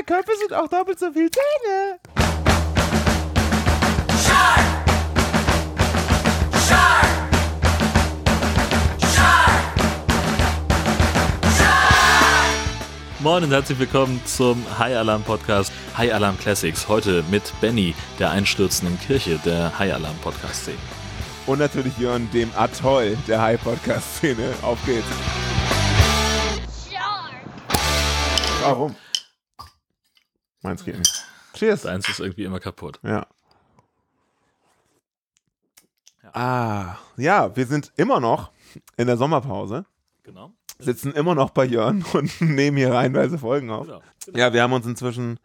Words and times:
zwei 0.00 0.02
Köpfe 0.02 0.32
sind 0.38 0.52
auch 0.52 0.68
doppelt 0.68 0.98
so 0.98 1.12
viel 1.12 1.30
Zähne. 1.30 1.98
Moin 13.20 13.44
und 13.44 13.50
herzlich 13.50 13.78
willkommen 13.78 14.20
zum 14.24 14.64
High 14.78 14.96
Alarm 14.96 15.22
Podcast 15.22 15.70
High 15.96 16.12
Alarm 16.14 16.38
Classics. 16.38 16.88
Heute 16.88 17.22
mit 17.30 17.52
Benny, 17.60 17.94
der 18.18 18.30
einstürzenden 18.30 18.98
Kirche 19.00 19.38
der 19.44 19.78
High 19.78 19.92
Alarm 19.92 20.16
Podcast 20.22 20.62
Szene. 20.62 20.78
Und 21.46 21.58
natürlich 21.58 21.96
Jörn, 21.98 22.30
dem 22.32 22.50
Atoll 22.56 23.16
der 23.26 23.42
High-Podcast-Szene. 23.42 24.54
Auf 24.62 24.78
geht's. 24.86 25.06
Warum? 28.62 28.94
Meins 30.62 30.84
geht 30.84 30.98
nicht. 30.98 31.24
Cheers. 31.54 31.82
Deins 31.82 32.08
ist 32.08 32.20
irgendwie 32.20 32.44
immer 32.44 32.60
kaputt. 32.60 33.00
Ja. 33.02 33.26
Ah, 36.32 36.96
ja, 37.16 37.54
wir 37.56 37.66
sind 37.66 37.92
immer 37.96 38.20
noch 38.20 38.50
in 38.96 39.06
der 39.06 39.16
Sommerpause, 39.16 39.84
Genau. 40.22 40.52
sitzen 40.78 41.12
immer 41.12 41.34
noch 41.34 41.50
bei 41.50 41.64
Jörn 41.64 42.04
und 42.12 42.40
nehmen 42.40 42.76
hier 42.76 42.92
reihenweise 42.92 43.38
Folgen 43.38 43.70
auf. 43.70 43.86
genau. 43.86 44.02
Ja, 44.34 44.52
wir 44.52 44.62
haben 44.62 44.72
uns 44.72 44.86
inzwischen 44.86 45.40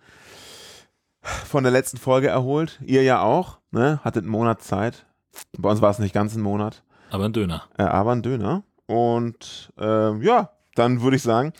von 1.22 1.63
der 1.63 1.72
letzten 1.72 1.98
Folge 1.98 2.27
erholt. 2.27 2.80
Ihr 2.86 3.02
ja 3.04 3.22
auch, 3.22 3.58
ne? 3.72 4.00
Hattet 4.04 4.24
einen 4.24 4.32
Monat 4.32 4.62
Zeit. 4.62 5.05
Bei 5.58 5.70
uns 5.72 5.82
war 5.82 5.90
es 5.90 5.98
nicht 6.00 6.13
ganz 6.13 6.36
ein 6.36 6.41
Monat, 6.41 6.84
Aber 7.10 7.26
ein 7.26 7.34
Döner. 7.34 7.63
äh, 7.77 7.84
aber 7.84 8.12
ein 8.12 8.22
Döner. 8.22 8.63
Und 8.86 9.74
ähm, 9.80 10.22
ja, 10.22 10.52
dann 10.76 11.02
würde 11.02 11.18
ich 11.18 11.24
sagen, 11.24 11.52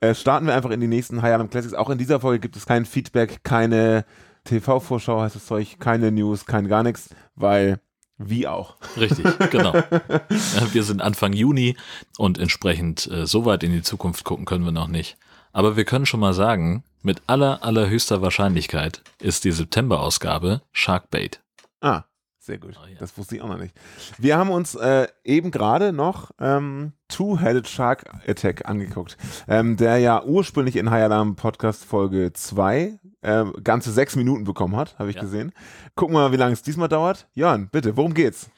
äh, 0.00 0.14
starten 0.14 0.46
wir 0.46 0.54
einfach 0.54 0.70
in 0.70 0.80
die 0.80 0.86
nächsten 0.86 1.22
High 1.22 1.34
Alarm 1.34 1.50
Classics. 1.50 1.74
Auch 1.74 1.90
in 1.90 1.98
dieser 1.98 2.20
Folge 2.20 2.40
gibt 2.40 2.56
es 2.56 2.66
kein 2.66 2.84
Feedback, 2.84 3.44
keine 3.44 4.04
TV-Vorschau 4.44 5.20
heißt 5.20 5.36
das 5.36 5.46
Zeug, 5.46 5.78
keine 5.78 6.10
News, 6.10 6.46
kein 6.46 6.68
gar 6.68 6.82
nichts, 6.82 7.10
weil 7.34 7.80
wie 8.16 8.46
auch. 8.46 8.76
Richtig, 8.98 9.26
genau. 9.50 9.72
Wir 10.72 10.82
sind 10.82 11.00
Anfang 11.00 11.32
Juni 11.32 11.76
und 12.18 12.38
entsprechend 12.38 13.06
äh, 13.10 13.26
so 13.26 13.44
weit 13.44 13.62
in 13.62 13.72
die 13.72 13.82
Zukunft 13.82 14.24
gucken 14.24 14.44
können 14.44 14.64
wir 14.64 14.72
noch 14.72 14.88
nicht. 14.88 15.16
Aber 15.52 15.76
wir 15.76 15.84
können 15.84 16.06
schon 16.06 16.20
mal 16.20 16.34
sagen, 16.34 16.84
mit 17.02 17.22
aller, 17.26 17.64
allerhöchster 17.64 18.22
Wahrscheinlichkeit 18.22 19.02
ist 19.20 19.44
die 19.44 19.52
September-Ausgabe 19.52 20.62
Sharkbait. 20.70 21.40
Ah, 21.80 22.04
sehr 22.50 22.58
gut. 22.58 22.74
Oh 22.82 22.86
ja. 22.88 22.96
Das 22.98 23.16
wusste 23.16 23.36
ich 23.36 23.42
auch 23.42 23.48
noch 23.48 23.58
nicht. 23.58 23.74
Wir 24.18 24.36
haben 24.36 24.50
uns 24.50 24.74
äh, 24.74 25.06
eben 25.24 25.52
gerade 25.52 25.92
noch 25.92 26.32
ähm, 26.40 26.92
Two-Headed 27.06 27.68
Shark 27.68 28.04
Attack 28.26 28.68
angeguckt, 28.68 29.16
ähm, 29.46 29.76
der 29.76 29.98
ja 29.98 30.24
ursprünglich 30.24 30.74
in 30.74 30.90
High 30.90 31.04
Alarm 31.04 31.36
Podcast 31.36 31.84
Folge 31.84 32.32
2 32.32 32.98
äh, 33.22 33.44
ganze 33.62 33.92
sechs 33.92 34.16
Minuten 34.16 34.42
bekommen 34.44 34.74
hat, 34.74 34.98
habe 34.98 35.10
ich 35.10 35.16
Ja. 35.16 35.22
gesehen. 35.22 35.52
Gucken 35.94 36.16
wir 36.16 36.20
mal, 36.22 36.32
wie 36.32 36.36
lange 36.38 36.52
es 36.54 36.62
diesmal 36.62 36.88
dauert. 36.88 37.28
Jörn, 37.34 37.68
bitte, 37.70 37.96
worum 37.96 38.14
geht's? 38.14 38.50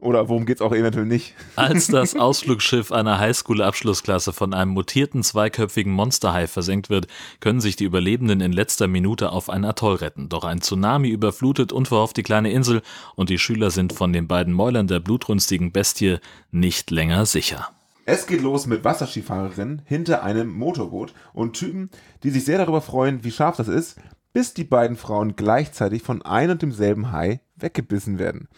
Oder 0.00 0.30
worum 0.30 0.46
geht's 0.46 0.62
auch 0.62 0.72
eventuell 0.72 1.04
nicht? 1.04 1.34
Als 1.56 1.86
das 1.86 2.16
Ausflugsschiff 2.16 2.90
einer 2.90 3.18
Highschool-Abschlussklasse 3.18 4.32
von 4.32 4.54
einem 4.54 4.70
mutierten 4.70 5.22
zweiköpfigen 5.22 5.92
Monsterhai 5.92 6.46
versenkt 6.46 6.88
wird, 6.88 7.06
können 7.40 7.60
sich 7.60 7.76
die 7.76 7.84
Überlebenden 7.84 8.40
in 8.40 8.52
letzter 8.52 8.88
Minute 8.88 9.30
auf 9.30 9.50
ein 9.50 9.64
Atoll 9.64 9.96
retten. 9.96 10.30
Doch 10.30 10.44
ein 10.44 10.62
Tsunami 10.62 11.10
überflutet 11.10 11.72
unverhofft 11.72 12.16
die 12.16 12.22
kleine 12.22 12.50
Insel 12.50 12.80
und 13.14 13.28
die 13.28 13.38
Schüler 13.38 13.70
sind 13.70 13.92
von 13.92 14.12
den 14.12 14.26
beiden 14.26 14.54
Mäulern 14.54 14.86
der 14.86 15.00
blutrünstigen 15.00 15.70
Bestie 15.70 16.16
nicht 16.50 16.90
länger 16.90 17.26
sicher. 17.26 17.68
Es 18.06 18.26
geht 18.26 18.40
los 18.40 18.66
mit 18.66 18.82
Wasserskifahrerinnen 18.82 19.82
hinter 19.84 20.22
einem 20.22 20.50
Motorboot 20.50 21.12
und 21.34 21.52
Typen, 21.52 21.90
die 22.22 22.30
sich 22.30 22.44
sehr 22.44 22.58
darüber 22.58 22.80
freuen, 22.80 23.22
wie 23.22 23.30
scharf 23.30 23.56
das 23.56 23.68
ist, 23.68 23.98
bis 24.32 24.54
die 24.54 24.64
beiden 24.64 24.96
Frauen 24.96 25.36
gleichzeitig 25.36 26.02
von 26.02 26.22
ein 26.22 26.50
und 26.50 26.62
demselben 26.62 27.12
Hai 27.12 27.40
weggebissen 27.56 28.18
werden. 28.18 28.48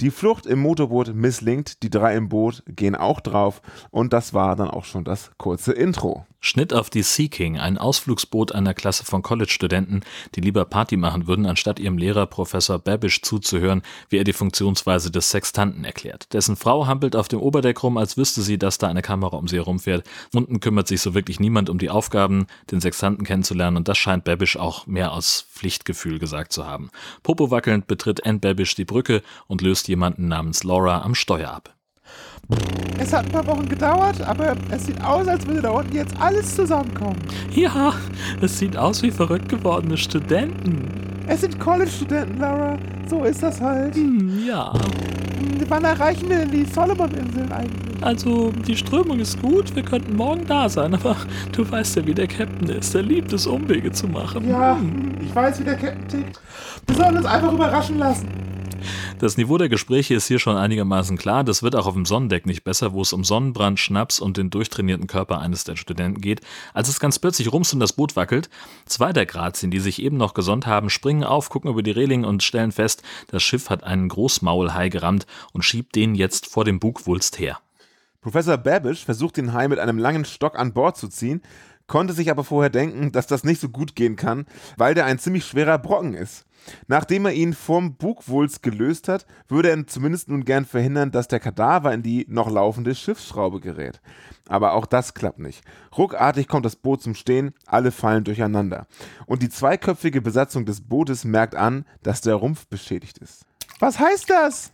Die 0.00 0.12
Flucht 0.12 0.46
im 0.46 0.60
Motorboot 0.60 1.12
misslingt, 1.12 1.82
die 1.82 1.90
drei 1.90 2.14
im 2.14 2.28
Boot 2.28 2.62
gehen 2.68 2.94
auch 2.94 3.18
drauf 3.18 3.60
und 3.90 4.12
das 4.12 4.32
war 4.32 4.54
dann 4.54 4.70
auch 4.70 4.84
schon 4.84 5.02
das 5.02 5.32
kurze 5.38 5.72
Intro. 5.72 6.24
Schnitt 6.40 6.72
auf 6.72 6.88
die 6.88 7.02
Sea 7.02 7.26
King, 7.26 7.58
ein 7.58 7.78
Ausflugsboot 7.78 8.52
einer 8.52 8.72
Klasse 8.72 9.04
von 9.04 9.22
College-Studenten, 9.22 10.02
die 10.36 10.40
lieber 10.40 10.64
Party 10.64 10.96
machen 10.96 11.26
würden, 11.26 11.46
anstatt 11.46 11.80
ihrem 11.80 11.98
Lehrer 11.98 12.26
Professor 12.26 12.78
Babish 12.78 13.22
zuzuhören, 13.22 13.82
wie 14.08 14.18
er 14.18 14.24
die 14.24 14.32
Funktionsweise 14.32 15.10
des 15.10 15.30
Sextanten 15.30 15.84
erklärt. 15.84 16.32
Dessen 16.32 16.54
Frau 16.54 16.86
hampelt 16.86 17.16
auf 17.16 17.26
dem 17.26 17.40
Oberdeck 17.40 17.82
rum, 17.82 17.96
als 17.96 18.16
wüsste 18.16 18.42
sie, 18.42 18.56
dass 18.56 18.78
da 18.78 18.86
eine 18.86 19.02
Kamera 19.02 19.36
um 19.36 19.48
sie 19.48 19.56
herumfährt. 19.56 20.06
Unten 20.32 20.60
kümmert 20.60 20.86
sich 20.86 21.00
so 21.00 21.12
wirklich 21.12 21.40
niemand 21.40 21.70
um 21.70 21.78
die 21.78 21.90
Aufgaben, 21.90 22.46
den 22.70 22.80
Sextanten 22.80 23.24
kennenzulernen 23.24 23.76
und 23.76 23.88
das 23.88 23.98
scheint 23.98 24.22
Babish 24.22 24.56
auch 24.56 24.86
mehr 24.86 25.12
aus 25.12 25.44
Pflichtgefühl 25.52 26.20
gesagt 26.20 26.52
zu 26.52 26.66
haben. 26.66 26.90
Popo 27.24 27.50
wackelnd 27.50 27.88
betritt 27.88 28.24
Ann 28.24 28.38
Babish 28.38 28.76
die 28.76 28.84
Brücke 28.84 29.22
und 29.48 29.60
löst 29.60 29.87
jemanden 29.88 30.28
namens 30.28 30.64
Laura 30.64 31.02
am 31.02 31.14
Steuer 31.14 31.50
ab. 31.50 31.74
Es 32.98 33.12
hat 33.12 33.26
ein 33.26 33.32
paar 33.32 33.46
Wochen 33.46 33.68
gedauert, 33.68 34.20
aber 34.22 34.56
es 34.70 34.86
sieht 34.86 35.02
aus, 35.02 35.28
als 35.28 35.46
würde 35.46 35.62
da 35.62 35.70
unten 35.70 35.94
jetzt 35.94 36.18
alles 36.20 36.54
zusammenkommen. 36.56 37.16
Ja, 37.52 37.92
es 38.40 38.58
sieht 38.58 38.76
aus 38.76 39.02
wie 39.02 39.10
verrückt 39.10 39.48
gewordene 39.48 39.96
Studenten. 39.96 40.88
Es 41.26 41.42
sind 41.42 41.60
College-Studenten, 41.60 42.38
Laura. 42.40 42.78
So 43.08 43.24
ist 43.24 43.42
das 43.42 43.60
halt. 43.60 43.94
Hm, 43.94 44.46
ja. 44.46 44.72
Wann 45.68 45.84
erreichen 45.84 46.28
wir 46.30 46.38
denn 46.38 46.50
die 46.50 46.64
Solomon-Inseln 46.64 47.52
eigentlich? 47.52 48.02
Also, 48.02 48.50
die 48.66 48.76
Strömung 48.76 49.18
ist 49.20 49.40
gut, 49.42 49.74
wir 49.76 49.82
könnten 49.82 50.16
morgen 50.16 50.46
da 50.46 50.68
sein, 50.68 50.94
aber 50.94 51.16
du 51.52 51.70
weißt 51.70 51.96
ja, 51.96 52.06
wie 52.06 52.14
der 52.14 52.26
Captain 52.28 52.68
ist. 52.70 52.94
Er 52.94 53.02
liebt 53.02 53.32
es, 53.34 53.46
Umwege 53.46 53.92
zu 53.92 54.08
machen. 54.08 54.48
Ja, 54.48 54.76
Hm. 54.78 55.16
ich 55.20 55.34
weiß, 55.34 55.60
wie 55.60 55.64
der 55.64 55.76
Captain 55.76 56.08
tickt. 56.08 56.40
Wir 56.86 56.96
sollen 56.96 57.16
uns 57.18 57.26
einfach 57.26 57.52
überraschen 57.52 57.98
lassen. 57.98 58.28
Das 59.18 59.36
Niveau 59.36 59.58
der 59.58 59.68
Gespräche 59.68 60.14
ist 60.14 60.28
hier 60.28 60.38
schon 60.38 60.56
einigermaßen 60.56 61.16
klar. 61.16 61.44
Das 61.44 61.62
wird 61.62 61.74
auch 61.76 61.86
auf 61.86 61.94
dem 61.94 62.04
Sonnendeck 62.04 62.46
nicht 62.46 62.64
besser, 62.64 62.92
wo 62.92 63.02
es 63.02 63.12
um 63.12 63.24
Sonnenbrand, 63.24 63.80
Schnaps 63.80 64.20
und 64.20 64.36
den 64.36 64.50
durchtrainierten 64.50 65.06
Körper 65.06 65.40
eines 65.40 65.64
der 65.64 65.76
Studenten 65.76 66.20
geht. 66.20 66.40
Als 66.74 66.88
es 66.88 67.00
ganz 67.00 67.18
plötzlich 67.18 67.52
rums 67.52 67.72
und 67.72 67.80
das 67.80 67.92
Boot 67.92 68.16
wackelt, 68.16 68.48
zwei 68.86 69.12
der 69.12 69.26
Grazien, 69.26 69.70
die 69.70 69.80
sich 69.80 70.02
eben 70.02 70.16
noch 70.16 70.34
gesonnt 70.34 70.66
haben, 70.66 70.90
springen 70.90 71.24
auf, 71.24 71.48
gucken 71.48 71.70
über 71.70 71.82
die 71.82 71.90
Reling 71.90 72.24
und 72.24 72.42
stellen 72.42 72.72
fest, 72.72 73.02
das 73.28 73.42
Schiff 73.42 73.70
hat 73.70 73.84
einen 73.84 74.08
Großmaulhai 74.08 74.88
gerammt 74.88 75.26
und 75.52 75.62
schiebt 75.62 75.94
den 75.94 76.14
jetzt 76.14 76.46
vor 76.46 76.64
dem 76.64 76.78
Bugwulst 76.78 77.38
her. 77.38 77.58
Professor 78.20 78.56
Babish 78.56 79.04
versucht 79.04 79.36
den 79.36 79.52
Hai 79.52 79.68
mit 79.68 79.78
einem 79.78 79.98
langen 79.98 80.24
Stock 80.24 80.58
an 80.58 80.72
Bord 80.72 80.96
zu 80.96 81.08
ziehen, 81.08 81.40
konnte 81.86 82.12
sich 82.12 82.30
aber 82.30 82.44
vorher 82.44 82.70
denken, 82.70 83.12
dass 83.12 83.26
das 83.26 83.44
nicht 83.44 83.60
so 83.60 83.68
gut 83.68 83.96
gehen 83.96 84.16
kann, 84.16 84.46
weil 84.76 84.94
der 84.94 85.06
ein 85.06 85.18
ziemlich 85.18 85.44
schwerer 85.44 85.78
Brocken 85.78 86.14
ist. 86.14 86.44
Nachdem 86.86 87.26
er 87.26 87.32
ihn 87.32 87.54
vom 87.54 87.96
Bugwulst 87.96 88.62
gelöst 88.62 89.08
hat, 89.08 89.26
würde 89.48 89.70
er 89.70 89.86
zumindest 89.86 90.28
nun 90.28 90.44
gern 90.44 90.64
verhindern, 90.64 91.10
dass 91.10 91.28
der 91.28 91.40
Kadaver 91.40 91.92
in 91.92 92.02
die 92.02 92.26
noch 92.28 92.50
laufende 92.50 92.94
Schiffsschraube 92.94 93.60
gerät. 93.60 94.00
Aber 94.48 94.72
auch 94.72 94.86
das 94.86 95.14
klappt 95.14 95.38
nicht. 95.38 95.62
Ruckartig 95.96 96.48
kommt 96.48 96.64
das 96.64 96.76
Boot 96.76 97.02
zum 97.02 97.14
Stehen, 97.14 97.54
alle 97.66 97.92
fallen 97.92 98.24
durcheinander. 98.24 98.86
Und 99.26 99.42
die 99.42 99.50
zweiköpfige 99.50 100.22
Besatzung 100.22 100.64
des 100.64 100.80
Bootes 100.80 101.24
merkt 101.24 101.54
an, 101.54 101.84
dass 102.02 102.20
der 102.20 102.34
Rumpf 102.34 102.66
beschädigt 102.66 103.18
ist. 103.18 103.44
Was 103.80 103.98
heißt 103.98 104.30
das? 104.30 104.72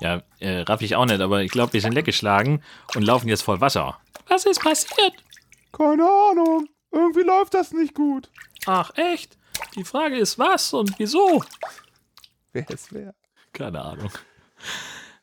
Ja, 0.00 0.22
äh, 0.40 0.60
raff 0.60 0.82
ich 0.82 0.96
auch 0.96 1.04
nicht, 1.04 1.20
aber 1.20 1.42
ich 1.42 1.50
glaube, 1.50 1.72
wir 1.72 1.80
sind 1.80 1.94
leckgeschlagen 1.94 2.62
und 2.94 3.02
laufen 3.02 3.28
jetzt 3.28 3.42
voll 3.42 3.60
Wasser. 3.60 3.98
Was 4.28 4.46
ist 4.46 4.60
passiert? 4.62 5.12
Keine 5.72 6.04
Ahnung. 6.04 6.68
Irgendwie 6.92 7.22
läuft 7.22 7.54
das 7.54 7.72
nicht 7.72 7.94
gut. 7.94 8.30
Ach, 8.66 8.92
echt? 8.96 9.36
Die 9.76 9.84
Frage 9.84 10.16
ist, 10.16 10.38
was 10.38 10.72
und 10.72 10.92
wieso? 10.98 11.42
Wer 12.52 12.68
ist 12.70 12.92
wer? 12.92 13.14
Keine 13.52 13.80
Ahnung. 13.82 14.10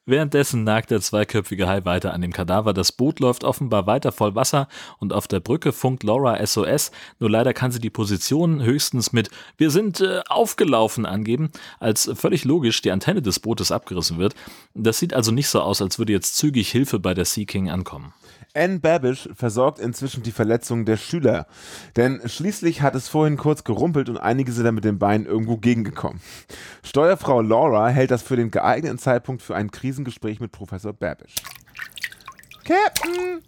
Währenddessen 0.06 0.64
nagt 0.64 0.90
der 0.90 1.00
zweiköpfige 1.00 1.68
Hai 1.68 1.86
weiter 1.86 2.12
an 2.14 2.22
dem 2.22 2.34
Kadaver. 2.34 2.74
Das 2.74 2.92
Boot 2.92 3.20
läuft 3.20 3.44
offenbar 3.44 3.86
weiter 3.86 4.12
voll 4.12 4.34
Wasser 4.34 4.68
und 4.98 5.14
auf 5.14 5.28
der 5.28 5.40
Brücke 5.40 5.72
funkt 5.72 6.02
Laura 6.04 6.44
SOS. 6.46 6.92
Nur 7.20 7.30
leider 7.30 7.54
kann 7.54 7.72
sie 7.72 7.80
die 7.80 7.92
Position 7.92 8.64
höchstens 8.64 9.14
mit 9.14 9.30
Wir 9.58 9.70
sind 9.70 10.02
äh, 10.02 10.22
aufgelaufen 10.28 11.06
angeben, 11.06 11.52
als 11.80 12.12
völlig 12.16 12.46
logisch 12.46 12.82
die 12.82 12.92
Antenne 12.92 13.22
des 13.22 13.40
Bootes 13.40 13.72
abgerissen 13.72 14.18
wird. 14.18 14.34
Das 14.74 14.98
sieht 14.98 15.14
also 15.14 15.32
nicht 15.32 15.50
so 15.50 15.62
aus, 15.62 15.84
als 15.84 16.00
würde 16.00 16.14
jetzt 16.14 16.36
zügig 16.36 16.72
Hilfe 16.72 17.00
bei 17.00 17.14
der 17.14 17.26
Sea 17.26 17.46
King 17.46 17.70
ankommen. 17.70 18.12
Anne 18.54 18.80
Babish 18.80 19.30
versorgt 19.34 19.80
inzwischen 19.80 20.24
die 20.24 20.32
Verletzungen 20.32 20.86
der 20.86 20.98
Schüler. 20.98 21.48
Denn 21.96 22.22
schließlich 22.26 22.82
hat 22.82 22.96
es 22.96 23.08
vorhin 23.08 23.38
kurz 23.38 23.64
gerumpelt 23.64 24.10
und 24.10 24.18
einige 24.18 24.52
sind 24.52 24.66
da 24.66 24.72
mit 24.72 24.84
den 24.84 25.00
Beinen 25.00 25.26
irgendwo 25.26 25.58
gegengekommen. 25.58 26.22
Steuerfrau 26.84 27.42
Laura 27.42 27.88
hält 27.90 28.12
das 28.12 28.22
für 28.24 28.36
den 28.36 28.52
geeigneten 28.52 28.98
Zeitpunkt 28.98 29.42
für 29.42 29.56
ein 29.56 29.72
Krisengespräch 29.72 30.40
mit 30.40 30.52
Professor 30.52 30.94
Babish. 30.94 31.36
Captain, 32.64 33.42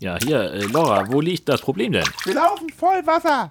Ja, 0.00 0.18
hier, 0.22 0.52
äh, 0.52 0.66
Laura, 0.66 1.10
wo 1.10 1.20
liegt 1.20 1.48
das 1.48 1.60
Problem 1.60 1.92
denn? 1.92 2.04
wir 2.24 2.34
laufen 2.34 2.68
voll 2.70 3.06
Wasser. 3.06 3.50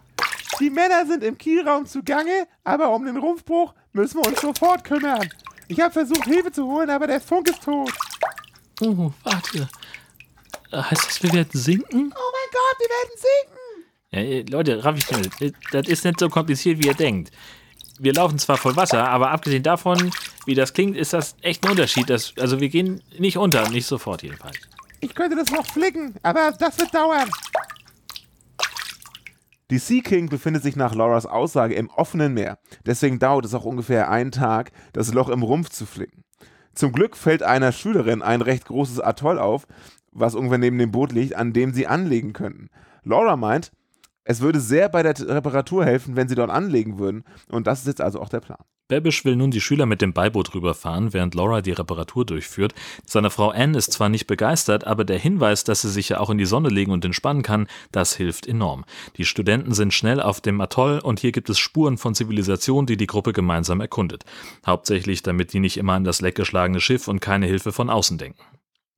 Die 0.59 0.69
Männer 0.69 1.05
sind 1.07 1.23
im 1.23 1.37
Kielraum 1.37 1.85
zugange, 1.85 2.47
aber 2.63 2.93
um 2.93 3.05
den 3.05 3.17
Rumpfbruch 3.17 3.73
müssen 3.91 4.21
wir 4.21 4.27
uns 4.29 4.39
sofort 4.41 4.83
kümmern. 4.83 5.27
Ich 5.67 5.79
habe 5.79 5.91
versucht, 5.91 6.25
Hilfe 6.25 6.51
zu 6.51 6.65
holen, 6.67 6.89
aber 6.89 7.07
der 7.07 7.19
Funk 7.19 7.49
ist 7.49 7.63
tot. 7.63 7.91
Oh, 8.81 9.11
warte. 9.23 9.67
Äh, 10.73 10.81
Heißt 10.81 11.05
das, 11.07 11.23
wir 11.23 11.31
werden 11.33 11.49
sinken? 11.53 12.13
Oh 12.15 12.31
mein 12.31 12.49
Gott, 12.51 12.79
wir 12.79 12.89
werden 12.89 13.15
sinken. 13.15 13.59
Ja, 14.11 14.19
äh, 14.19 14.41
Leute, 14.49 14.83
raff 14.83 14.97
ich 14.97 15.05
schnell. 15.05 15.53
Das 15.71 15.87
ist 15.87 16.03
nicht 16.03 16.19
so 16.19 16.29
kompliziert, 16.29 16.81
wie 16.83 16.87
ihr 16.87 16.93
denkt. 16.93 17.31
Wir 17.99 18.13
laufen 18.13 18.39
zwar 18.39 18.57
voll 18.57 18.75
Wasser, 18.75 19.07
aber 19.07 19.29
abgesehen 19.29 19.63
davon, 19.63 20.11
wie 20.45 20.55
das 20.55 20.73
klingt, 20.73 20.97
ist 20.97 21.13
das 21.13 21.35
echt 21.41 21.63
ein 21.63 21.71
Unterschied. 21.71 22.09
Das, 22.09 22.33
also 22.39 22.59
wir 22.59 22.69
gehen 22.69 23.03
nicht 23.19 23.37
unter, 23.37 23.69
nicht 23.69 23.85
sofort 23.85 24.23
jedenfalls. 24.23 24.57
Ich 24.99 25.13
könnte 25.13 25.35
das 25.35 25.51
noch 25.51 25.65
flicken, 25.65 26.15
aber 26.23 26.53
das 26.57 26.79
wird 26.79 26.93
dauern. 26.93 27.29
Die 29.69 29.77
Sea 29.77 30.01
King 30.01 30.29
befindet 30.29 30.63
sich 30.63 30.75
nach 30.75 30.95
Lauras 30.95 31.25
Aussage 31.25 31.75
im 31.75 31.89
offenen 31.89 32.33
Meer. 32.33 32.57
Deswegen 32.85 33.19
dauert 33.19 33.45
es 33.45 33.53
auch 33.53 33.65
ungefähr 33.65 34.09
einen 34.09 34.31
Tag, 34.31 34.71
das 34.91 35.13
Loch 35.13 35.29
im 35.29 35.43
Rumpf 35.43 35.69
zu 35.69 35.85
flicken. 35.85 36.23
Zum 36.75 36.91
Glück 36.91 37.15
fällt 37.15 37.43
einer 37.43 37.71
Schülerin 37.71 38.23
ein 38.23 38.41
recht 38.41 38.65
großes 38.65 38.99
Atoll 38.99 39.37
auf, 39.37 39.67
was 40.13 40.35
ungefähr 40.35 40.57
neben 40.57 40.77
dem 40.77 40.91
Boot 40.91 41.11
liegt, 41.11 41.35
an 41.35 41.53
dem 41.53 41.73
sie 41.73 41.87
anlegen 41.87 42.33
könnten. 42.33 42.69
Laura 43.03 43.35
meint, 43.35 43.71
es 44.25 44.39
würde 44.39 44.59
sehr 44.59 44.87
bei 44.89 45.03
der 45.03 45.19
Reparatur 45.19 45.85
helfen, 45.85 46.15
wenn 46.15 46.29
sie 46.29 46.35
dort 46.35 46.49
anlegen 46.49 46.97
würden. 46.97 47.25
Und 47.49 47.67
das 47.67 47.79
ist 47.79 47.87
jetzt 47.87 48.01
also 48.01 48.21
auch 48.21 48.29
der 48.29 48.39
Plan. 48.39 48.59
Babish 48.89 49.25
will 49.25 49.35
nun 49.35 49.51
die 49.51 49.61
Schüler 49.61 49.85
mit 49.85 50.01
dem 50.01 50.13
Beiboot 50.13 50.53
rüberfahren, 50.53 51.13
während 51.13 51.35
Laura 51.35 51.61
die 51.61 51.71
Reparatur 51.71 52.25
durchführt. 52.25 52.73
Seine 53.05 53.29
Frau 53.29 53.49
Anne 53.49 53.77
ist 53.77 53.93
zwar 53.93 54.09
nicht 54.09 54.27
begeistert, 54.27 54.85
aber 54.85 55.03
der 55.03 55.17
Hinweis, 55.17 55.63
dass 55.63 55.81
sie 55.81 55.89
sich 55.89 56.09
ja 56.09 56.19
auch 56.19 56.29
in 56.29 56.37
die 56.37 56.45
Sonne 56.45 56.69
legen 56.69 56.91
und 56.91 57.03
entspannen 57.03 57.43
kann, 57.43 57.67
das 57.91 58.15
hilft 58.15 58.45
enorm. 58.45 58.83
Die 59.17 59.25
Studenten 59.25 59.73
sind 59.73 59.93
schnell 59.93 60.21
auf 60.21 60.41
dem 60.41 60.59
Atoll 60.59 60.99
und 60.99 61.19
hier 61.19 61.31
gibt 61.31 61.49
es 61.49 61.59
Spuren 61.59 61.97
von 61.97 62.13
Zivilisation, 62.13 62.85
die 62.85 62.97
die 62.97 63.07
Gruppe 63.07 63.33
gemeinsam 63.33 63.81
erkundet. 63.81 64.25
Hauptsächlich, 64.65 65.23
damit 65.23 65.53
die 65.53 65.59
nicht 65.59 65.77
immer 65.77 65.93
an 65.93 66.03
das 66.03 66.21
leckgeschlagene 66.21 66.81
Schiff 66.81 67.07
und 67.07 67.19
keine 67.19 67.47
Hilfe 67.47 67.71
von 67.71 67.89
außen 67.89 68.17
denken. 68.17 68.43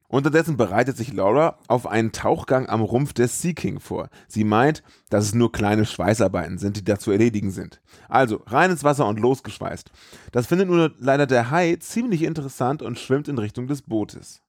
Unterdessen 0.07 0.56
bereitet 0.56 0.98
sich 0.98 1.13
Laura 1.13 1.57
auf 1.68 1.88
einen 1.88 2.12
Tauchgang 2.12 2.69
am 2.69 2.81
Rumpf 2.81 3.13
des 3.13 3.42
Sea 3.42 3.54
King 3.54 3.80
vor. 3.80 4.10
Sie 4.28 4.44
meint, 4.44 4.84
dass 5.10 5.25
es 5.25 5.34
nur 5.34 5.52
kleine 5.52 5.86
Schweißarbeiten 5.86 6.57
sind, 6.57 6.78
die 6.78 6.84
da 6.84 7.00
zu 7.00 7.12
erledigen 7.12 7.52
sind. 7.52 7.81
Also 8.07 8.44
rein 8.46 8.72
ins 8.72 8.84
Wasser 8.84 9.07
und 9.07 9.19
losgeschweißt. 9.19 9.92
Das 10.31 10.48
findet 10.48 10.68
nur 10.68 10.94
leider 11.00 11.25
der 11.25 11.50
Hai 11.50 11.78
ziemlich 11.78 12.22
interessant 12.22 12.81
und 12.81 13.00
schwimmt 13.00 13.28
in 13.28 13.38
Richtung 13.40 13.68
des 13.68 13.81
Bootes. 13.81 14.44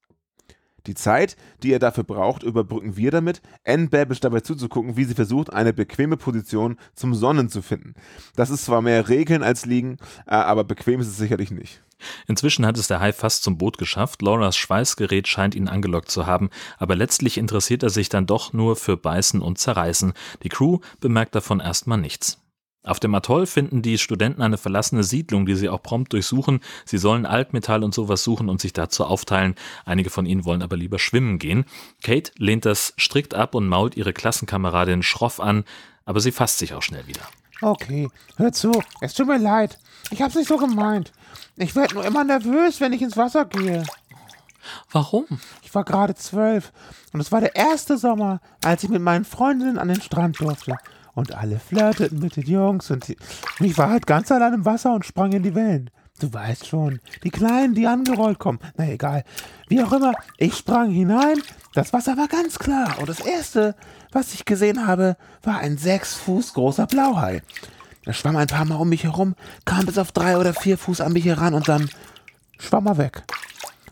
Die 0.87 0.95
Zeit, 0.95 1.37
die 1.63 1.73
er 1.73 1.79
dafür 1.79 2.05
braucht, 2.05 2.43
überbrücken 2.43 2.97
wir 2.97 3.11
damit, 3.11 3.43
Anne 3.65 3.89
Babish 3.89 4.21
dabei 4.21 4.41
zuzugucken, 4.41 4.97
wie 4.97 5.05
sie 5.05 5.15
versucht, 5.15 5.53
eine 5.53 5.73
bequeme 5.73 6.17
Position 6.17 6.79
zum 6.95 7.15
Sonnen 7.15 7.49
zu 7.49 7.63
finden. 7.63 7.95
Das 8.37 8.51
ist 8.51 8.65
zwar 8.65 8.83
mehr 8.83 9.09
Regeln 9.09 9.43
als 9.43 9.67
Liegen, 9.67 9.99
äh, 10.27 10.35
aber 10.35 10.65
bequem 10.65 11.01
ist 11.01 11.09
es 11.09 11.17
sicherlich 11.17 11.51
nicht. 11.51 11.83
Inzwischen 12.27 12.67
hat 12.67 12.79
es 12.79 12.89
der 12.89 13.01
Hai 13.01 13.13
fast 13.13 13.43
zum 13.43 13.59
Boot 13.59 13.79
geschafft. 13.79 14.23
Lauras 14.23 14.57
Schweißgerät 14.57 15.27
scheint 15.29 15.55
ihn 15.55 15.69
angelockt 15.69 16.11
zu 16.11 16.27
haben, 16.27 16.51
aber 16.79 16.95
letztlich 16.95 17.39
interessiert 17.39 17.83
er 17.83 17.91
sich 17.91 18.09
dann 18.09 18.27
doch 18.27 18.53
nur 18.53 18.77
für 18.77 18.97
Beißen 18.97 19.41
und 19.41 19.59
Zerreißen. 19.59 20.13
Die 20.43 20.49
Crew 20.49 20.81
bemerkt 21.01 21.35
davon 21.35 21.61
erstmal 21.61 21.99
nichts. 21.99 22.39
Auf 22.87 23.01
dem 23.01 23.15
Atoll 23.17 23.47
finden 23.47 23.83
die 23.83 23.99
Studenten 23.99 24.43
eine 24.43 24.59
verlassene 24.59 25.03
Siedlung, 25.03 25.45
die 25.45 25.57
sie 25.57 25.69
auch 25.69 25.83
prompt 25.83 26.13
durchsuchen. 26.13 26.61
Sie 26.85 26.99
sollen 26.99 27.27
Altmetall 27.27 27.83
und 27.83 27.93
sowas 27.93 28.23
suchen 28.23 28.49
und 28.49 28.61
sich 28.61 28.73
dazu 28.73 29.05
aufteilen. 29.05 29.57
Einige 29.85 30.09
von 30.09 30.25
ihnen 30.25 30.45
wollen 30.45 30.63
aber 30.63 30.77
lieber 30.77 31.01
schwimmen 31.01 31.41
gehen. 31.41 31.65
Kate 32.05 32.31
lehnt 32.39 32.65
das 32.65 32.95
strikt 32.97 33.35
ab 33.35 33.57
und 33.57 33.67
mault 33.67 33.97
ihre 33.97 34.13
Klassenkameradin 34.13 35.03
schroff 35.03 35.41
an, 35.41 35.65
aber 36.05 36.21
sie 36.21 36.31
fasst 36.31 36.59
sich 36.59 36.75
auch 36.75 36.83
schnell 36.83 37.09
wieder. 37.09 37.23
Okay, 37.61 38.09
hör 38.37 38.53
zu, 38.53 38.71
es 39.01 39.15
tut 39.15 39.27
mir 39.27 39.39
leid. 39.39 39.79
Ich 40.13 40.23
hab's 40.23 40.37
nicht 40.37 40.49
so 40.49 40.57
gemeint. 40.57 41.11
Ich 41.57 41.75
werde 41.75 41.95
nur 41.95 42.05
immer 42.05 42.23
nervös, 42.23 42.81
wenn 42.81 42.93
ich 42.93 43.03
ins 43.03 43.17
Wasser 43.17 43.47
gehe. 43.47 43.83
Warum? 44.93 45.27
Ich 45.65 45.75
war 45.75 45.83
gerade 45.83 46.15
zwölf 46.15 46.73
und 47.13 47.19
es 47.19 47.33
war 47.33 47.41
der 47.41 47.57
erste 47.57 47.99
Sommer, 47.99 48.41
als 48.63 48.85
ich 48.85 48.91
mit 48.91 49.03
meinen 49.03 49.25
Freundinnen 49.25 49.79
an 49.79 49.89
den 49.89 50.01
Strand 50.01 50.41
durfte 50.41 50.77
und 51.17 51.35
alle 51.35 51.59
flirteten 51.59 52.21
mit 52.21 52.37
den 52.37 52.47
Jungs 52.47 52.91
und, 52.91 53.09
ich 53.59 53.79
war 53.79 53.91
halt 53.91 54.07
ganz 54.07 54.31
allein 54.31 54.53
im 54.53 54.65
Wasser 54.65 54.95
und 54.95 55.05
sprang 55.05 55.33
in 55.33 55.43
die 55.43 55.55
Wellen. 55.57 55.91
Du 56.21 56.33
weißt 56.33 56.67
schon, 56.67 57.01
die 57.25 57.31
Kleinen, 57.31 57.75
die 57.75 57.87
angerollt 57.87 58.39
kommen. 58.39 58.59
Na 58.77 58.89
egal. 58.89 59.25
Wie 59.69 59.83
auch 59.83 59.93
immer, 59.93 60.15
ich 60.39 60.55
sprang 60.55 60.91
hinein, 60.91 61.43
das 61.75 61.93
Wasser 61.93 62.17
war 62.17 62.29
ganz 62.29 62.59
klar 62.59 62.99
und 63.01 63.09
das 63.09 63.21
Erste, 63.21 63.75
was 64.13 64.33
ich 64.35 64.45
gesehen 64.45 64.87
habe, 64.87 65.17
war 65.43 65.59
ein 65.59 65.79
sechs 65.79 66.15
Fuß 66.15 66.55
großer 66.55 66.87
Blauhai. 66.87 67.43
Er 68.05 68.13
schwamm 68.13 68.37
ein 68.37 68.47
paar 68.47 68.65
Mal 68.65 68.77
um 68.77 68.89
mich 68.89 69.05
herum, 69.05 69.35
kam 69.65 69.87
bis 69.87 69.99
auf 69.99 70.13
drei 70.13 70.39
oder 70.39 70.55
vier 70.55 70.79
Fuß 70.79 71.01
an 71.01 71.13
mich 71.13 71.25
heran 71.25 71.55
und 71.55 71.69
dann 71.69 71.91
schwamm 72.59 72.87
er 72.87 72.99
weg. 72.99 73.25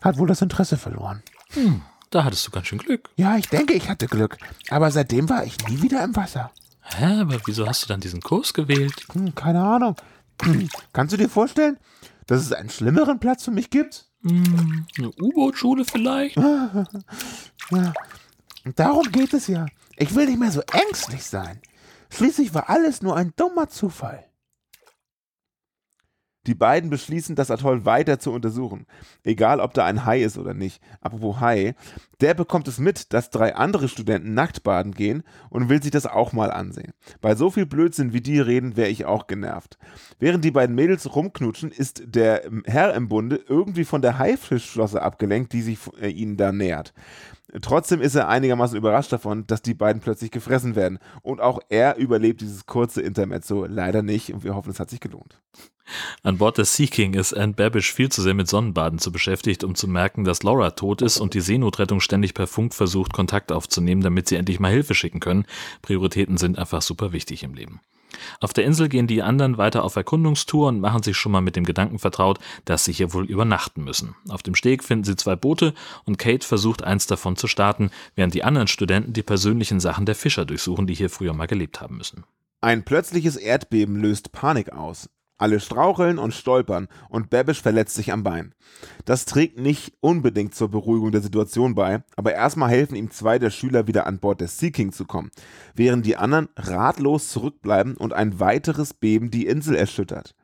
Hat 0.01 0.17
wohl 0.17 0.27
das 0.27 0.41
Interesse 0.41 0.77
verloren. 0.77 1.21
Hm, 1.49 1.81
da 2.11 2.23
hattest 2.23 2.47
du 2.47 2.51
ganz 2.51 2.67
schön 2.67 2.77
Glück. 2.77 3.09
Ja, 3.15 3.35
ich 3.35 3.49
denke, 3.49 3.73
ich 3.73 3.89
hatte 3.89 4.07
Glück. 4.07 4.37
Aber 4.69 4.89
seitdem 4.91 5.27
war 5.27 5.43
ich 5.43 5.57
nie 5.67 5.81
wieder 5.81 6.03
im 6.03 6.15
Wasser. 6.15 6.51
Hä, 6.93 7.21
aber 7.21 7.39
wieso 7.45 7.67
hast 7.67 7.83
du 7.83 7.87
dann 7.87 7.99
diesen 7.99 8.21
Kurs 8.21 8.53
gewählt? 8.53 8.93
Hm, 9.13 9.33
keine 9.35 9.63
Ahnung. 9.63 9.95
Kannst 10.93 11.13
du 11.13 11.17
dir 11.17 11.29
vorstellen, 11.29 11.77
dass 12.27 12.41
es 12.41 12.53
einen 12.53 12.69
schlimmeren 12.69 13.19
Platz 13.19 13.43
für 13.43 13.51
mich 13.51 13.69
gibt? 13.69 14.09
Hm, 14.21 14.85
eine 14.97 15.09
U-Boot-Schule 15.09 15.85
vielleicht? 15.85 16.35
ja. 17.71 17.93
Darum 18.75 19.11
geht 19.11 19.33
es 19.33 19.47
ja. 19.47 19.65
Ich 19.97 20.15
will 20.15 20.25
nicht 20.25 20.39
mehr 20.39 20.51
so 20.51 20.61
ängstlich 20.71 21.23
sein. 21.23 21.61
Schließlich 22.09 22.53
war 22.53 22.69
alles 22.69 23.01
nur 23.01 23.15
ein 23.15 23.33
dummer 23.35 23.69
Zufall. 23.69 24.25
Die 26.47 26.55
beiden 26.55 26.89
beschließen, 26.89 27.35
das 27.35 27.51
Atoll 27.51 27.85
weiter 27.85 28.19
zu 28.19 28.31
untersuchen, 28.31 28.85
egal 29.23 29.59
ob 29.59 29.73
da 29.73 29.85
ein 29.85 30.05
Hai 30.05 30.21
ist 30.21 30.37
oder 30.37 30.53
nicht. 30.53 30.81
Apropos 31.01 31.39
Hai, 31.39 31.75
der 32.21 32.33
bekommt 32.33 32.67
es 32.67 32.77
mit, 32.79 33.13
dass 33.13 33.29
drei 33.29 33.55
andere 33.55 33.89
Studenten 33.89 34.33
nackt 34.33 34.63
baden 34.63 34.93
gehen 34.93 35.23
und 35.49 35.69
will 35.69 35.81
sich 35.81 35.91
das 35.91 36.05
auch 36.05 36.33
mal 36.33 36.51
ansehen. 36.51 36.93
Bei 37.21 37.35
so 37.35 37.49
viel 37.49 37.65
Blödsinn 37.65 38.13
wie 38.13 38.21
die 38.21 38.39
reden, 38.39 38.77
wäre 38.77 38.89
ich 38.89 39.05
auch 39.05 39.27
genervt. 39.27 39.77
Während 40.19 40.45
die 40.45 40.51
beiden 40.51 40.75
Mädels 40.75 41.15
rumknutschen, 41.15 41.71
ist 41.71 42.03
der 42.05 42.43
Herr 42.65 42.93
im 42.93 43.09
Bunde 43.09 43.43
irgendwie 43.47 43.85
von 43.85 44.01
der 44.01 44.17
Haifischflosse 44.17 45.01
abgelenkt, 45.01 45.53
die 45.53 45.61
sich 45.61 45.79
äh, 45.99 46.09
ihnen 46.09 46.37
da 46.37 46.51
nähert. 46.51 46.93
Trotzdem 47.61 48.01
ist 48.01 48.15
er 48.15 48.27
einigermaßen 48.27 48.77
überrascht 48.77 49.11
davon, 49.11 49.45
dass 49.47 49.61
die 49.61 49.73
beiden 49.73 50.01
plötzlich 50.01 50.31
gefressen 50.31 50.75
werden. 50.75 50.99
Und 51.21 51.41
auch 51.41 51.59
er 51.69 51.97
überlebt 51.97 52.41
dieses 52.41 52.65
kurze 52.65 53.01
Intermezzo 53.01 53.65
leider 53.65 54.01
nicht 54.01 54.33
und 54.33 54.43
wir 54.43 54.55
hoffen, 54.55 54.71
es 54.71 54.79
hat 54.79 54.89
sich 54.89 54.99
gelohnt. 54.99 55.39
An 56.23 56.39
Bord 56.39 56.57
des 56.57 56.75
Sea 56.75 56.87
King 56.87 57.13
ist 57.13 57.33
Anne 57.33 57.53
Babish 57.53 57.93
viel 57.93 58.09
zu 58.09 58.21
sehr 58.23 58.33
mit 58.33 58.47
Sonnenbaden 58.47 58.97
zu 58.97 59.11
beschäftigt, 59.11 59.63
um 59.63 59.75
zu 59.75 59.87
merken, 59.87 60.23
dass 60.23 60.41
Laura 60.41 60.71
tot 60.71 61.03
ist 61.03 61.19
und 61.19 61.35
die 61.35 61.41
Seenotrettung 61.41 61.99
ständig 61.99 62.33
per 62.33 62.47
Funk 62.47 62.73
versucht, 62.73 63.13
Kontakt 63.13 63.51
aufzunehmen, 63.51 64.01
damit 64.01 64.27
sie 64.27 64.35
endlich 64.35 64.59
mal 64.59 64.71
Hilfe 64.71 64.95
schicken 64.95 65.19
können. 65.19 65.45
Prioritäten 65.83 66.37
sind 66.37 66.57
einfach 66.57 66.81
super 66.81 67.11
wichtig 67.11 67.43
im 67.43 67.53
Leben. 67.53 67.81
Auf 68.39 68.53
der 68.53 68.65
Insel 68.65 68.89
gehen 68.89 69.07
die 69.07 69.21
anderen 69.21 69.57
weiter 69.57 69.83
auf 69.83 69.95
Erkundungstour 69.95 70.69
und 70.69 70.79
machen 70.79 71.03
sich 71.03 71.17
schon 71.17 71.31
mal 71.31 71.41
mit 71.41 71.55
dem 71.55 71.63
Gedanken 71.65 71.99
vertraut, 71.99 72.39
dass 72.65 72.85
sie 72.85 72.93
hier 72.93 73.13
wohl 73.13 73.25
übernachten 73.25 73.83
müssen. 73.83 74.15
Auf 74.29 74.43
dem 74.43 74.55
Steg 74.55 74.83
finden 74.83 75.05
sie 75.05 75.15
zwei 75.15 75.35
Boote 75.35 75.73
und 76.05 76.17
Kate 76.17 76.45
versucht 76.45 76.83
eins 76.83 77.07
davon 77.07 77.35
zu 77.35 77.47
starten, 77.47 77.91
während 78.15 78.33
die 78.33 78.43
anderen 78.43 78.67
Studenten 78.67 79.13
die 79.13 79.23
persönlichen 79.23 79.79
Sachen 79.79 80.05
der 80.05 80.15
Fischer 80.15 80.45
durchsuchen, 80.45 80.87
die 80.87 80.95
hier 80.95 81.09
früher 81.09 81.33
mal 81.33 81.47
gelebt 81.47 81.81
haben 81.81 81.97
müssen. 81.97 82.23
Ein 82.61 82.83
plötzliches 82.83 83.35
Erdbeben 83.35 83.95
löst 83.95 84.31
Panik 84.31 84.71
aus. 84.71 85.09
Alle 85.37 85.59
straucheln 85.59 86.17
und 86.17 86.33
stolpern 86.33 86.87
und 87.09 87.29
Babish 87.29 87.61
verletzt 87.61 87.95
sich 87.95 88.13
am 88.13 88.23
Bein. 88.23 88.55
Das 89.03 89.25
trägt 89.25 89.59
nicht 89.59 89.93
unbedingt 89.99 90.55
zur 90.55 90.69
Beruhigung 90.69 91.11
der 91.11 91.21
Situation 91.21 91.75
bei, 91.75 92.03
aber 92.15 92.33
erstmal 92.33 92.69
helfen 92.69 92.95
ihm 92.95 93.11
zwei 93.11 93.37
der 93.37 93.49
Schüler 93.49 93.87
wieder 93.87 94.07
an 94.07 94.19
Bord 94.19 94.39
des 94.39 94.57
Sea 94.57 94.71
King 94.71 94.93
zu 94.93 95.05
kommen, 95.05 95.31
während 95.73 96.05
die 96.05 96.15
anderen 96.15 96.47
ratlos 96.55 97.29
zurückbleiben 97.29 97.97
und 97.97 98.13
ein 98.13 98.39
weiteres 98.39 98.93
Beben 98.93 99.29
die 99.29 99.45
Insel 99.45 99.75
erschüttert. 99.75 100.35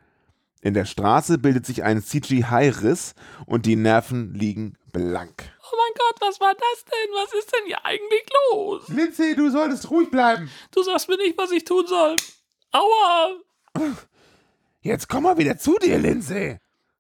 In 0.62 0.74
der 0.74 0.86
Straße 0.86 1.38
bildet 1.38 1.66
sich 1.66 1.84
ein 1.84 2.04
CGI-Riss 2.04 3.16
und 3.46 3.66
die 3.66 3.78
Nerven 3.78 4.34
liegen 4.34 4.78
blank. 4.92 5.52
Oh 5.64 5.76
mein 5.78 5.94
Gott, 5.98 6.28
was 6.28 6.40
war 6.42 6.54
das 6.54 6.86
denn? 6.86 7.14
Was 7.16 7.34
ist 7.34 7.52
denn 7.56 7.66
hier 7.66 7.84
eigentlich 7.86 8.26
los? 8.52 8.88
Lindsay, 8.90 9.36
du 9.36 9.50
solltest 9.50 9.90
ruhig 9.90 10.12
bleiben. 10.12 10.52
Du 10.72 10.84
sagst 10.84 11.08
mir 11.08 11.18
nicht, 11.18 11.38
was 11.38 11.52
ich 11.52 11.64
tun 11.64 11.88
soll. 11.88 12.16
Aua! 12.74 13.32
Jetzt 14.84 15.10
komm 15.10 15.24
mal 15.24 15.38
wieder 15.38 15.60
zu 15.60 15.78
dir, 15.78 16.00
Lindsay. 16.00 16.58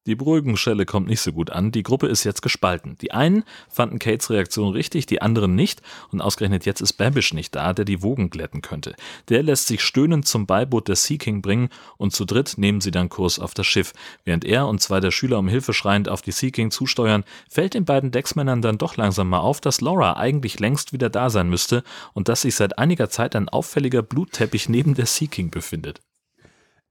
Die 0.08 0.16
Beruhigungsschelle 0.16 0.86
kommt 0.86 1.08
nicht 1.08 1.22
so 1.22 1.32
gut 1.32 1.50
an. 1.52 1.72
Die 1.72 1.82
Gruppe 1.82 2.08
ist 2.08 2.24
jetzt 2.24 2.42
gespalten. 2.42 2.96
Die 3.02 3.12
einen 3.12 3.44
fanden 3.70 3.98
Kates 3.98 4.30
Reaktion 4.30 4.72
richtig, 4.74 5.08
die 5.08 5.22
anderen 5.22 5.56
nicht. 5.56 5.82
Und 6.12 6.22
ausgerechnet 6.22 6.66
jetzt 6.66 6.82
ist 6.82 6.94
Babish 6.94 7.34
nicht 7.34 7.56
da, 7.56 7.74
der 7.74 7.86
die 7.86 8.04
Wogen 8.04 8.30
glätten 8.30 8.62
könnte. 8.62 8.96
Der 9.30 9.42
lässt 9.42 9.68
sich 9.68 9.84
stöhnend 9.84 10.28
zum 10.28 10.46
Beiboot 10.46 10.88
der 10.88 10.96
Sea 10.96 11.18
King 11.18 11.42
bringen 11.42 11.70
und 11.98 12.14
zu 12.14 12.26
dritt 12.26 12.56
nehmen 12.58 12.82
sie 12.82 12.92
dann 12.92 13.10
Kurs 13.10 13.40
auf 13.40 13.56
das 13.56 13.66
Schiff. 13.66 13.94
Während 14.26 14.46
er 14.46 14.68
und 14.68 14.80
zwei 14.80 15.00
der 15.00 15.12
Schüler 15.12 15.40
um 15.40 15.48
Hilfe 15.48 15.74
schreiend 15.74 16.08
auf 16.08 16.22
die 16.22 16.32
Sea 16.32 16.52
King 16.52 16.70
zusteuern, 16.70 17.24
fällt 17.50 17.76
den 17.76 17.86
beiden 17.86 18.12
Decksmännern 18.12 18.62
dann 18.62 18.80
doch 18.80 18.96
langsam 18.96 19.30
mal 19.30 19.40
auf, 19.40 19.60
dass 19.60 19.82
Laura 19.82 20.18
eigentlich 20.18 20.60
längst 20.60 20.94
wieder 20.94 21.10
da 21.10 21.32
sein 21.32 21.50
müsste 21.50 21.84
und 22.14 22.28
dass 22.28 22.42
sich 22.42 22.54
seit 22.54 22.78
einiger 22.78 23.10
Zeit 23.10 23.36
ein 23.36 23.50
auffälliger 23.50 24.02
Blutteppich 24.04 24.70
neben 24.70 24.94
der 24.94 25.08
Sea 25.08 25.28
King 25.28 25.50
befindet. 25.50 26.00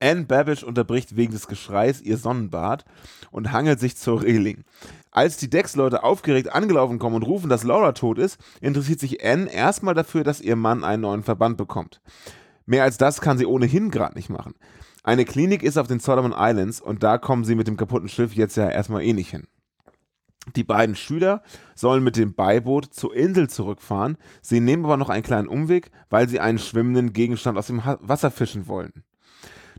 Anne 0.01 0.25
Babish 0.25 0.63
unterbricht 0.63 1.15
wegen 1.15 1.33
des 1.33 1.47
Geschreis 1.47 2.01
ihr 2.01 2.17
Sonnenbad 2.17 2.85
und 3.31 3.53
hangelt 3.53 3.79
sich 3.79 3.97
zur 3.97 4.23
Reling. 4.23 4.65
Als 5.11 5.37
die 5.37 5.51
Decksleute 5.51 6.03
aufgeregt 6.03 6.53
angelaufen 6.53 6.99
kommen 6.99 7.17
und 7.17 7.23
rufen, 7.23 7.51
dass 7.51 7.65
Laura 7.65 7.93
tot 7.93 8.19
ist, 8.19 8.39
interessiert 8.61 9.01
sich 9.01 9.25
Anne 9.25 9.53
erstmal 9.53 9.95
dafür, 9.95 10.25
dass 10.25 10.41
ihr 10.41 10.57
Mann 10.57 10.85
einen 10.85 11.03
neuen 11.03 11.23
Verband 11.23 11.57
bekommt. 11.57 12.01
Mehr 12.67 12.85
als 12.85 12.97
das 12.97 13.21
kann 13.21 13.37
sie 13.37 13.47
ohnehin 13.47 13.91
gerade 13.91 14.17
nicht 14.17 14.31
machen. 14.31 14.55
Eine 15.03 15.25
Klinik 15.25 15.63
ist 15.63 15.77
auf 15.77 15.87
den 15.87 16.01
Solomon 16.01 16.35
Islands 16.37 16.81
und 16.81 17.03
da 17.03 17.19
kommen 17.19 17.45
sie 17.45 17.55
mit 17.55 17.67
dem 17.67 17.77
kaputten 17.77 18.09
Schiff 18.09 18.35
jetzt 18.35 18.57
ja 18.57 18.69
erstmal 18.69 19.03
eh 19.03 19.13
nicht 19.13 19.31
hin. 19.31 19.47
Die 20.57 20.65
beiden 20.65 20.97
Schüler 20.97 21.43
sollen 21.75 22.03
mit 22.03 22.17
dem 22.17 22.35
Beiboot 22.35 22.95
zur 22.95 23.15
Insel 23.15 23.49
zurückfahren, 23.49 24.17
sie 24.41 24.61
nehmen 24.61 24.85
aber 24.85 24.97
noch 24.97 25.11
einen 25.11 25.23
kleinen 25.23 25.49
Umweg, 25.49 25.91
weil 26.09 26.29
sie 26.29 26.41
einen 26.41 26.59
schwimmenden 26.59 27.13
Gegenstand 27.13 27.59
aus 27.59 27.67
dem 27.67 27.83
Wasser 27.85 28.31
fischen 28.31 28.67
wollen. 28.67 29.05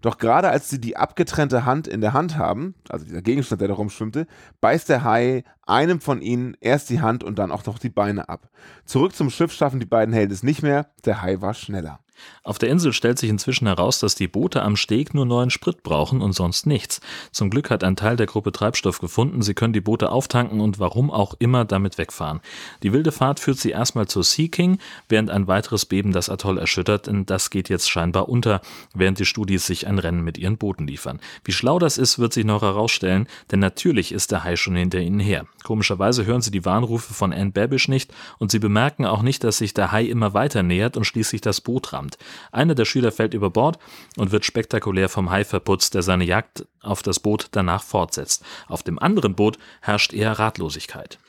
Doch 0.02 0.18
gerade 0.18 0.50
als 0.50 0.70
sie 0.70 0.82
die 0.82 0.98
abgetrennte 0.98 1.66
Hand 1.66 1.88
in 1.88 2.02
der 2.02 2.14
Hand 2.14 2.38
haben, 2.38 2.76
also 2.90 3.06
dieser 3.06 3.22
Gegenstand, 3.22 3.62
der 3.62 3.68
da 3.68 3.76
rumschwimmte, 3.76 4.28
beißt 4.60 4.90
der 4.90 5.04
Hai 5.04 5.44
einem 5.66 6.02
von 6.02 6.22
ihnen 6.22 6.58
erst 6.60 6.90
die 6.90 7.02
Hand 7.02 7.24
und 7.24 7.38
dann 7.38 7.52
auch 7.52 7.66
noch 7.66 7.80
die 7.80 7.90
Beine 7.90 8.28
ab. 8.28 8.50
Zurück 8.86 9.16
zum 9.16 9.30
Schiff 9.30 9.54
schaffen 9.54 9.80
die 9.80 9.86
beiden 9.86 10.14
Helden 10.14 10.34
es 10.34 10.44
nicht 10.44 10.64
mehr, 10.64 10.88
der 11.06 11.22
Hai 11.22 11.42
war 11.42 11.54
schneller. 11.54 12.00
Auf 12.44 12.58
der 12.58 12.70
Insel 12.70 12.92
stellt 12.92 13.20
sich 13.20 13.30
inzwischen 13.30 13.68
heraus, 13.68 14.00
dass 14.00 14.16
die 14.16 14.28
Boote 14.28 14.64
am 14.64 14.76
Steg 14.76 15.14
nur 15.14 15.28
neuen 15.28 15.52
Sprit 15.52 15.84
brauchen 15.84 16.22
und 16.22 16.34
sonst 16.34 16.66
nichts. 16.66 17.00
Zum 17.32 17.52
Glück 17.52 17.70
hat 17.70 17.84
ein 17.84 17.96
Teil 17.96 18.16
der 18.16 18.26
Gruppe 18.26 18.52
Treibstoff 18.52 19.00
gefunden, 19.00 19.44
sie 19.44 19.54
können 19.54 19.74
die 19.74 19.82
Boote 19.82 20.12
auftanken 20.12 20.60
und 20.60 20.80
warum 20.80 21.12
auch 21.12 21.36
immer 21.38 21.66
damit 21.66 22.00
wegfahren. 22.00 22.42
Die 22.82 22.94
wilde 22.94 23.12
Fahrt 23.12 23.40
führt 23.40 23.60
sie 23.60 23.70
erstmal 23.70 24.08
zur 24.08 24.24
Sea 24.24 24.48
King, 24.48 24.80
während 25.08 25.30
ein 25.30 25.48
weiteres 25.48 25.86
Beben 25.86 26.14
das 26.14 26.30
Atoll 26.30 26.58
erschüttert, 26.58 27.08
denn 27.08 27.28
das 27.28 27.52
geht 27.52 27.70
jetzt 27.70 27.90
scheinbar 27.90 28.28
unter, 28.28 28.62
während 28.96 29.20
die 29.20 29.26
Studis 29.26 29.68
sich 29.68 29.86
ein 29.86 30.00
Rennen 30.00 30.24
mit 30.24 30.40
ihren 30.40 30.58
Booten 30.58 30.88
liefern. 30.88 31.20
Wie 31.44 31.52
schlau 31.52 31.78
das 31.78 32.00
ist, 32.00 32.18
wird 32.18 32.34
sich 32.34 32.46
noch 32.46 32.64
herausstellen, 32.64 33.28
denn 33.52 33.60
natürlich 33.60 34.12
ist 34.12 34.32
der 34.32 34.44
Hai 34.44 34.56
schon 34.56 34.76
hinter 34.76 35.00
ihnen 35.00 35.20
her. 35.20 35.46
Komischerweise 35.64 36.26
hören 36.26 36.42
sie 36.42 36.52
die 36.52 36.66
Warnrufe 36.66 37.14
von 37.14 37.34
Anne 37.34 37.52
Babish 37.52 37.88
nicht 37.88 38.12
und 38.40 38.50
sie 38.52 38.60
bemerken 38.60 39.06
auch 39.06 39.22
nicht, 39.22 39.44
dass 39.44 39.60
sich 39.60 39.76
der 39.76 39.92
Hai 39.92 40.06
immer 40.06 40.34
weiter 40.34 40.64
nähert 40.64 40.98
und 40.98 41.06
schließlich 41.06 41.42
das 41.42 41.62
Boot 41.62 41.94
rammt. 41.94 42.11
Einer 42.52 42.76
der 42.76 42.86
Schüler 42.86 43.12
fällt 43.12 43.34
über 43.34 43.50
Bord 43.50 43.80
und 44.18 44.32
wird 44.32 44.46
spektakulär 44.46 45.10
vom 45.10 45.30
Hai 45.30 45.44
verputzt, 45.44 45.94
der 45.94 46.02
seine 46.02 46.26
Jagd 46.26 46.66
auf 46.82 47.04
das 47.04 47.20
Boot 47.20 47.48
danach 47.52 47.84
fortsetzt. 47.84 48.44
Auf 48.68 48.84
dem 48.84 49.00
anderen 49.00 49.36
Boot 49.36 49.58
herrscht 49.82 50.14
eher 50.14 50.40
Ratlosigkeit. 50.40 51.20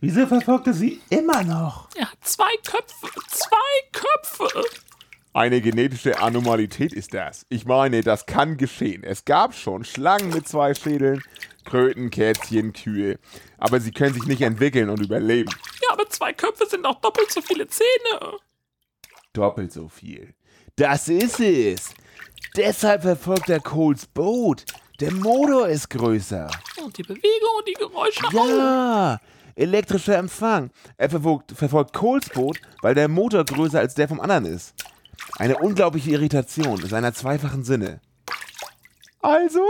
Wieso 0.00 0.26
verfolgt 0.26 0.66
er 0.66 0.74
sie 0.74 1.00
immer 1.10 1.44
noch? 1.44 1.88
Er 1.94 2.10
hat 2.10 2.18
zwei 2.22 2.50
Köpfe, 2.64 3.08
zwei 3.28 3.56
Köpfe. 3.92 4.48
Eine 5.34 5.60
genetische 5.60 6.20
Anomalität 6.20 6.92
ist 6.92 7.14
das. 7.14 7.46
Ich 7.48 7.64
meine, 7.64 8.02
das 8.02 8.26
kann 8.26 8.56
geschehen. 8.56 9.02
Es 9.02 9.24
gab 9.24 9.54
schon 9.54 9.84
Schlangen 9.84 10.30
mit 10.30 10.46
zwei 10.46 10.74
Schädeln, 10.74 11.22
Kröten, 11.64 12.10
Kätzchen, 12.10 12.72
Kühe. 12.72 13.18
Aber 13.56 13.80
sie 13.80 13.92
können 13.92 14.12
sich 14.12 14.26
nicht 14.26 14.42
entwickeln 14.42 14.90
und 14.90 15.00
überleben. 15.00 15.50
Ja, 15.82 15.92
aber 15.92 16.08
zwei 16.10 16.32
Köpfe 16.32 16.66
sind 16.66 16.84
auch 16.84 17.00
doppelt 17.00 17.30
so 17.30 17.40
viele 17.40 17.66
Zähne. 17.66 18.38
Doppelt 19.32 19.72
so 19.72 19.88
viel. 19.88 20.34
Das 20.76 21.08
ist 21.08 21.40
es. 21.40 21.94
Deshalb 22.56 23.02
verfolgt 23.02 23.48
er 23.48 23.60
Coles 23.60 24.06
Boot. 24.06 24.64
Der 25.00 25.12
Motor 25.12 25.68
ist 25.68 25.88
größer. 25.88 26.50
Und 26.84 26.96
die 26.98 27.02
Bewegung 27.02 27.56
und 27.58 27.66
die 27.66 27.72
Geräusche. 27.72 28.22
Ja, 28.32 29.18
elektrischer 29.54 30.18
Empfang. 30.18 30.70
Er 30.96 31.10
verfolgt, 31.10 31.52
verfolgt 31.52 31.94
Coles 31.94 32.28
Boot, 32.28 32.60
weil 32.82 32.94
der 32.94 33.08
Motor 33.08 33.44
größer 33.44 33.80
als 33.80 33.94
der 33.94 34.08
vom 34.08 34.20
anderen 34.20 34.44
ist. 34.44 34.74
Eine 35.38 35.56
unglaubliche 35.58 36.10
Irritation 36.10 36.80
in 36.80 36.88
seiner 36.88 37.14
zweifachen 37.14 37.64
Sinne. 37.64 38.00
Also? 39.20 39.64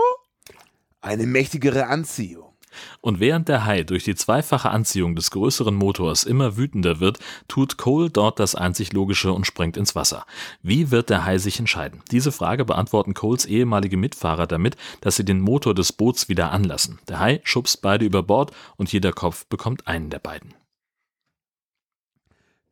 Eine 1.01 1.27
mächtigere 1.27 1.87
Anziehung. 1.87 2.52
Und 3.01 3.21
während 3.21 3.49
der 3.49 3.65
Hai 3.65 3.83
durch 3.83 4.05
die 4.05 4.15
zweifache 4.15 4.71
Anziehung 4.71 5.15
des 5.15 5.31
größeren 5.31 5.75
Motors 5.75 6.25
immer 6.25 6.57
wütender 6.57 7.01
wird, 7.01 7.19
tut 7.49 7.77
Cole 7.77 8.11
dort 8.11 8.39
das 8.39 8.55
einzig 8.55 8.93
Logische 8.93 9.33
und 9.33 9.47
springt 9.47 9.77
ins 9.77 9.95
Wasser. 9.95 10.27
Wie 10.63 10.91
wird 10.91 11.11
der 11.11 11.25
Hai 11.25 11.39
sich 11.39 11.59
entscheiden? 11.59 12.03
Diese 12.11 12.33
Frage 12.33 12.65
beantworten 12.65 13.15
Coles 13.15 13.47
ehemalige 13.47 13.97
Mitfahrer 13.97 14.47
damit, 14.47 14.77
dass 15.01 15.17
sie 15.17 15.25
den 15.25 15.41
Motor 15.41 15.75
des 15.75 15.93
Boots 15.93 16.29
wieder 16.29 16.53
anlassen. 16.53 16.99
Der 17.09 17.21
Hai 17.21 17.41
schubst 17.45 17.83
beide 17.83 18.05
über 18.05 18.23
Bord 18.23 18.53
und 18.77 18.93
jeder 18.93 19.13
Kopf 19.13 19.47
bekommt 19.47 19.87
einen 19.87 20.11
der 20.11 20.19
beiden. 20.19 20.55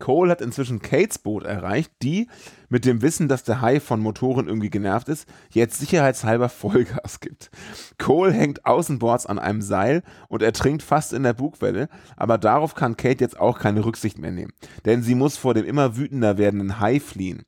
Cole 0.00 0.30
hat 0.32 0.40
inzwischen 0.40 0.82
Kates 0.82 1.18
Boot 1.18 1.44
erreicht, 1.44 1.92
die, 2.02 2.28
mit 2.68 2.84
dem 2.84 3.02
Wissen, 3.02 3.28
dass 3.28 3.44
der 3.44 3.60
Hai 3.60 3.78
von 3.78 4.00
Motoren 4.00 4.48
irgendwie 4.48 4.70
genervt 4.70 5.08
ist, 5.08 5.28
jetzt 5.50 5.78
sicherheitshalber 5.78 6.48
Vollgas 6.48 7.20
gibt. 7.20 7.50
Cole 7.98 8.32
hängt 8.32 8.66
außenbords 8.66 9.26
an 9.26 9.38
einem 9.38 9.62
Seil 9.62 10.02
und 10.28 10.42
ertrinkt 10.42 10.82
fast 10.82 11.12
in 11.12 11.22
der 11.22 11.34
Bugwelle, 11.34 11.88
aber 12.16 12.38
darauf 12.38 12.74
kann 12.74 12.96
Kate 12.96 13.22
jetzt 13.22 13.38
auch 13.38 13.60
keine 13.60 13.84
Rücksicht 13.84 14.18
mehr 14.18 14.32
nehmen, 14.32 14.52
denn 14.84 15.02
sie 15.02 15.14
muss 15.14 15.36
vor 15.36 15.54
dem 15.54 15.64
immer 15.64 15.96
wütender 15.96 16.38
werdenden 16.38 16.80
Hai 16.80 16.98
fliehen. 16.98 17.44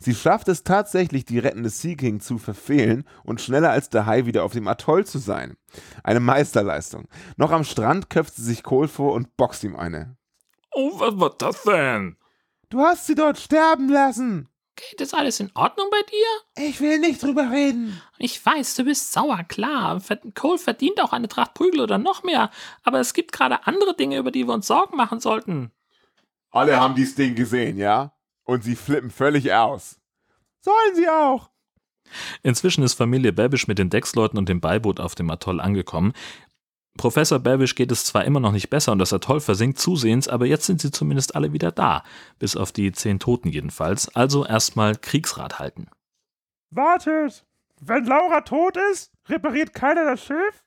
Sie 0.00 0.14
schafft 0.14 0.48
es 0.48 0.62
tatsächlich, 0.62 1.24
die 1.24 1.40
rettende 1.40 1.70
Sea 1.70 1.96
King 1.96 2.20
zu 2.20 2.38
verfehlen 2.38 3.04
und 3.24 3.40
schneller 3.40 3.70
als 3.70 3.90
der 3.90 4.06
Hai 4.06 4.26
wieder 4.26 4.44
auf 4.44 4.52
dem 4.52 4.68
Atoll 4.68 5.04
zu 5.04 5.18
sein. 5.18 5.56
Eine 6.04 6.20
Meisterleistung. 6.20 7.08
Noch 7.36 7.50
am 7.50 7.64
Strand 7.64 8.08
köpft 8.08 8.36
sie 8.36 8.44
sich 8.44 8.62
Cole 8.62 8.86
vor 8.86 9.12
und 9.14 9.36
boxt 9.36 9.64
ihm 9.64 9.74
eine. 9.74 10.17
Oh, 10.80 11.00
was 11.00 11.18
war 11.18 11.34
das 11.36 11.60
denn? 11.64 12.16
Du 12.68 12.78
hast 12.82 13.08
sie 13.08 13.16
dort 13.16 13.36
sterben 13.36 13.88
lassen. 13.88 14.48
Geht 14.76 15.00
ist 15.00 15.12
alles 15.12 15.40
in 15.40 15.50
Ordnung 15.54 15.88
bei 15.90 16.02
dir? 16.02 16.68
Ich 16.68 16.80
will 16.80 17.00
nicht 17.00 17.20
drüber 17.20 17.50
reden. 17.50 18.00
Ich 18.16 18.46
weiß, 18.46 18.76
du 18.76 18.84
bist 18.84 19.10
sauer, 19.10 19.42
klar. 19.42 20.00
Cole 20.36 20.58
verdient 20.58 21.00
auch 21.02 21.12
eine 21.12 21.26
Tracht 21.26 21.54
Prügel 21.54 21.80
oder 21.80 21.98
noch 21.98 22.22
mehr. 22.22 22.52
Aber 22.84 23.00
es 23.00 23.12
gibt 23.12 23.32
gerade 23.32 23.66
andere 23.66 23.96
Dinge, 23.96 24.18
über 24.18 24.30
die 24.30 24.46
wir 24.46 24.54
uns 24.54 24.68
Sorgen 24.68 24.96
machen 24.96 25.18
sollten. 25.18 25.72
Alle 26.52 26.78
haben 26.78 26.94
dieses 26.94 27.16
Ding 27.16 27.34
gesehen, 27.34 27.76
ja? 27.76 28.12
Und 28.44 28.62
sie 28.62 28.76
flippen 28.76 29.10
völlig 29.10 29.52
aus. 29.52 29.98
Sollen 30.60 30.94
sie 30.94 31.08
auch. 31.08 31.50
Inzwischen 32.44 32.84
ist 32.84 32.94
Familie 32.94 33.32
Babish 33.32 33.66
mit 33.66 33.80
den 33.80 33.90
Decksleuten 33.90 34.38
und 34.38 34.48
dem 34.48 34.60
Beiboot 34.60 35.00
auf 35.00 35.16
dem 35.16 35.28
Atoll 35.28 35.60
angekommen. 35.60 36.12
Professor 36.96 37.38
Babish 37.38 37.74
geht 37.74 37.92
es 37.92 38.04
zwar 38.04 38.24
immer 38.24 38.40
noch 38.40 38.52
nicht 38.52 38.70
besser 38.70 38.92
und 38.92 38.98
das 38.98 39.12
Atoll 39.12 39.40
versinkt 39.40 39.78
zusehends, 39.78 40.26
aber 40.26 40.46
jetzt 40.46 40.66
sind 40.66 40.80
sie 40.80 40.90
zumindest 40.90 41.36
alle 41.36 41.52
wieder 41.52 41.70
da. 41.70 42.02
Bis 42.38 42.56
auf 42.56 42.72
die 42.72 42.90
zehn 42.92 43.20
Toten 43.20 43.48
jedenfalls. 43.50 44.14
Also 44.14 44.44
erstmal 44.44 44.96
Kriegsrat 44.96 45.58
halten. 45.58 45.88
Wartet! 46.70 47.44
Wenn 47.80 48.04
Laura 48.04 48.40
tot 48.40 48.76
ist, 48.90 49.12
repariert 49.28 49.72
keiner 49.72 50.04
das 50.04 50.24
Schiff? 50.24 50.64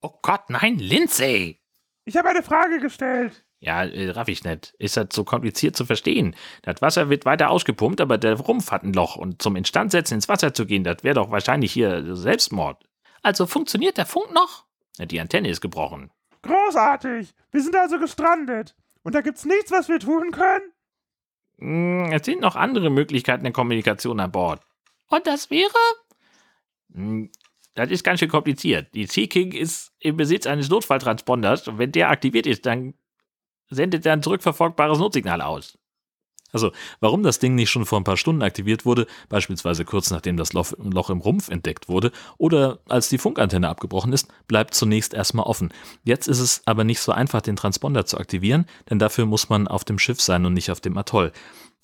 Oh 0.00 0.12
Gott, 0.22 0.48
nein, 0.48 0.78
Lindsay! 0.78 1.60
Ich 2.04 2.16
habe 2.16 2.28
eine 2.28 2.42
Frage 2.42 2.78
gestellt. 2.78 3.44
Ja, 3.60 3.84
äh, 3.84 4.10
raff 4.10 4.26
ich 4.26 4.42
nicht. 4.42 4.74
Ist 4.78 4.96
das 4.96 5.08
so 5.12 5.22
kompliziert 5.22 5.76
zu 5.76 5.86
verstehen? 5.86 6.34
Das 6.62 6.82
Wasser 6.82 7.10
wird 7.10 7.24
weiter 7.24 7.50
ausgepumpt, 7.50 8.00
aber 8.00 8.18
der 8.18 8.34
Rumpf 8.34 8.72
hat 8.72 8.82
ein 8.82 8.92
Loch. 8.92 9.14
Und 9.14 9.40
zum 9.40 9.54
Instandsetzen 9.54 10.16
ins 10.16 10.28
Wasser 10.28 10.52
zu 10.52 10.66
gehen, 10.66 10.82
das 10.82 11.04
wäre 11.04 11.14
doch 11.14 11.30
wahrscheinlich 11.30 11.72
hier 11.72 12.16
Selbstmord. 12.16 12.84
Also 13.22 13.46
funktioniert 13.46 13.98
der 13.98 14.06
Funk 14.06 14.34
noch? 14.34 14.66
Die 14.98 15.20
Antenne 15.20 15.48
ist 15.48 15.60
gebrochen. 15.60 16.10
Großartig! 16.42 17.34
Wir 17.50 17.62
sind 17.62 17.76
also 17.76 17.98
gestrandet. 17.98 18.74
Und 19.02 19.14
da 19.14 19.20
gibt's 19.20 19.44
nichts, 19.44 19.70
was 19.70 19.88
wir 19.88 19.98
tun 19.98 20.30
können? 20.30 20.72
Hm, 21.58 22.12
es 22.12 22.24
sind 22.24 22.40
noch 22.40 22.56
andere 22.56 22.90
Möglichkeiten 22.90 23.44
der 23.44 23.52
Kommunikation 23.52 24.20
an 24.20 24.32
Bord. 24.32 24.60
Und 25.08 25.26
das 25.26 25.50
wäre? 25.50 25.72
Hm, 26.92 27.30
das 27.74 27.90
ist 27.90 28.04
ganz 28.04 28.20
schön 28.20 28.28
kompliziert. 28.28 28.94
Die 28.94 29.06
Sea 29.06 29.26
King 29.26 29.52
ist 29.52 29.92
im 29.98 30.16
Besitz 30.16 30.46
eines 30.46 30.68
Notfalltransponders 30.68 31.68
und 31.68 31.78
wenn 31.78 31.92
der 31.92 32.10
aktiviert 32.10 32.46
ist, 32.46 32.66
dann 32.66 32.94
sendet 33.70 34.04
er 34.04 34.12
ein 34.12 34.22
zurückverfolgbares 34.22 34.98
Notsignal 34.98 35.40
aus. 35.40 35.78
Also, 36.52 36.70
warum 37.00 37.22
das 37.22 37.38
Ding 37.38 37.54
nicht 37.54 37.70
schon 37.70 37.86
vor 37.86 37.98
ein 37.98 38.04
paar 38.04 38.16
Stunden 38.16 38.42
aktiviert 38.42 38.84
wurde, 38.84 39.06
beispielsweise 39.28 39.84
kurz 39.84 40.10
nachdem 40.10 40.36
das 40.36 40.52
Loch, 40.52 40.72
im 41.10 41.20
Rumpf 41.20 41.48
entdeckt 41.48 41.88
wurde 41.88 42.12
oder 42.38 42.80
als 42.88 43.08
die 43.08 43.18
Funkantenne 43.18 43.68
abgebrochen 43.68 44.12
ist, 44.12 44.28
bleibt 44.46 44.74
zunächst 44.74 45.14
erstmal 45.14 45.46
offen. 45.46 45.72
Jetzt 46.04 46.28
ist 46.28 46.40
es 46.40 46.62
aber 46.66 46.84
nicht 46.84 47.00
so 47.00 47.12
einfach, 47.12 47.40
den 47.40 47.56
Transponder 47.56 48.06
zu 48.06 48.18
aktivieren, 48.18 48.66
denn 48.90 48.98
dafür 48.98 49.26
muss 49.26 49.48
man 49.48 49.66
auf 49.66 49.84
dem 49.84 49.98
Schiff 49.98 50.20
sein 50.20 50.44
und 50.46 50.52
nicht 50.52 50.70
auf 50.70 50.80
dem 50.80 50.96
Atoll. 50.96 51.32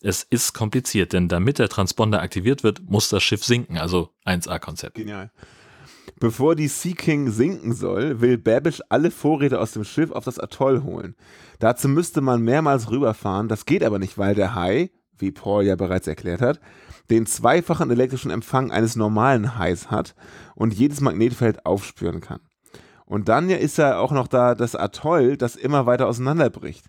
Es 0.01 0.23
ist 0.23 0.53
kompliziert, 0.53 1.13
denn 1.13 1.27
damit 1.27 1.59
der 1.59 1.69
Transponder 1.69 2.21
aktiviert 2.23 2.63
wird, 2.63 2.89
muss 2.89 3.09
das 3.09 3.23
Schiff 3.25 3.45
sinken, 3.45 3.79
also 3.79 4.11
1A-Konzept. 4.25 4.95
Genial. 4.95 5.33
Bevor 6.21 6.57
die 6.57 6.69
Sea 6.69 6.95
King 6.95 7.31
sinken 7.31 7.73
soll, 7.73 8.21
will 8.21 8.39
Babish 8.39 8.81
alle 8.89 9.11
Vorräte 9.11 9.61
aus 9.61 9.73
dem 9.73 9.85
Schiff 9.85 10.11
auf 10.11 10.25
das 10.25 10.39
Atoll 10.39 10.83
holen. 10.83 11.15
Dazu 11.59 11.89
müsste 11.89 12.21
man 12.21 12.43
mehrmals 12.43 12.91
rüberfahren, 12.91 13.49
das 13.49 13.67
geht 13.67 13.85
aber 13.85 13.99
nicht, 13.99 14.19
weil 14.19 14.35
der 14.35 14.55
Hai, 14.55 14.91
wie 15.17 15.33
Paul 15.33 15.65
ja 15.65 15.77
bereits 15.77 16.07
erklärt 16.07 16.41
hat, 16.41 16.61
den 17.11 17.27
zweifachen 17.27 17.91
elektrischen 17.91 18.31
Empfang 18.31 18.71
eines 18.71 18.97
normalen 18.97 19.59
Hais 19.59 19.91
hat 19.91 20.15
und 20.55 20.75
jedes 20.75 21.01
Magnetfeld 21.01 21.67
aufspüren 21.67 22.21
kann. 22.21 22.41
Und 23.07 23.29
dann 23.29 23.49
ja 23.49 23.57
ist 23.57 23.79
ja 23.79 23.99
auch 23.99 24.13
noch 24.13 24.29
da 24.29 24.55
das 24.55 24.77
Atoll, 24.77 25.37
das 25.37 25.57
immer 25.57 25.87
weiter 25.87 26.07
auseinanderbricht. 26.07 26.85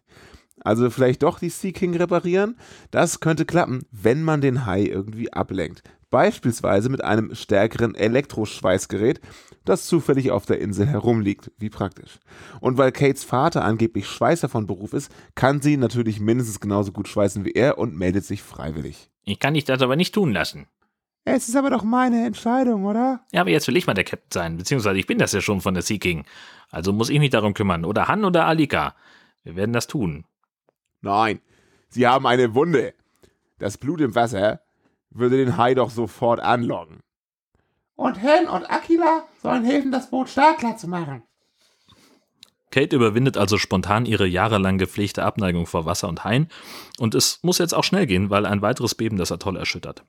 Also 0.62 0.90
vielleicht 0.90 1.24
doch 1.24 1.40
die 1.40 1.50
Sea 1.50 1.72
King 1.72 1.96
reparieren? 1.96 2.58
Das 2.92 3.22
könnte 3.22 3.46
klappen, 3.46 3.86
wenn 3.92 4.24
man 4.24 4.42
den 4.42 4.66
Hai 4.66 4.84
irgendwie 4.84 5.32
ablenkt. 5.32 5.84
Beispielsweise 6.10 6.90
mit 6.90 7.04
einem 7.04 7.36
stärkeren 7.36 7.96
Elektroschweißgerät, 7.96 9.22
das 9.66 9.86
zufällig 9.86 10.32
auf 10.32 10.46
der 10.46 10.60
Insel 10.60 10.88
herumliegt. 10.88 11.52
Wie 11.58 11.70
praktisch. 11.70 12.20
Und 12.60 12.78
weil 12.78 12.92
Kates 12.92 13.24
Vater 13.24 13.64
angeblich 13.64 14.08
Schweißer 14.08 14.50
von 14.50 14.66
Beruf 14.66 14.94
ist, 14.94 15.12
kann 15.36 15.62
sie 15.62 15.78
natürlich 15.78 16.20
mindestens 16.20 16.60
genauso 16.60 16.92
gut 16.92 17.08
schweißen 17.08 17.46
wie 17.46 17.52
er 17.52 17.78
und 17.78 17.96
meldet 17.96 18.26
sich 18.26 18.42
freiwillig. 18.42 19.10
Ich 19.24 19.40
kann 19.40 19.54
dich 19.54 19.66
das 19.66 19.82
aber 19.82 19.96
nicht 19.96 20.16
tun 20.16 20.32
lassen. 20.32 20.68
Es 21.26 21.48
ist 21.48 21.56
aber 21.56 21.70
doch 21.70 21.84
meine 21.84 22.26
Entscheidung, 22.26 22.86
oder? 22.86 23.20
Ja, 23.32 23.42
aber 23.42 23.52
jetzt 23.52 23.68
will 23.68 23.78
ich 23.78 23.86
mal 23.86 23.94
der 23.94 24.04
Captain 24.04 24.32
sein, 24.32 24.58
beziehungsweise 24.58 24.98
ich 24.98 25.06
bin 25.06 25.20
das 25.20 25.34
ja 25.34 25.42
schon 25.42 25.62
von 25.62 25.76
der 25.76 25.84
Sea 25.84 26.00
King. 26.00 26.26
Also 26.72 26.92
muss 26.94 27.10
ich 27.10 27.20
mich 27.20 27.30
darum 27.30 27.54
kümmern. 27.54 27.86
Oder 27.86 28.08
Han 28.08 28.26
oder 28.26 28.46
Alika. 28.46 28.96
Wir 29.44 29.56
werden 29.56 29.74
das 29.74 29.86
tun. 29.86 30.26
Nein, 31.02 31.40
sie 31.90 32.08
haben 32.08 32.26
eine 32.26 32.56
Wunde. 32.56 32.94
Das 33.60 33.78
Blut 33.78 34.02
im 34.02 34.16
Wasser 34.16 34.62
würde 35.10 35.38
den 35.38 35.58
Hai 35.58 35.74
doch 35.74 35.90
sofort 35.90 36.40
anlocken. 36.40 37.00
Und 37.96 38.16
Hen 38.16 38.48
und 38.48 38.66
Aquila 38.70 39.24
sollen 39.42 39.66
helfen, 39.66 39.92
das 39.92 40.10
Boot 40.10 40.30
startklar 40.30 40.78
zu 40.78 40.88
machen. 40.88 41.24
Kate 42.72 42.96
überwindet 42.96 43.36
also 43.36 43.58
spontan 43.58 44.06
ihre 44.06 44.28
jahrelang 44.28 44.78
gepflegte 44.78 45.24
Abneigung 45.24 45.66
vor 45.66 45.86
Wasser 45.86 46.08
und 46.08 46.24
Haien 46.24 46.50
und 47.00 47.16
es 47.16 47.40
muss 47.42 47.58
jetzt 47.58 47.74
auch 47.74 47.84
schnell 47.84 48.06
gehen, 48.06 48.30
weil 48.30 48.46
ein 48.46 48.62
weiteres 48.62 48.94
Beben 48.94 49.18
das 49.18 49.32
Atoll 49.32 49.58
erschüttert. 49.58 50.04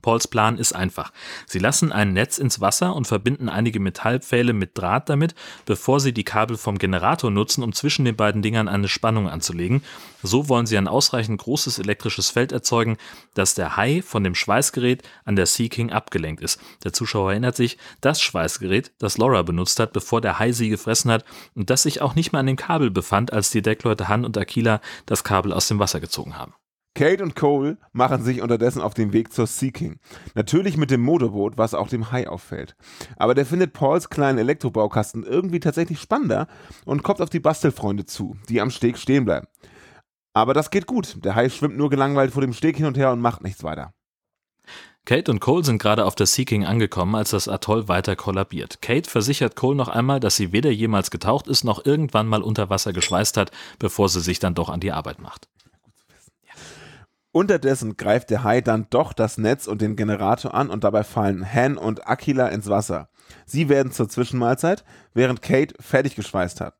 Pauls 0.00 0.26
Plan 0.28 0.58
ist 0.58 0.72
einfach. 0.72 1.12
Sie 1.46 1.58
lassen 1.58 1.92
ein 1.92 2.12
Netz 2.12 2.38
ins 2.38 2.60
Wasser 2.60 2.96
und 2.96 3.06
verbinden 3.06 3.48
einige 3.48 3.80
Metallpfähle 3.80 4.52
mit 4.52 4.76
Draht 4.78 5.08
damit, 5.08 5.34
bevor 5.66 6.00
sie 6.00 6.12
die 6.12 6.24
Kabel 6.24 6.56
vom 6.56 6.78
Generator 6.78 7.30
nutzen, 7.30 7.62
um 7.62 7.72
zwischen 7.72 8.04
den 8.04 8.16
beiden 8.16 8.42
Dingern 8.42 8.68
eine 8.68 8.88
Spannung 8.88 9.28
anzulegen. 9.28 9.82
So 10.22 10.48
wollen 10.48 10.66
sie 10.66 10.78
ein 10.78 10.88
ausreichend 10.88 11.40
großes 11.40 11.78
elektrisches 11.78 12.30
Feld 12.30 12.52
erzeugen, 12.52 12.96
dass 13.34 13.54
der 13.54 13.76
Hai 13.76 14.02
von 14.02 14.24
dem 14.24 14.34
Schweißgerät 14.34 15.02
an 15.24 15.36
der 15.36 15.46
Sea 15.46 15.68
King 15.68 15.90
abgelenkt 15.90 16.42
ist. 16.42 16.60
Der 16.84 16.92
Zuschauer 16.92 17.32
erinnert 17.32 17.56
sich, 17.56 17.78
das 18.00 18.20
Schweißgerät, 18.20 18.92
das 18.98 19.18
Laura 19.18 19.42
benutzt 19.42 19.80
hat, 19.80 19.92
bevor 19.92 20.20
der 20.20 20.38
Hai 20.38 20.52
sie 20.52 20.68
gefressen 20.68 21.10
hat 21.10 21.24
und 21.54 21.70
das 21.70 21.82
sich 21.82 22.00
auch 22.00 22.14
nicht 22.14 22.32
mehr 22.32 22.40
an 22.40 22.46
dem 22.46 22.56
Kabel 22.56 22.90
befand, 22.90 23.32
als 23.32 23.50
die 23.50 23.62
Deckleute 23.62 24.08
Han 24.08 24.24
und 24.24 24.38
Aquila 24.38 24.80
das 25.06 25.24
Kabel 25.24 25.52
aus 25.52 25.68
dem 25.68 25.78
Wasser 25.78 26.00
gezogen 26.00 26.36
haben. 26.36 26.54
Kate 26.94 27.22
und 27.22 27.34
Cole 27.34 27.78
machen 27.92 28.22
sich 28.22 28.42
unterdessen 28.42 28.82
auf 28.82 28.92
den 28.92 29.12
Weg 29.12 29.32
zur 29.32 29.46
Seeking. 29.46 29.98
Natürlich 30.34 30.76
mit 30.76 30.90
dem 30.90 31.00
Motorboot, 31.00 31.56
was 31.56 31.72
auch 31.72 31.88
dem 31.88 32.12
Hai 32.12 32.28
auffällt. 32.28 32.76
Aber 33.16 33.34
der 33.34 33.46
findet 33.46 33.72
Pauls 33.72 34.10
kleinen 34.10 34.38
Elektrobaukasten 34.38 35.24
irgendwie 35.24 35.60
tatsächlich 35.60 36.00
spannender 36.00 36.48
und 36.84 37.02
kommt 37.02 37.22
auf 37.22 37.30
die 37.30 37.40
Bastelfreunde 37.40 38.04
zu, 38.04 38.36
die 38.48 38.60
am 38.60 38.70
Steg 38.70 38.98
stehen 38.98 39.24
bleiben. 39.24 39.46
Aber 40.34 40.54
das 40.54 40.70
geht 40.70 40.86
gut. 40.86 41.16
Der 41.24 41.34
Hai 41.34 41.48
schwimmt 41.48 41.76
nur 41.76 41.90
gelangweilt 41.90 42.32
vor 42.32 42.42
dem 42.42 42.52
Steg 42.52 42.76
hin 42.76 42.86
und 42.86 42.98
her 42.98 43.12
und 43.12 43.20
macht 43.20 43.42
nichts 43.42 43.64
weiter. 43.64 43.92
Kate 45.04 45.32
und 45.32 45.40
Cole 45.40 45.64
sind 45.64 45.82
gerade 45.82 46.04
auf 46.04 46.14
der 46.14 46.26
Seeking 46.26 46.64
angekommen, 46.64 47.16
als 47.16 47.30
das 47.30 47.48
Atoll 47.48 47.88
weiter 47.88 48.14
kollabiert. 48.14 48.80
Kate 48.82 49.10
versichert 49.10 49.56
Cole 49.56 49.74
noch 49.74 49.88
einmal, 49.88 50.20
dass 50.20 50.36
sie 50.36 50.52
weder 50.52 50.70
jemals 50.70 51.10
getaucht 51.10 51.48
ist, 51.48 51.64
noch 51.64 51.84
irgendwann 51.84 52.28
mal 52.28 52.40
unter 52.40 52.70
Wasser 52.70 52.92
geschweißt 52.92 53.36
hat, 53.36 53.50
bevor 53.80 54.08
sie 54.08 54.20
sich 54.20 54.38
dann 54.38 54.54
doch 54.54 54.68
an 54.68 54.78
die 54.78 54.92
Arbeit 54.92 55.20
macht. 55.20 55.48
Unterdessen 57.32 57.96
greift 57.96 58.28
der 58.28 58.44
Hai 58.44 58.60
dann 58.60 58.86
doch 58.90 59.14
das 59.14 59.38
Netz 59.38 59.66
und 59.66 59.80
den 59.80 59.96
Generator 59.96 60.52
an 60.52 60.68
und 60.68 60.84
dabei 60.84 61.02
fallen 61.02 61.50
Han 61.50 61.78
und 61.78 62.06
Aquila 62.06 62.48
ins 62.48 62.68
Wasser. 62.68 63.08
Sie 63.46 63.70
werden 63.70 63.90
zur 63.90 64.08
Zwischenmahlzeit, 64.08 64.84
während 65.14 65.40
Kate 65.40 65.74
fertig 65.80 66.14
geschweißt 66.14 66.60
hat. 66.60 66.74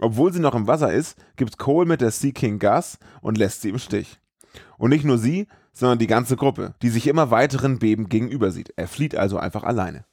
Obwohl 0.00 0.32
sie 0.32 0.40
noch 0.40 0.54
im 0.54 0.66
Wasser 0.66 0.92
ist, 0.92 1.16
gibt 1.36 1.56
Cole 1.56 1.86
mit 1.86 2.02
der 2.02 2.10
Sea 2.10 2.32
King 2.32 2.58
Gas 2.58 2.98
und 3.22 3.38
lässt 3.38 3.62
sie 3.62 3.70
im 3.70 3.78
Stich. 3.78 4.18
Und 4.76 4.90
nicht 4.90 5.04
nur 5.04 5.16
sie, 5.16 5.48
sondern 5.72 5.98
die 5.98 6.06
ganze 6.06 6.36
Gruppe, 6.36 6.74
die 6.82 6.90
sich 6.90 7.06
immer 7.06 7.30
weiteren 7.30 7.78
Beben 7.78 8.10
gegenüber 8.10 8.50
sieht. 8.50 8.74
Er 8.76 8.88
flieht 8.88 9.16
also 9.16 9.38
einfach 9.38 9.62
alleine. 9.62 10.04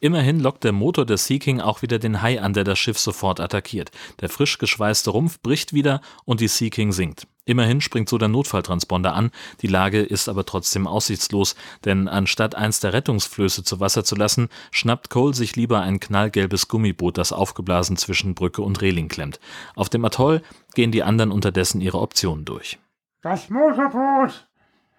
Immerhin 0.00 0.40
lockt 0.40 0.64
der 0.64 0.72
Motor 0.72 1.06
des 1.06 1.26
Sea 1.26 1.38
King 1.38 1.60
auch 1.60 1.82
wieder 1.82 1.98
den 1.98 2.22
Hai 2.22 2.40
an, 2.40 2.54
der 2.54 2.64
das 2.64 2.78
Schiff 2.78 2.98
sofort 2.98 3.40
attackiert. 3.40 3.90
Der 4.20 4.28
frisch 4.28 4.58
geschweißte 4.58 5.10
Rumpf 5.10 5.40
bricht 5.40 5.72
wieder 5.72 6.00
und 6.24 6.40
die 6.40 6.48
Sea 6.48 6.70
King 6.70 6.92
sinkt. 6.92 7.26
Immerhin 7.48 7.80
springt 7.80 8.08
so 8.08 8.18
der 8.18 8.26
Notfalltransponder 8.26 9.14
an, 9.14 9.30
die 9.62 9.68
Lage 9.68 10.02
ist 10.02 10.28
aber 10.28 10.44
trotzdem 10.44 10.88
aussichtslos, 10.88 11.54
denn 11.84 12.08
anstatt 12.08 12.56
eins 12.56 12.80
der 12.80 12.92
Rettungsflöße 12.92 13.62
zu 13.62 13.78
Wasser 13.78 14.02
zu 14.02 14.16
lassen, 14.16 14.48
schnappt 14.72 15.10
Cole 15.10 15.32
sich 15.32 15.54
lieber 15.54 15.80
ein 15.80 16.00
knallgelbes 16.00 16.66
Gummiboot, 16.66 17.16
das 17.16 17.32
aufgeblasen 17.32 17.96
zwischen 17.96 18.34
Brücke 18.34 18.62
und 18.62 18.82
Reling 18.82 19.06
klemmt. 19.06 19.38
Auf 19.76 19.88
dem 19.88 20.04
Atoll 20.04 20.42
gehen 20.74 20.90
die 20.90 21.04
anderen 21.04 21.30
unterdessen 21.30 21.80
ihre 21.80 22.00
Optionen 22.00 22.44
durch. 22.44 22.80
Das 23.22 23.48
Motorboot! 23.48 24.48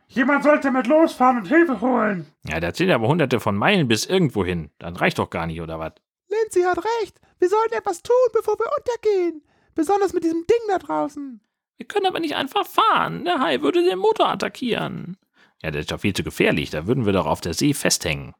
Jemand 0.07 0.45
sollte 0.45 0.71
mit 0.71 0.87
losfahren 0.87 1.39
und 1.39 1.49
Hilfe 1.49 1.81
holen. 1.81 2.27
Ja, 2.47 2.61
das 2.61 2.77
sind 2.77 2.89
aber 2.91 3.09
hunderte 3.09 3.41
von 3.41 3.57
Meilen 3.57 3.89
bis 3.89 4.05
irgendwo 4.05 4.45
hin. 4.45 4.71
Dann 4.79 4.95
reicht 4.95 5.19
doch 5.19 5.29
gar 5.29 5.47
nicht, 5.47 5.59
oder 5.59 5.79
was? 5.79 5.95
Lindsay 6.29 6.63
hat 6.63 6.77
recht. 6.77 7.19
Wir 7.39 7.49
sollten 7.49 7.73
etwas 7.73 8.01
tun, 8.03 8.15
bevor 8.31 8.57
wir 8.57 8.71
untergehen. 8.77 9.43
Besonders 9.75 10.13
mit 10.13 10.23
diesem 10.23 10.45
Ding 10.47 10.59
da 10.69 10.79
draußen. 10.79 11.41
Wir 11.77 11.87
können 11.87 12.07
aber 12.07 12.19
nicht 12.19 12.35
einfach 12.35 12.65
fahren. 12.65 13.23
Der 13.25 13.39
Hai 13.39 13.61
würde 13.61 13.83
den 13.83 13.99
Motor 13.99 14.29
attackieren. 14.29 15.17
Ja, 15.63 15.71
das 15.71 15.81
ist 15.81 15.91
doch 15.91 15.99
viel 15.99 16.13
zu 16.13 16.23
gefährlich. 16.23 16.69
Da 16.69 16.87
würden 16.87 17.05
wir 17.05 17.13
doch 17.13 17.25
auf 17.25 17.41
der 17.41 17.53
See 17.53 17.73
festhängen. 17.73 18.33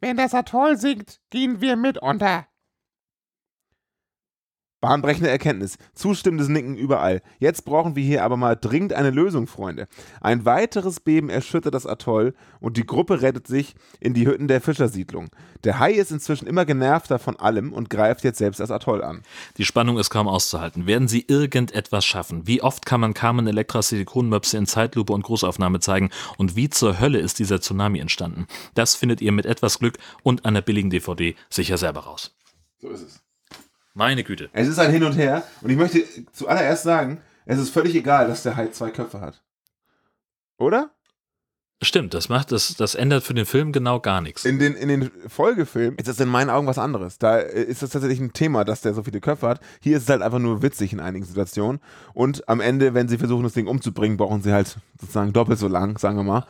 Wenn 0.00 0.16
das 0.16 0.34
Atoll 0.34 0.76
sinkt, 0.76 1.20
gehen 1.30 1.60
wir 1.60 1.76
mit 1.76 1.98
unter. 1.98 2.46
Bahnbrechende 4.82 5.30
Erkenntnis. 5.30 5.78
Zustimmendes 5.94 6.48
Nicken 6.48 6.76
überall. 6.76 7.22
Jetzt 7.38 7.64
brauchen 7.64 7.94
wir 7.94 8.02
hier 8.02 8.24
aber 8.24 8.36
mal 8.36 8.56
dringend 8.56 8.92
eine 8.92 9.10
Lösung, 9.10 9.46
Freunde. 9.46 9.86
Ein 10.20 10.44
weiteres 10.44 10.98
Beben 10.98 11.30
erschüttert 11.30 11.72
das 11.72 11.86
Atoll 11.86 12.34
und 12.58 12.76
die 12.76 12.84
Gruppe 12.84 13.22
rettet 13.22 13.46
sich 13.46 13.76
in 14.00 14.12
die 14.12 14.26
Hütten 14.26 14.48
der 14.48 14.60
Fischersiedlung. 14.60 15.30
Der 15.62 15.78
Hai 15.78 15.92
ist 15.92 16.10
inzwischen 16.10 16.48
immer 16.48 16.64
genervter 16.64 17.20
von 17.20 17.36
allem 17.36 17.72
und 17.72 17.90
greift 17.90 18.24
jetzt 18.24 18.38
selbst 18.38 18.58
das 18.58 18.72
Atoll 18.72 19.04
an. 19.04 19.22
Die 19.56 19.64
Spannung 19.64 19.98
ist 19.98 20.10
kaum 20.10 20.26
auszuhalten. 20.26 20.88
Werden 20.88 21.06
sie 21.06 21.24
irgendetwas 21.28 22.04
schaffen? 22.04 22.48
Wie 22.48 22.60
oft 22.60 22.84
kann 22.84 23.00
man 23.00 23.14
Carmen 23.14 23.46
Electra 23.46 23.82
Silikonmöpse 23.82 24.58
in 24.58 24.66
Zeitlupe 24.66 25.12
und 25.12 25.22
Großaufnahme 25.22 25.78
zeigen? 25.78 26.10
Und 26.38 26.56
wie 26.56 26.68
zur 26.68 26.98
Hölle 26.98 27.20
ist 27.20 27.38
dieser 27.38 27.60
Tsunami 27.60 28.00
entstanden? 28.00 28.48
Das 28.74 28.96
findet 28.96 29.20
ihr 29.20 29.30
mit 29.30 29.46
etwas 29.46 29.78
Glück 29.78 29.98
und 30.24 30.44
einer 30.44 30.60
billigen 30.60 30.90
DVD 30.90 31.36
sicher 31.50 31.78
selber 31.78 32.00
raus. 32.00 32.34
So 32.80 32.90
ist 32.90 33.02
es. 33.02 33.22
Meine 33.94 34.24
Güte. 34.24 34.48
Es 34.52 34.68
ist 34.68 34.78
ein 34.78 34.90
Hin 34.90 35.04
und 35.04 35.12
Her 35.12 35.42
und 35.60 35.70
ich 35.70 35.76
möchte 35.76 36.04
zuallererst 36.32 36.82
sagen, 36.82 37.20
es 37.44 37.58
ist 37.58 37.70
völlig 37.70 37.94
egal, 37.94 38.26
dass 38.26 38.42
der 38.42 38.56
Hai 38.56 38.68
zwei 38.68 38.90
Köpfe 38.90 39.20
hat. 39.20 39.42
Oder? 40.58 40.94
Stimmt, 41.84 42.14
das 42.14 42.28
macht 42.28 42.52
das, 42.52 42.76
das 42.76 42.94
ändert 42.94 43.24
für 43.24 43.34
den 43.34 43.44
Film 43.44 43.72
genau 43.72 43.98
gar 43.98 44.20
nichts. 44.20 44.44
In 44.44 44.60
den, 44.60 44.74
in 44.74 44.88
den 44.88 45.10
Folgefilmen 45.26 45.98
ist 45.98 46.06
das 46.06 46.20
in 46.20 46.28
meinen 46.28 46.48
Augen 46.48 46.68
was 46.68 46.78
anderes. 46.78 47.18
Da 47.18 47.38
ist 47.38 47.82
das 47.82 47.90
tatsächlich 47.90 48.20
ein 48.20 48.32
Thema, 48.32 48.64
dass 48.64 48.82
der 48.82 48.94
so 48.94 49.02
viele 49.02 49.20
Köpfe 49.20 49.48
hat. 49.48 49.60
Hier 49.80 49.96
ist 49.96 50.04
es 50.04 50.08
halt 50.08 50.22
einfach 50.22 50.38
nur 50.38 50.62
witzig 50.62 50.92
in 50.92 51.00
einigen 51.00 51.24
Situationen. 51.24 51.80
Und 52.14 52.48
am 52.48 52.60
Ende, 52.60 52.94
wenn 52.94 53.08
sie 53.08 53.18
versuchen, 53.18 53.42
das 53.42 53.54
Ding 53.54 53.66
umzubringen, 53.66 54.16
brauchen 54.16 54.42
sie 54.42 54.52
halt 54.52 54.76
sozusagen 55.00 55.32
doppelt 55.32 55.58
so 55.58 55.66
lang, 55.66 55.98
sagen 55.98 56.16
wir 56.16 56.22
mal. 56.22 56.46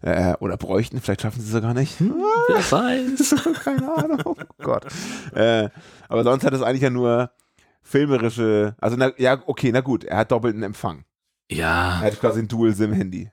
Äh, 0.00 0.32
oder 0.40 0.56
bräuchten, 0.56 0.98
vielleicht 1.02 1.20
schaffen 1.20 1.42
sie 1.42 1.46
es 1.48 1.52
sogar 1.52 1.74
nicht. 1.74 2.00
Hm, 2.00 2.14
wer 2.48 2.72
weiß. 2.72 3.34
Keine 3.62 3.94
Ahnung. 3.94 4.22
Oh 4.24 4.34
Gott. 4.62 4.86
Äh, 5.34 5.68
aber 6.08 6.24
sonst 6.24 6.42
hat 6.42 6.54
es 6.54 6.62
eigentlich 6.62 6.82
ja 6.82 6.90
nur 6.90 7.30
filmerische, 7.82 8.76
also 8.80 8.96
na, 8.96 9.12
ja, 9.18 9.42
okay, 9.46 9.72
na 9.72 9.80
gut, 9.82 10.04
er 10.04 10.18
hat 10.18 10.32
doppelten 10.32 10.62
Empfang. 10.62 11.04
Ja. 11.50 12.00
Er 12.00 12.12
hat 12.12 12.20
quasi 12.20 12.40
ein 12.40 12.48
Dual-SIM-Handy. 12.48 13.30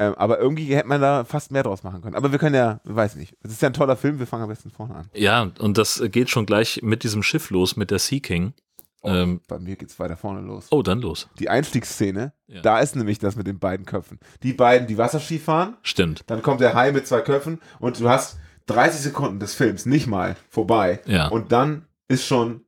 Ähm, 0.00 0.14
aber 0.16 0.38
irgendwie 0.38 0.74
hätte 0.74 0.88
man 0.88 1.00
da 1.00 1.24
fast 1.24 1.52
mehr 1.52 1.62
draus 1.62 1.82
machen 1.82 2.00
können. 2.00 2.16
Aber 2.16 2.32
wir 2.32 2.38
können 2.38 2.54
ja, 2.54 2.80
weiß 2.84 3.16
nicht. 3.16 3.36
Es 3.42 3.52
ist 3.52 3.60
ja 3.60 3.68
ein 3.68 3.74
toller 3.74 3.96
Film, 3.96 4.18
wir 4.18 4.26
fangen 4.26 4.44
am 4.44 4.48
besten 4.48 4.70
vorne 4.70 4.94
an. 4.94 5.10
Ja, 5.14 5.50
und 5.58 5.76
das 5.76 6.02
geht 6.10 6.30
schon 6.30 6.46
gleich 6.46 6.80
mit 6.82 7.02
diesem 7.04 7.22
Schiff 7.22 7.50
los, 7.50 7.76
mit 7.76 7.90
der 7.90 7.98
Sea 7.98 8.18
King. 8.20 8.54
Oh, 9.02 9.08
Ähm, 9.10 9.40
bei 9.46 9.58
mir 9.58 9.76
geht's 9.76 9.98
weiter 9.98 10.16
vorne 10.16 10.40
los. 10.40 10.68
oh, 10.70 10.82
dann 10.82 11.00
los. 11.02 11.28
Die 11.38 11.50
Einstiegsszene, 11.50 12.32
Ja. 12.46 12.62
da 12.62 12.80
ist 12.80 12.96
nämlich 12.96 13.18
das 13.18 13.36
mit 13.36 13.46
den 13.46 13.58
beiden 13.58 13.84
Köpfen. 13.86 14.18
Die 14.42 14.52
beiden, 14.54 14.86
die 14.88 14.96
Wasserski 14.98 15.38
fahren, 15.38 15.76
Stimmt. 15.82 16.22
dann 16.28 16.40
kommt 16.42 16.60
der 16.62 16.72
Hai 16.74 16.92
mit 16.92 17.06
zwei 17.06 17.20
Köpfen 17.20 17.60
und 17.78 18.00
du 18.00 18.08
hast 18.08 18.38
30 18.66 19.00
Sekunden 19.02 19.38
des 19.38 19.54
Films 19.54 19.84
nicht 19.84 20.06
mal 20.06 20.36
vorbei. 20.48 21.00
Ja. 21.06 21.28
Und 21.28 21.52
dann 21.52 21.86
ist 22.08 22.24
schon, 22.26 22.64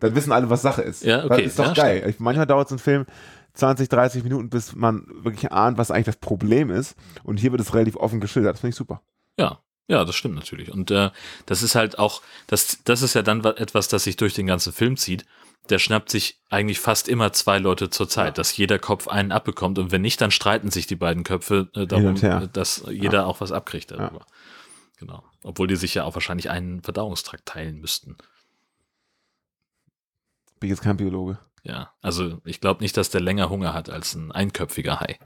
dann 0.00 0.14
wissen 0.14 0.32
alle, 0.32 0.50
was 0.50 0.60
Sache 0.62 0.82
ist. 0.82 1.02
Ja, 1.04 1.24
okay. 1.24 1.44
Das 1.44 1.46
ist 1.52 1.58
doch 1.58 1.66
Ja, 1.76 1.82
geil. 1.82 2.04
Ich, 2.08 2.20
manchmal 2.20 2.46
dauert 2.46 2.68
so 2.68 2.74
ein 2.74 2.78
Film 2.78 3.06
20, 3.54 3.88
30 3.88 4.22
Minuten, 4.24 4.50
bis 4.50 4.74
man 4.74 5.06
wirklich 5.08 5.50
ahnt, 5.52 5.78
was 5.78 5.90
eigentlich 5.90 6.06
das 6.06 6.16
Problem 6.16 6.70
ist. 6.70 6.96
Und 7.22 7.38
hier 7.38 7.52
wird 7.52 7.60
es 7.60 7.72
relativ 7.74 7.96
offen 7.96 8.20
geschildert. 8.20 8.54
Das 8.54 8.60
finde 8.60 8.70
ich 8.70 8.76
super. 8.76 9.02
Ja. 9.38 9.60
Ja, 9.86 10.04
das 10.06 10.14
stimmt 10.16 10.34
natürlich. 10.34 10.70
Und 10.72 10.90
äh, 10.90 11.10
das 11.44 11.62
ist 11.62 11.74
halt 11.74 11.98
auch, 11.98 12.22
das, 12.46 12.78
das 12.84 13.02
ist 13.02 13.12
ja 13.14 13.20
dann 13.22 13.44
wa- 13.44 13.50
etwas, 13.50 13.86
das 13.88 14.04
sich 14.04 14.16
durch 14.16 14.32
den 14.32 14.46
ganzen 14.46 14.72
Film 14.72 14.96
zieht. 14.96 15.26
Der 15.68 15.78
schnappt 15.78 16.10
sich 16.10 16.40
eigentlich 16.48 16.80
fast 16.80 17.06
immer 17.06 17.32
zwei 17.34 17.58
Leute 17.58 17.90
zur 17.90 18.08
Zeit, 18.08 18.38
dass 18.38 18.56
jeder 18.56 18.78
Kopf 18.78 19.08
einen 19.08 19.30
abbekommt. 19.30 19.78
Und 19.78 19.92
wenn 19.92 20.00
nicht, 20.02 20.20
dann 20.22 20.30
streiten 20.30 20.70
sich 20.70 20.86
die 20.86 20.96
beiden 20.96 21.22
Köpfe 21.22 21.68
äh, 21.74 21.86
darum, 21.86 22.14
äh, 22.44 22.48
dass 22.48 22.82
jeder 22.90 23.26
auch 23.26 23.40
was 23.42 23.52
abkriegt 23.52 23.90
darüber. 23.90 24.24
Genau. 24.98 25.22
Obwohl 25.42 25.66
die 25.66 25.76
sich 25.76 25.92
ja 25.94 26.04
auch 26.04 26.14
wahrscheinlich 26.14 26.48
einen 26.48 26.82
Verdauungstrakt 26.82 27.44
teilen 27.46 27.78
müssten. 27.80 28.16
Bin 30.60 30.70
jetzt 30.70 30.82
kein 30.82 30.96
Biologe. 30.96 31.38
Ja. 31.64 31.92
Also 32.00 32.40
ich 32.44 32.60
glaube 32.60 32.82
nicht, 32.82 32.96
dass 32.96 33.10
der 33.10 33.20
länger 33.20 33.50
Hunger 33.50 33.74
hat 33.74 33.90
als 33.90 34.14
ein 34.14 34.30
einköpfiger 34.30 35.00
Hai. 35.00 35.18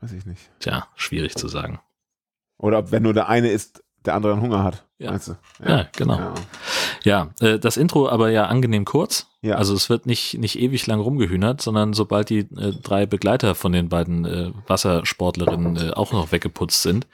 Weiß 0.00 0.12
ich 0.12 0.26
nicht. 0.26 0.50
Tja, 0.58 0.88
schwierig 0.96 1.36
zu 1.36 1.46
sagen. 1.46 1.80
Oder 2.58 2.78
ob, 2.80 2.90
wenn 2.90 3.04
nur 3.04 3.14
der 3.14 3.28
eine 3.28 3.50
ist, 3.50 3.84
der 4.04 4.14
andere 4.14 4.32
einen 4.32 4.42
Hunger 4.42 4.64
hat. 4.64 4.84
Ja. 4.98 5.10
Meinst 5.10 5.28
du? 5.28 5.36
Ja, 5.64 5.88
genau. 5.92 6.18
Ja. 6.18 6.34
Ja, 7.04 7.30
äh, 7.40 7.58
das 7.58 7.76
Intro 7.76 8.08
aber 8.08 8.30
ja 8.30 8.46
angenehm 8.46 8.84
kurz. 8.84 9.28
Ja. 9.42 9.56
Also 9.56 9.74
es 9.74 9.90
wird 9.90 10.06
nicht, 10.06 10.38
nicht 10.38 10.58
ewig 10.58 10.86
lang 10.86 11.00
rumgehühnert, 11.00 11.60
sondern 11.60 11.92
sobald 11.92 12.30
die 12.30 12.40
äh, 12.40 12.72
drei 12.80 13.06
Begleiter 13.06 13.54
von 13.54 13.72
den 13.72 13.88
beiden 13.88 14.24
äh, 14.24 14.52
Wassersportlerinnen 14.66 15.76
äh, 15.76 15.90
auch 15.90 16.12
noch 16.12 16.32
weggeputzt 16.32 16.82
sind, 16.82 17.06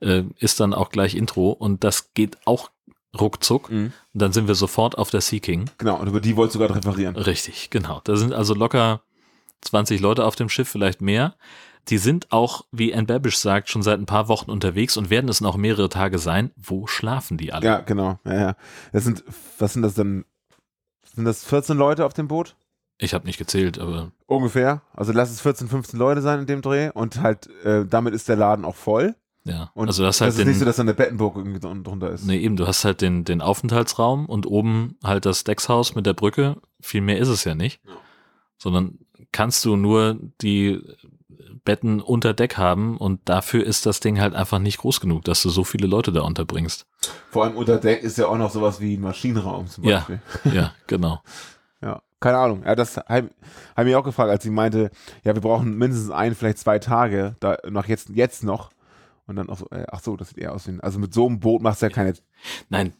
äh, 0.00 0.24
ist 0.38 0.60
dann 0.60 0.74
auch 0.74 0.90
gleich 0.90 1.14
Intro 1.14 1.50
und 1.50 1.84
das 1.84 2.12
geht 2.12 2.38
auch 2.46 2.70
ruckzuck. 3.18 3.70
Mhm. 3.70 3.92
Und 4.14 4.22
dann 4.22 4.32
sind 4.32 4.48
wir 4.48 4.54
sofort 4.54 4.98
auf 4.98 5.10
der 5.10 5.20
Sea 5.20 5.40
King. 5.40 5.70
Genau, 5.78 5.96
und 5.96 6.08
über 6.08 6.20
die 6.20 6.36
wolltest 6.36 6.56
du 6.56 6.58
gerade 6.60 6.74
referieren. 6.74 7.16
Richtig, 7.16 7.70
genau. 7.70 8.00
Da 8.04 8.16
sind 8.16 8.32
also 8.32 8.54
locker 8.54 9.02
20 9.62 10.00
Leute 10.00 10.24
auf 10.24 10.36
dem 10.36 10.48
Schiff, 10.48 10.68
vielleicht 10.68 11.00
mehr. 11.00 11.34
Die 11.88 11.98
sind 11.98 12.30
auch, 12.30 12.66
wie 12.72 12.94
Ann 12.94 13.06
Babish 13.06 13.36
sagt, 13.36 13.68
schon 13.68 13.82
seit 13.82 13.98
ein 13.98 14.06
paar 14.06 14.28
Wochen 14.28 14.50
unterwegs 14.50 14.96
und 14.96 15.10
werden 15.10 15.28
es 15.28 15.40
noch 15.40 15.56
mehrere 15.56 15.88
Tage 15.88 16.18
sein. 16.18 16.50
Wo 16.56 16.86
schlafen 16.86 17.36
die 17.36 17.52
alle? 17.52 17.64
Ja, 17.64 17.80
genau. 17.80 18.18
Ja, 18.24 18.34
ja. 18.34 18.56
Das 18.92 19.04
sind, 19.04 19.24
was 19.58 19.72
sind 19.72 19.82
das 19.82 19.94
denn? 19.94 20.24
Sind 21.14 21.24
das 21.24 21.44
14 21.44 21.76
Leute 21.76 22.04
auf 22.04 22.12
dem 22.12 22.28
Boot? 22.28 22.54
Ich 22.98 23.14
habe 23.14 23.26
nicht 23.26 23.38
gezählt, 23.38 23.78
aber 23.78 24.12
Ungefähr. 24.26 24.82
Also 24.94 25.12
lass 25.12 25.30
es 25.30 25.40
14, 25.40 25.68
15 25.68 25.98
Leute 25.98 26.20
sein 26.20 26.40
in 26.40 26.46
dem 26.46 26.62
Dreh 26.62 26.90
und 26.90 27.20
halt, 27.20 27.48
äh, 27.64 27.86
damit 27.86 28.14
ist 28.14 28.28
der 28.28 28.36
Laden 28.36 28.64
auch 28.64 28.76
voll. 28.76 29.16
Ja. 29.44 29.70
Und 29.74 29.88
also 29.88 30.02
das 30.02 30.16
das 30.18 30.20
halt 30.22 30.30
ist 30.32 30.38
den, 30.38 30.48
nicht 30.48 30.58
so, 30.58 30.64
dass 30.64 30.76
dann 30.76 30.86
der 30.86 30.94
Bettenburg 30.94 31.36
irgendwie 31.36 31.60
drun- 31.60 31.82
drunter 31.84 32.10
ist. 32.10 32.24
Nee, 32.26 32.38
eben, 32.38 32.56
du 32.56 32.66
hast 32.66 32.84
halt 32.84 33.00
den, 33.00 33.24
den 33.24 33.40
Aufenthaltsraum 33.40 34.26
und 34.26 34.46
oben 34.46 34.96
halt 35.02 35.24
das 35.26 35.44
Deckshaus 35.44 35.94
mit 35.94 36.06
der 36.06 36.14
Brücke. 36.14 36.56
Viel 36.80 37.00
mehr 37.00 37.18
ist 37.18 37.28
es 37.28 37.44
ja 37.44 37.54
nicht. 37.54 37.80
Ja. 37.86 37.92
Sondern 38.58 38.98
kannst 39.32 39.64
du 39.64 39.76
nur 39.76 40.18
die 40.42 40.80
Betten 41.64 42.00
unter 42.00 42.32
Deck 42.34 42.56
haben 42.56 42.96
und 42.96 43.20
dafür 43.26 43.64
ist 43.64 43.86
das 43.86 44.00
Ding 44.00 44.20
halt 44.20 44.34
einfach 44.34 44.58
nicht 44.58 44.78
groß 44.78 45.00
genug, 45.00 45.24
dass 45.24 45.42
du 45.42 45.50
so 45.50 45.62
viele 45.64 45.86
Leute 45.86 46.10
da 46.12 46.22
unterbringst. 46.22 46.86
Vor 47.30 47.44
allem 47.44 47.56
unter 47.56 47.76
Deck 47.78 48.02
ist 48.02 48.18
ja 48.18 48.26
auch 48.28 48.38
noch 48.38 48.50
sowas 48.50 48.80
wie 48.80 48.96
ein 48.96 49.00
Maschinenraum 49.02 49.66
zum 49.66 49.84
Ja. 49.84 49.98
Beispiel. 49.98 50.20
Ja, 50.52 50.72
genau. 50.86 51.22
Ja, 51.82 52.02
keine 52.18 52.38
Ahnung. 52.38 52.62
Ja, 52.64 52.74
das 52.74 52.96
habe 52.96 53.30
hab 53.76 53.86
ich 53.86 53.94
auch 53.94 54.04
gefragt, 54.04 54.30
als 54.30 54.42
sie 54.42 54.50
meinte, 54.50 54.90
ja, 55.22 55.34
wir 55.34 55.40
brauchen 55.42 55.76
mindestens 55.76 56.10
ein, 56.10 56.34
vielleicht 56.34 56.58
zwei 56.58 56.78
Tage, 56.78 57.36
da 57.40 57.56
nach 57.68 57.86
jetzt, 57.88 58.10
jetzt 58.10 58.42
noch. 58.44 58.70
Und 59.30 59.36
dann 59.36 59.48
auch 59.48 59.58
so, 59.58 59.68
äh, 59.70 59.86
ach 59.92 60.00
so, 60.00 60.16
das 60.16 60.30
sieht 60.30 60.38
eher 60.38 60.52
aus 60.52 60.66
wie 60.66 60.72
ein, 60.72 60.80
also 60.80 60.98
mit 60.98 61.14
so 61.14 61.24
einem 61.28 61.38
Boot 61.38 61.62
machst 61.62 61.82
du 61.82 61.86
ja 61.86 61.90
keine, 61.90 62.14
Nein, 62.68 62.94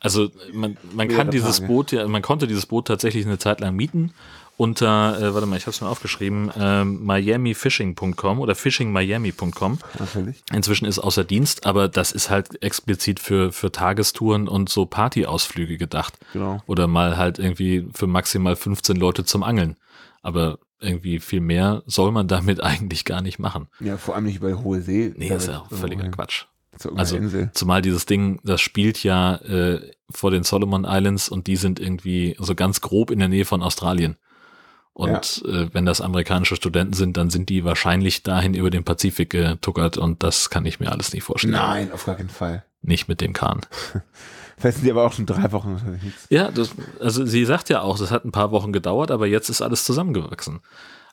also 0.00 0.28
man, 0.52 0.76
man 0.92 1.06
kann 1.06 1.30
dieses 1.30 1.58
Tage. 1.58 1.68
Boot 1.68 1.92
ja, 1.92 2.08
man 2.08 2.20
konnte 2.20 2.48
dieses 2.48 2.66
Boot 2.66 2.88
tatsächlich 2.88 3.24
eine 3.24 3.38
Zeit 3.38 3.60
lang 3.60 3.76
mieten 3.76 4.12
unter, 4.56 5.16
äh, 5.20 5.34
warte 5.34 5.46
mal, 5.46 5.56
ich 5.56 5.66
habe 5.66 5.70
es 5.70 5.80
mir 5.80 5.88
aufgeschrieben, 5.88 6.50
ähm, 6.58 7.06
miamifishing.com 7.06 8.40
oder 8.40 8.56
fishingmiami.com. 8.56 9.78
natürlich. 10.00 10.42
Inzwischen 10.52 10.84
ist 10.84 10.98
außer 10.98 11.22
Dienst, 11.22 11.64
aber 11.64 11.86
das 11.86 12.10
ist 12.10 12.28
halt 12.28 12.60
explizit 12.60 13.20
für, 13.20 13.52
für 13.52 13.70
Tagestouren 13.70 14.48
und 14.48 14.68
so 14.68 14.84
Partyausflüge 14.84 15.78
gedacht. 15.78 16.18
Genau. 16.32 16.60
Oder 16.66 16.88
mal 16.88 17.16
halt 17.16 17.38
irgendwie 17.38 17.88
für 17.94 18.08
maximal 18.08 18.56
15 18.56 18.96
Leute 18.96 19.24
zum 19.24 19.44
Angeln. 19.44 19.76
Aber 20.22 20.58
irgendwie 20.80 21.18
viel 21.20 21.40
mehr 21.40 21.82
soll 21.86 22.12
man 22.12 22.28
damit 22.28 22.62
eigentlich 22.62 23.04
gar 23.04 23.20
nicht 23.20 23.38
machen. 23.38 23.68
Ja, 23.80 23.96
vor 23.96 24.14
allem 24.14 24.24
nicht 24.24 24.42
die 24.42 24.54
hohe 24.54 24.80
See. 24.80 25.12
Nee, 25.16 25.28
Da 25.28 25.34
das 25.34 25.44
ist 25.44 25.50
ja 25.50 25.58
auch 25.60 25.70
so 25.70 25.76
völliger 25.76 26.02
hin- 26.02 26.12
Quatsch. 26.12 26.44
Also 26.94 27.16
Insel. 27.16 27.50
zumal 27.54 27.82
dieses 27.82 28.06
Ding, 28.06 28.38
das 28.44 28.60
spielt 28.60 29.02
ja 29.02 29.34
äh, 29.36 29.80
vor 30.10 30.30
den 30.30 30.44
Solomon 30.44 30.84
Islands 30.88 31.28
und 31.28 31.48
die 31.48 31.56
sind 31.56 31.80
irgendwie 31.80 32.36
so 32.38 32.54
ganz 32.54 32.80
grob 32.80 33.10
in 33.10 33.18
der 33.18 33.26
Nähe 33.26 33.44
von 33.44 33.62
Australien. 33.64 34.16
Und 34.92 35.42
äh, 35.46 35.72
wenn 35.74 35.86
das 35.86 36.00
amerikanische 36.00 36.54
Studenten 36.54 36.92
sind, 36.92 37.16
dann 37.16 37.30
sind 37.30 37.48
die 37.48 37.64
wahrscheinlich 37.64 38.22
dahin 38.22 38.54
über 38.54 38.70
den 38.70 38.84
Pazifik 38.84 39.30
getuckert 39.30 39.96
und 39.98 40.22
das 40.22 40.50
kann 40.50 40.66
ich 40.66 40.78
mir 40.78 40.92
alles 40.92 41.12
nicht 41.12 41.24
vorstellen. 41.24 41.54
Nein, 41.54 41.90
auf 41.92 42.04
gar 42.06 42.14
keinen 42.14 42.28
Fall. 42.30 42.64
Nicht 42.82 43.08
mit 43.08 43.20
dem 43.20 43.32
Kahn. 43.32 43.60
Vielleicht 44.58 44.78
sind 44.78 44.84
die 44.86 44.90
aber 44.90 45.04
auch 45.04 45.12
schon 45.12 45.26
drei 45.26 45.50
Wochen 45.52 45.72
unterwegs. 45.74 46.26
Ja, 46.30 46.50
das, 46.50 46.70
also 47.00 47.24
sie 47.24 47.44
sagt 47.44 47.68
ja 47.68 47.82
auch, 47.82 47.98
das 47.98 48.10
hat 48.10 48.24
ein 48.24 48.32
paar 48.32 48.50
Wochen 48.50 48.72
gedauert, 48.72 49.10
aber 49.10 49.26
jetzt 49.26 49.48
ist 49.48 49.62
alles 49.62 49.84
zusammengewachsen. 49.84 50.60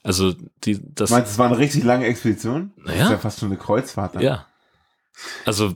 Also 0.03 0.34
die, 0.63 0.79
das, 0.93 1.10
Du 1.10 1.15
meinst, 1.15 1.31
es 1.31 1.38
war 1.38 1.47
eine 1.47 1.58
richtig 1.58 1.84
lange 1.84 2.05
Expedition? 2.05 2.71
Das 2.77 2.86
Naja. 2.88 3.03
ist 3.05 3.12
ja 3.12 3.17
fast 3.17 3.39
schon 3.39 3.49
eine 3.49 3.58
Kreuzfahrt. 3.58 4.15
Dann. 4.15 4.21
ja. 4.21 4.45
Also 5.45 5.67
äh, 5.67 5.73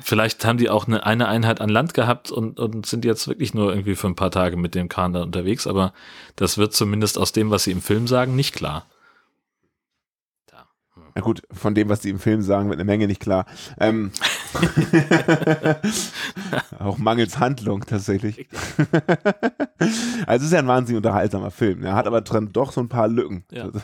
vielleicht 0.00 0.44
haben 0.44 0.58
die 0.58 0.68
auch 0.70 0.86
eine, 0.88 1.06
eine 1.06 1.28
Einheit 1.28 1.60
an 1.60 1.68
Land 1.68 1.94
gehabt 1.94 2.30
und, 2.30 2.58
und 2.58 2.84
sind 2.84 3.04
jetzt 3.04 3.28
wirklich 3.28 3.54
nur 3.54 3.70
irgendwie 3.70 3.94
für 3.94 4.08
ein 4.08 4.16
paar 4.16 4.30
Tage 4.30 4.56
mit 4.56 4.74
dem 4.74 4.88
Kahn 4.88 5.12
da 5.12 5.22
unterwegs, 5.22 5.66
aber 5.66 5.92
das 6.34 6.58
wird 6.58 6.74
zumindest 6.74 7.16
aus 7.16 7.32
dem, 7.32 7.50
was 7.50 7.64
sie 7.64 7.70
im 7.70 7.80
Film 7.80 8.06
sagen, 8.06 8.34
nicht 8.34 8.54
klar. 8.54 8.86
Na 11.16 11.22
gut, 11.22 11.40
von 11.50 11.74
dem, 11.74 11.88
was 11.88 12.00
die 12.00 12.10
im 12.10 12.18
Film 12.18 12.42
sagen, 12.42 12.68
wird 12.68 12.78
eine 12.78 12.84
Menge 12.84 13.06
nicht 13.06 13.22
klar. 13.22 13.46
Ähm, 13.80 14.10
auch 16.78 16.98
mangels 16.98 17.38
Handlung 17.38 17.86
tatsächlich. 17.86 18.46
also 20.26 20.36
es 20.36 20.42
ist 20.42 20.52
ja 20.52 20.58
ein 20.58 20.66
wahnsinnig 20.66 20.98
unterhaltsamer 20.98 21.50
Film. 21.50 21.84
Er 21.84 21.94
hat 21.94 22.06
aber 22.06 22.20
dran 22.20 22.50
doch 22.52 22.70
so 22.70 22.82
ein 22.82 22.88
paar 22.88 23.08
Lücken. 23.08 23.44
Ja. 23.50 23.70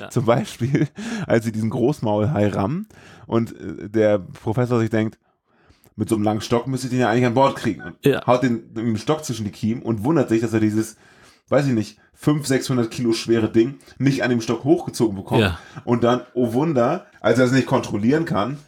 Ja. 0.00 0.10
Zum 0.10 0.26
Beispiel, 0.26 0.88
als 1.26 1.44
sie 1.44 1.52
diesen 1.52 1.70
Großmaulhai 1.70 2.48
rammen 2.48 2.86
und 3.26 3.52
äh, 3.58 3.88
der 3.88 4.18
Professor 4.18 4.78
sich 4.78 4.90
denkt, 4.90 5.18
mit 5.96 6.08
so 6.08 6.14
einem 6.16 6.24
langen 6.24 6.40
Stock 6.42 6.66
müsste 6.66 6.86
ich 6.86 6.90
den 6.92 7.00
ja 7.00 7.08
eigentlich 7.10 7.26
an 7.26 7.34
Bord 7.34 7.56
kriegen. 7.56 7.80
Und 7.82 7.96
Ja. 8.04 8.24
haut 8.26 8.42
den 8.42 8.66
mit 8.74 8.76
dem 8.76 8.96
Stock 8.98 9.24
zwischen 9.24 9.44
die 9.44 9.50
Kiemen 9.52 9.82
und 9.82 10.04
wundert 10.04 10.28
sich, 10.28 10.40
dass 10.42 10.52
er 10.52 10.60
dieses, 10.60 10.96
weiß 11.48 11.66
ich 11.66 11.72
nicht, 11.72 11.98
500, 12.16 12.46
600 12.46 12.90
Kilo 12.90 13.12
schwere 13.12 13.50
Ding 13.50 13.78
nicht 13.98 14.22
an 14.22 14.30
dem 14.30 14.40
Stock 14.40 14.64
hochgezogen 14.64 15.16
bekommt. 15.16 15.42
Ja. 15.42 15.58
Und 15.84 16.02
dann, 16.02 16.22
oh 16.34 16.52
Wunder, 16.52 17.06
als 17.20 17.38
er 17.38 17.44
es 17.44 17.52
nicht 17.52 17.66
kontrollieren 17.66 18.24
kann, 18.24 18.58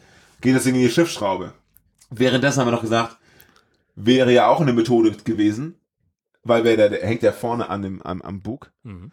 geht 0.41 0.55
das 0.55 0.63
Ding 0.63 0.75
in 0.75 0.81
die 0.81 0.89
Schiffsschraube. 0.89 1.53
Währenddessen 2.09 2.59
haben 2.59 2.67
wir 2.67 2.71
noch 2.71 2.81
gesagt, 2.81 3.17
wäre 3.95 4.31
ja 4.31 4.47
auch 4.47 4.61
eine 4.61 4.73
Methode 4.73 5.11
gewesen, 5.11 5.75
weil 6.43 6.63
wer 6.63 6.77
der, 6.77 6.89
der 6.89 7.05
hängt 7.05 7.23
ja 7.23 7.31
vorne 7.31 7.69
an 7.69 7.81
dem, 7.81 8.01
am, 8.01 8.21
am 8.21 8.41
Bug. 8.41 8.71
Mhm. 8.83 9.11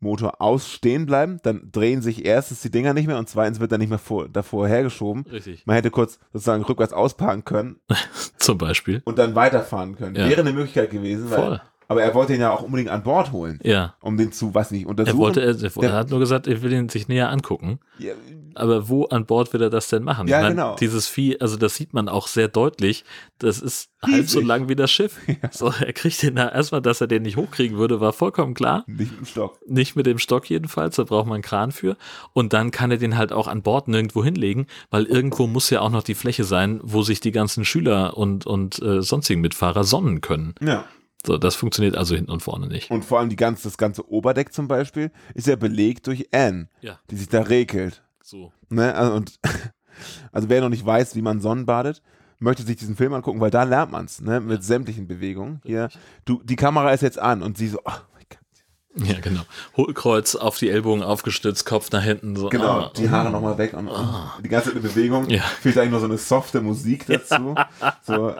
Motor 0.00 0.40
aus 0.40 0.68
stehen 0.68 1.06
bleiben, 1.06 1.40
dann 1.42 1.70
drehen 1.72 2.02
sich 2.02 2.24
erstens 2.24 2.60
die 2.60 2.70
Dinger 2.70 2.94
nicht 2.94 3.08
mehr 3.08 3.18
und 3.18 3.28
zweitens 3.28 3.58
wird 3.58 3.72
er 3.72 3.78
nicht 3.78 3.88
mehr 3.88 3.98
vor, 3.98 4.28
davor 4.28 4.68
hergeschoben. 4.68 5.26
Richtig. 5.26 5.66
Man 5.66 5.74
hätte 5.74 5.90
kurz 5.90 6.20
sozusagen 6.32 6.62
rückwärts 6.62 6.92
ausparken 6.92 7.44
können 7.44 7.80
Zum 8.38 8.58
Beispiel. 8.58 9.02
und 9.04 9.18
dann 9.18 9.34
weiterfahren 9.34 9.96
können. 9.96 10.14
Ja. 10.14 10.28
Wäre 10.28 10.42
eine 10.42 10.52
Möglichkeit 10.52 10.90
gewesen, 10.90 11.30
weil, 11.30 11.38
Voll. 11.38 11.60
Aber 11.88 12.02
er 12.02 12.14
wollte 12.14 12.34
ihn 12.34 12.40
ja 12.40 12.50
auch 12.52 12.62
unbedingt 12.62 12.90
an 12.90 13.02
Bord 13.02 13.32
holen, 13.32 13.58
Ja. 13.64 13.94
um 14.00 14.16
den 14.16 14.30
zu, 14.30 14.54
was 14.54 14.70
nicht, 14.70 14.86
untersuchen. 14.86 15.16
Er 15.16 15.18
wollte, 15.18 15.40
er, 15.40 15.82
er 15.82 15.92
hat 15.94 16.10
nur 16.10 16.20
gesagt, 16.20 16.46
er 16.46 16.62
will 16.62 16.72
ihn 16.72 16.88
sich 16.88 17.08
näher 17.08 17.30
angucken. 17.30 17.80
ja, 17.98 18.12
Aber 18.54 18.88
wo 18.88 19.04
an 19.06 19.24
Bord 19.26 19.52
will 19.52 19.62
er 19.62 19.70
das 19.70 19.88
denn 19.88 20.04
machen? 20.04 20.28
Ja, 20.28 20.38
ich 20.38 20.42
mein, 20.44 20.52
genau. 20.56 20.76
Dieses 20.76 21.08
Vieh, 21.08 21.40
also 21.40 21.56
das 21.56 21.74
sieht 21.76 21.94
man 21.94 22.08
auch 22.08 22.26
sehr 22.28 22.48
deutlich. 22.48 23.04
Das 23.38 23.60
ist 23.60 23.90
halb 24.02 24.28
so 24.28 24.38
Riesig. 24.38 24.46
lang 24.46 24.68
wie 24.68 24.76
das 24.76 24.90
Schiff. 24.90 25.16
So, 25.50 25.72
er 25.80 25.92
kriegt 25.92 26.22
den 26.22 26.36
da 26.36 26.48
erstmal, 26.48 26.82
dass 26.82 27.00
er 27.00 27.06
den 27.06 27.22
nicht 27.22 27.36
hochkriegen 27.36 27.78
würde, 27.78 28.00
war 28.00 28.12
vollkommen 28.12 28.54
klar. 28.54 28.84
nicht 28.86 28.98
mit 29.10 29.18
dem 29.20 29.24
Stock. 29.26 29.58
Nicht 29.66 29.96
mit 29.96 30.06
dem 30.06 30.18
Stock 30.18 30.48
jedenfalls, 30.50 30.96
da 30.96 31.04
braucht 31.04 31.26
man 31.26 31.34
einen 31.36 31.42
Kran 31.42 31.72
für. 31.72 31.96
Und 32.32 32.52
dann 32.52 32.70
kann 32.70 32.90
er 32.90 32.98
den 32.98 33.16
halt 33.16 33.32
auch 33.32 33.46
an 33.48 33.62
Bord 33.62 33.88
nirgendwo 33.88 34.22
hinlegen, 34.22 34.66
weil 34.90 35.04
irgendwo 35.04 35.46
muss 35.46 35.70
ja 35.70 35.80
auch 35.80 35.90
noch 35.90 36.02
die 36.02 36.14
Fläche 36.14 36.44
sein, 36.44 36.80
wo 36.82 37.02
sich 37.02 37.20
die 37.20 37.32
ganzen 37.32 37.64
Schüler 37.64 38.16
und, 38.18 38.46
und 38.46 38.80
äh, 38.82 39.00
sonstigen 39.02 39.40
Mitfahrer 39.40 39.84
sonnen 39.84 40.20
können. 40.20 40.54
Ja. 40.60 40.84
So, 41.26 41.36
das 41.36 41.56
funktioniert 41.56 41.96
also 41.96 42.14
hinten 42.14 42.30
und 42.30 42.42
vorne 42.42 42.66
nicht. 42.68 42.90
Und 42.90 43.04
vor 43.04 43.18
allem 43.18 43.28
die 43.28 43.36
ganze, 43.36 43.64
das 43.64 43.76
ganze 43.76 44.08
Oberdeck 44.10 44.52
zum 44.52 44.68
Beispiel 44.68 45.10
ist 45.34 45.46
ja 45.46 45.56
belegt 45.56 46.06
durch 46.06 46.28
Anne, 46.32 46.68
Ja, 46.80 46.98
die 47.10 47.16
sich 47.16 47.28
da 47.28 47.42
regelt. 47.42 48.02
so. 48.22 48.52
Ne? 48.70 48.94
Also, 48.94 49.14
und, 49.14 49.40
also 50.32 50.48
wer 50.48 50.60
noch 50.60 50.68
nicht 50.68 50.86
weiß, 50.86 51.16
wie 51.16 51.22
man 51.22 51.40
Sonnenbadet, 51.40 52.02
möchte 52.38 52.62
sich 52.62 52.76
diesen 52.76 52.94
Film 52.96 53.12
angucken, 53.14 53.40
weil 53.40 53.50
da 53.50 53.64
lernt 53.64 53.90
man 53.90 54.04
es, 54.04 54.20
ne? 54.20 54.40
mit 54.40 54.62
sämtlichen 54.62 55.08
Bewegungen. 55.08 55.60
Hier, 55.64 55.88
du, 56.24 56.40
die 56.44 56.54
Kamera 56.56 56.92
ist 56.92 57.00
jetzt 57.02 57.18
an 57.18 57.42
und 57.42 57.58
sie 57.58 57.66
so, 57.68 57.80
ach 57.84 58.04
mein 58.14 58.24
Gott. 58.30 59.08
Ja, 59.08 59.18
genau. 59.20 59.42
Hohlkreuz 59.76 60.36
auf 60.36 60.56
die 60.58 60.70
Ellbogen 60.70 61.02
aufgestützt, 61.02 61.66
Kopf 61.66 61.90
nach 61.90 62.02
hinten. 62.04 62.36
So, 62.36 62.48
Genau, 62.48 62.82
ah, 62.82 62.92
die 62.96 63.10
Haare 63.10 63.30
nochmal 63.30 63.58
weg 63.58 63.72
und, 63.74 63.88
und 63.88 64.08
die 64.44 64.48
ganze 64.48 64.72
Bewegung. 64.72 65.28
Ja. 65.28 65.40
Fehlt 65.42 65.76
eigentlich 65.78 65.90
nur 65.90 66.00
so 66.00 66.06
eine 66.06 66.18
softe 66.18 66.60
Musik 66.60 67.06
dazu. 67.06 67.56
so, 68.02 68.34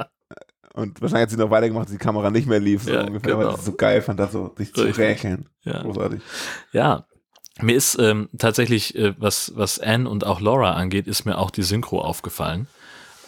und 0.78 1.00
wahrscheinlich 1.00 1.22
hat 1.24 1.30
sie 1.30 1.36
noch 1.36 1.50
weitergemacht, 1.50 1.86
dass 1.86 1.92
die 1.92 1.98
Kamera 1.98 2.30
nicht 2.30 2.46
mehr 2.46 2.60
lief, 2.60 2.84
so 2.84 2.92
Ja, 2.92 3.02
ungefähr, 3.06 3.34
genau. 3.34 3.46
weil 3.48 3.54
sie 3.54 3.58
es 3.60 3.64
so 3.66 3.72
geil 3.72 4.00
fand, 4.02 4.18
da 4.20 4.28
so 4.28 4.54
sich 4.56 4.72
zu 4.72 4.82
Richtig. 4.82 4.98
räkeln. 5.04 5.48
Ja. 5.64 5.82
Großartig. 5.82 6.20
Ja, 6.72 7.06
mir 7.60 7.74
ist 7.76 7.98
ähm, 7.98 8.28
tatsächlich, 8.38 8.94
äh, 8.96 9.14
was, 9.18 9.52
was 9.56 9.78
Anne 9.80 10.08
und 10.08 10.24
auch 10.24 10.40
Laura 10.40 10.72
angeht, 10.74 11.06
ist 11.08 11.24
mir 11.24 11.38
auch 11.38 11.50
die 11.50 11.62
Synchro 11.64 12.00
aufgefallen. 12.00 12.68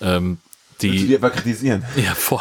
Ähm, 0.00 0.38
Die, 0.80 0.90
die, 0.92 1.06
die 1.08 1.14
einfach 1.16 1.32
kritisieren. 1.32 1.84
ja, 1.96 2.14
voll. 2.14 2.40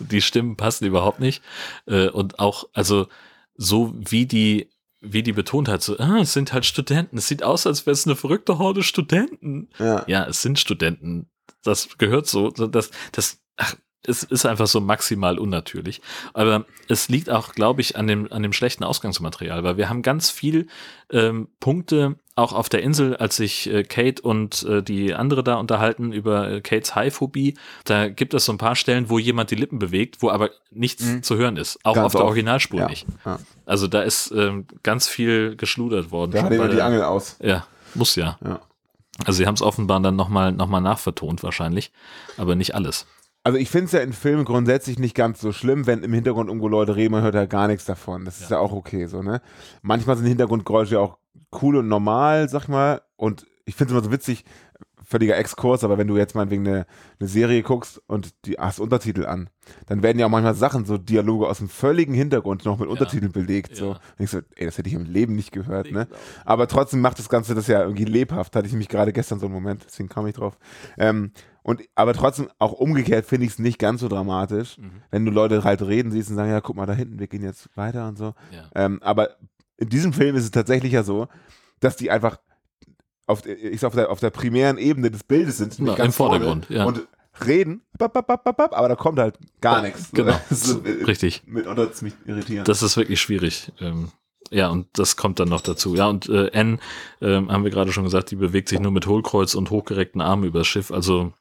Die 0.00 0.20
Stimmen 0.22 0.56
passen 0.56 0.84
überhaupt 0.86 1.18
nicht. 1.20 1.42
Äh, 1.86 2.08
und 2.08 2.38
auch, 2.38 2.68
also, 2.74 3.08
so 3.56 3.92
wie 3.96 4.26
die, 4.26 4.70
wie 5.00 5.22
die 5.22 5.32
betont 5.32 5.68
hat, 5.68 5.82
so, 5.82 5.98
ah, 5.98 6.18
es 6.20 6.32
sind 6.32 6.52
halt 6.52 6.64
Studenten. 6.66 7.18
Es 7.18 7.26
sieht 7.28 7.42
aus, 7.42 7.66
als 7.66 7.86
wäre 7.86 7.92
es 7.94 8.06
eine 8.06 8.14
verrückte 8.16 8.58
Horde 8.58 8.82
Studenten. 8.82 9.68
Ja. 9.78 10.04
Ja, 10.06 10.26
es 10.26 10.42
sind 10.42 10.58
Studenten. 10.58 11.28
Das 11.64 11.88
gehört 11.98 12.26
so. 12.26 12.52
so, 12.54 12.66
Das, 12.66 12.90
das, 13.12 13.40
ach, 13.56 13.74
es 14.08 14.22
ist 14.22 14.46
einfach 14.46 14.66
so 14.66 14.80
maximal 14.80 15.38
unnatürlich. 15.38 16.00
Aber 16.34 16.64
es 16.88 17.08
liegt 17.08 17.30
auch, 17.30 17.52
glaube 17.52 17.80
ich, 17.80 17.96
an 17.96 18.06
dem, 18.06 18.32
an 18.32 18.42
dem 18.42 18.52
schlechten 18.52 18.82
Ausgangsmaterial, 18.84 19.62
weil 19.64 19.76
wir 19.76 19.88
haben 19.88 20.02
ganz 20.02 20.30
viel 20.30 20.66
ähm, 21.12 21.48
Punkte 21.60 22.16
auch 22.34 22.52
auf 22.52 22.68
der 22.68 22.82
Insel, 22.82 23.16
als 23.16 23.34
sich 23.36 23.68
äh, 23.68 23.82
Kate 23.82 24.22
und 24.22 24.62
äh, 24.62 24.80
die 24.82 25.12
andere 25.14 25.42
da 25.42 25.56
unterhalten 25.56 26.12
über 26.12 26.48
äh, 26.50 26.60
Kates 26.60 26.94
Haiphobie, 26.94 27.54
da 27.84 28.08
gibt 28.08 28.32
es 28.32 28.44
so 28.44 28.52
ein 28.52 28.58
paar 28.58 28.76
Stellen, 28.76 29.10
wo 29.10 29.18
jemand 29.18 29.50
die 29.50 29.56
Lippen 29.56 29.80
bewegt, 29.80 30.18
wo 30.22 30.30
aber 30.30 30.50
nichts 30.70 31.04
Mhm. 31.04 31.22
zu 31.24 31.36
hören 31.36 31.56
ist. 31.56 31.80
Auch 31.84 31.94
Ganz 31.94 32.06
auf 32.06 32.12
der 32.12 32.20
oft. 32.20 32.28
Originalspur 32.28 32.80
Ja. 32.80 32.88
nicht. 32.88 33.06
Ja. 33.26 33.40
Also 33.66 33.88
da 33.88 34.02
ist 34.02 34.30
ähm, 34.30 34.66
ganz 34.84 35.08
viel 35.08 35.56
geschludert 35.56 36.10
worden. 36.12 36.30
Da 36.32 36.42
hat 36.44 36.50
er 36.52 36.56
immer 36.56 36.68
die 36.68 36.76
der- 36.76 36.86
Angel 36.86 37.02
aus. 37.02 37.36
Ja, 37.42 37.66
muss 37.94 38.14
ja. 38.14 38.38
Ja. 38.44 38.60
Also 39.24 39.38
sie 39.38 39.46
haben 39.48 39.54
es 39.54 39.62
offenbar 39.62 39.98
dann 39.98 40.14
nochmal 40.14 40.52
noch 40.52 40.68
mal 40.68 40.80
nachvertont 40.80 41.42
wahrscheinlich, 41.42 41.90
aber 42.36 42.54
nicht 42.54 42.76
alles. 42.76 43.04
Also 43.48 43.58
ich 43.58 43.70
finde 43.70 43.86
es 43.86 43.92
ja 43.92 44.00
in 44.00 44.12
Filmen 44.12 44.44
grundsätzlich 44.44 44.98
nicht 44.98 45.14
ganz 45.14 45.40
so 45.40 45.52
schlimm, 45.52 45.86
wenn 45.86 46.02
im 46.02 46.12
Hintergrund 46.12 46.48
irgendwo 46.50 46.68
Leute 46.68 46.96
reden, 46.96 47.12
man 47.12 47.22
hört 47.22 47.34
ja 47.34 47.46
gar 47.46 47.66
nichts 47.66 47.86
davon. 47.86 48.26
Das 48.26 48.42
ist 48.42 48.50
ja 48.50 48.58
auch 48.58 48.72
okay 48.72 49.06
so, 49.06 49.22
ne? 49.22 49.40
Manchmal 49.80 50.18
sind 50.18 50.26
Hintergrundgeräusche 50.26 50.96
ja 50.96 51.00
auch 51.00 51.16
cool 51.62 51.76
und 51.76 51.88
normal, 51.88 52.50
sag 52.50 52.64
ich 52.64 52.68
mal. 52.68 53.00
Und 53.16 53.46
ich 53.64 53.74
finde 53.74 53.94
es 53.94 53.98
immer 53.98 54.04
so 54.04 54.12
witzig, 54.12 54.44
völliger 55.08 55.36
Exkurs, 55.38 55.84
aber 55.84 55.96
wenn 55.96 56.06
du 56.06 56.16
jetzt 56.18 56.34
mal 56.34 56.50
wegen 56.50 56.66
eine, 56.68 56.86
eine 57.18 57.28
Serie 57.28 57.62
guckst 57.62 58.02
und 58.08 58.34
die 58.44 58.56
hast 58.58 58.78
Untertitel 58.78 59.24
an, 59.24 59.48
dann 59.86 60.02
werden 60.02 60.18
ja 60.18 60.26
auch 60.26 60.30
manchmal 60.30 60.54
Sachen, 60.54 60.84
so 60.84 60.98
Dialoge 60.98 61.46
aus 61.46 61.58
dem 61.58 61.70
völligen 61.70 62.12
Hintergrund 62.12 62.64
noch 62.66 62.78
mit 62.78 62.88
Untertiteln 62.88 63.32
belegt. 63.32 63.74
So. 63.74 63.92
Ja. 63.92 64.00
Und 64.18 64.24
ich 64.24 64.30
so, 64.30 64.40
ey, 64.56 64.66
das 64.66 64.76
hätte 64.76 64.88
ich 64.88 64.94
im 64.94 65.06
Leben 65.06 65.34
nicht 65.34 65.50
gehört, 65.50 65.86
Nee, 65.86 65.92
ne? 65.92 66.06
genau. 66.06 66.18
Aber 66.44 66.68
trotzdem 66.68 67.00
macht 67.00 67.18
das 67.18 67.30
Ganze 67.30 67.54
das 67.54 67.66
ja 67.68 67.80
irgendwie 67.82 68.04
lebhaft. 68.04 68.54
Hatte 68.54 68.66
ich 68.68 68.74
mich 68.74 68.88
gerade 68.88 69.12
gestern 69.14 69.40
so 69.40 69.46
einen 69.46 69.54
Moment, 69.54 69.84
deswegen 69.86 70.10
kam 70.10 70.26
ich 70.26 70.34
drauf. 70.34 70.58
Ähm, 70.98 71.32
und, 71.62 71.82
aber 71.94 72.12
trotzdem, 72.12 72.48
auch 72.58 72.72
umgekehrt 72.72 73.24
finde 73.24 73.46
ich 73.46 73.52
es 73.52 73.58
nicht 73.58 73.78
ganz 73.78 74.00
so 74.02 74.08
dramatisch, 74.08 74.76
Mhm. 74.78 74.90
wenn 75.10 75.24
du 75.24 75.30
Leute 75.30 75.64
halt 75.64 75.80
reden 75.82 76.10
siehst 76.12 76.28
und 76.30 76.36
sagen, 76.36 76.50
ja, 76.50 76.60
guck 76.60 76.76
mal 76.76 76.86
da 76.86 76.92
hinten, 76.92 77.18
wir 77.18 77.28
gehen 77.28 77.42
jetzt 77.42 77.68
weiter 77.76 78.08
und 78.08 78.18
so. 78.18 78.34
Ja. 78.52 78.68
Ähm, 78.74 79.02
aber 79.02 79.36
in 79.78 79.88
diesem 79.88 80.12
Film 80.12 80.36
ist 80.36 80.44
es 80.44 80.50
tatsächlich 80.50 80.92
ja 80.92 81.02
so, 81.02 81.28
dass 81.80 81.96
die 81.96 82.10
einfach 82.10 82.38
auf, 83.28 83.42
der- 83.42 83.62
ich 83.62 83.80
sag, 83.80 83.88
auf, 83.88 83.94
der, 83.94 84.10
auf 84.10 84.20
der 84.20 84.30
primären 84.30 84.78
Ebene 84.78 85.10
des 85.10 85.22
Bildes 85.24 85.58
sind, 85.58 85.76
ganz 85.84 85.98
im 85.98 86.12
Vordergrund, 86.12 86.66
vorne, 86.66 86.78
ja. 86.80 86.84
und 86.86 87.06
reden, 87.46 87.82
bap, 87.98 88.12
bap, 88.12 88.26
bap, 88.26 88.44
bap, 88.44 88.76
aber 88.76 88.88
da 88.88 88.96
kommt 88.96 89.18
halt 89.18 89.38
gar 89.60 89.82
nichts. 89.82 90.10
Genau, 90.12 90.34
so, 90.50 90.82
äh, 90.84 91.04
richtig. 91.04 91.42
Mitunter 91.46 91.92
ziemlich 91.92 92.14
irritierend. 92.26 92.66
Das 92.68 92.82
ist 92.82 92.96
wirklich 92.96 93.20
schwierig. 93.20 93.72
Ähm, 93.80 94.10
ja, 94.50 94.68
und 94.70 94.86
das 94.94 95.16
kommt 95.16 95.38
dann 95.40 95.48
noch 95.48 95.60
dazu. 95.60 95.94
Ja, 95.94 96.08
und 96.08 96.28
äh, 96.28 96.48
N, 96.48 96.80
ähm, 97.20 97.52
haben 97.52 97.64
wir 97.64 97.70
gerade 97.70 97.92
schon 97.92 98.04
gesagt, 98.04 98.30
die 98.30 98.36
bewegt 98.36 98.68
sich 98.70 98.80
nur 98.80 98.90
mit 98.92 99.06
Hohlkreuz 99.06 99.54
und 99.54 99.70
hochgereckten 99.70 100.20
Armen 100.22 100.44
übers 100.44 100.66
Schiff. 100.66 100.90
Also 100.90 101.32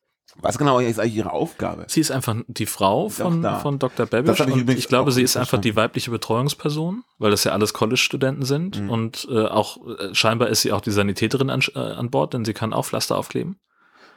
Was 0.42 0.58
genau 0.58 0.80
ist 0.80 1.00
eigentlich 1.00 1.16
ihre 1.16 1.32
Aufgabe? 1.34 1.86
sie 1.88 2.00
ist 2.02 2.12
einfach 2.12 2.36
die 2.48 2.66
Frau 2.66 3.10
von, 3.10 3.44
von 3.62 3.80
Dr. 3.80 4.06
Babish. 4.06 4.40
hab 4.40 4.48
ich 4.50 4.54
und 4.56 4.70
ich 4.70 4.88
glaube, 4.88 5.12
sie 5.12 5.22
ist 5.24 5.36
einfach 5.38 5.60
die 5.60 5.76
weibliche 5.76 6.12
Betreuungsperson, 6.12 7.04
weil 7.18 7.32
das 7.32 7.44
ja 7.44 7.52
alles 7.54 7.74
College-Studenten 7.74 8.46
sind. 8.46 8.82
Mhm. 8.82 8.90
Und 8.90 9.28
äh, 9.32 9.46
auch 9.46 9.78
äh, 10.00 10.14
scheinbar 10.14 10.50
ist 10.50 10.62
sie 10.62 10.72
auch 10.72 10.82
die 10.82 10.92
Sanitäterin 10.92 11.50
an, 11.50 11.62
äh, 11.76 11.80
an 11.80 12.10
Bord, 12.12 12.34
denn 12.34 12.46
sie 12.46 12.54
kann 12.54 12.74
auch 12.74 12.86
Pflaster 12.86 13.18
aufkleben. 13.18 13.58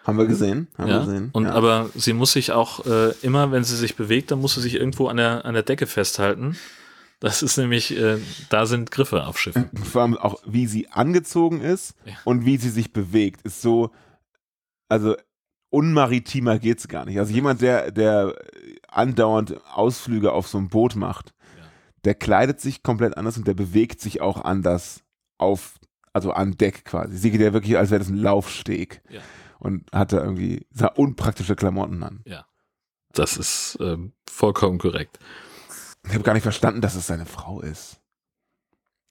Haben 0.05 0.19
wir 0.19 0.27
gesehen? 0.27 0.69
Haben 0.79 0.87
wir 0.89 0.95
Ja. 0.95 1.01
gesehen. 1.05 1.31
Und 1.33 1.45
ja. 1.45 1.53
aber 1.53 1.91
sie 1.95 2.13
muss 2.13 2.33
sich 2.33 2.53
auch 2.53 2.85
äh, 2.87 3.11
immer, 3.23 3.51
wenn 3.53 3.65
sie 3.65 3.77
sich 3.77 3.97
bewegt, 3.97 4.31
dann 4.31 4.41
muss 4.41 4.55
sie 4.55 4.61
sich 4.63 4.75
irgendwo 4.75 5.09
an 5.09 5.17
der, 5.19 5.45
an 5.45 5.55
der 5.55 5.63
Decke 5.63 5.87
festhalten. 5.87 6.57
Das 7.21 7.43
ist 7.43 7.59
nämlich, 7.59 7.95
äh, 7.99 8.17
da 8.49 8.65
sind 8.65 8.91
Griffe 8.91 9.27
auf 9.27 9.39
Schiffen. 9.39 9.69
vor 9.91 10.01
allem 10.03 10.17
auch, 10.17 10.37
wie 10.47 10.67
sie 10.67 10.89
angezogen 10.91 11.61
ist 11.61 11.95
Ja. 12.07 12.15
und 12.25 12.47
wie 12.47 12.57
sie 12.57 12.71
sich 12.71 12.93
bewegt, 12.95 13.43
ist 13.43 13.61
so, 13.61 13.91
also 14.89 15.17
unmaritimer 15.71 16.59
geht's 16.59 16.89
gar 16.89 17.05
nicht. 17.05 17.19
Also 17.19 17.33
jemand, 17.33 17.63
der, 17.63 17.91
der 17.91 18.35
andauernd 18.89 19.57
Ausflüge 19.73 20.33
auf 20.33 20.49
so 20.49 20.59
einem 20.59 20.69
Boot 20.69 20.97
macht, 20.97 21.33
Ja. 21.57 21.65
der 22.05 22.15
kleidet 22.15 22.61
sich 22.61 22.83
komplett 22.83 23.17
anders 23.17 23.37
und 23.37 23.47
der 23.47 23.55
bewegt 23.55 24.01
sich 24.01 24.21
auch 24.21 24.43
anders 24.45 25.03
auf, 25.39 25.79
also 26.13 26.33
an 26.33 26.57
Deck 26.57 26.85
quasi. 26.85 27.17
Sie 27.17 27.31
geht 27.31 27.41
ja 27.41 27.53
wirklich, 27.53 27.79
als 27.79 27.91
wäre 27.91 28.01
das 28.01 28.09
ein 28.09 28.17
Laufsteg. 28.17 29.01
Ja. 29.09 29.21
Und 29.59 29.91
hatte 29.93 30.17
irgendwie 30.17 30.67
sah 30.73 30.87
unpraktische 30.89 31.55
Klamotten 31.55 32.03
an. 32.03 32.25
Das 33.13 33.37
ist 33.37 33.77
ähm, 33.81 34.13
vollkommen 34.29 34.79
korrekt. 34.79 35.19
Ich 36.07 36.15
habe 36.15 36.23
gar 36.25 36.33
nicht 36.33 36.45
verstanden, 36.45 36.81
dass 36.81 36.95
es 36.95 37.07
seine 37.07 37.27
Frau 37.27 37.61
ist. 37.61 38.01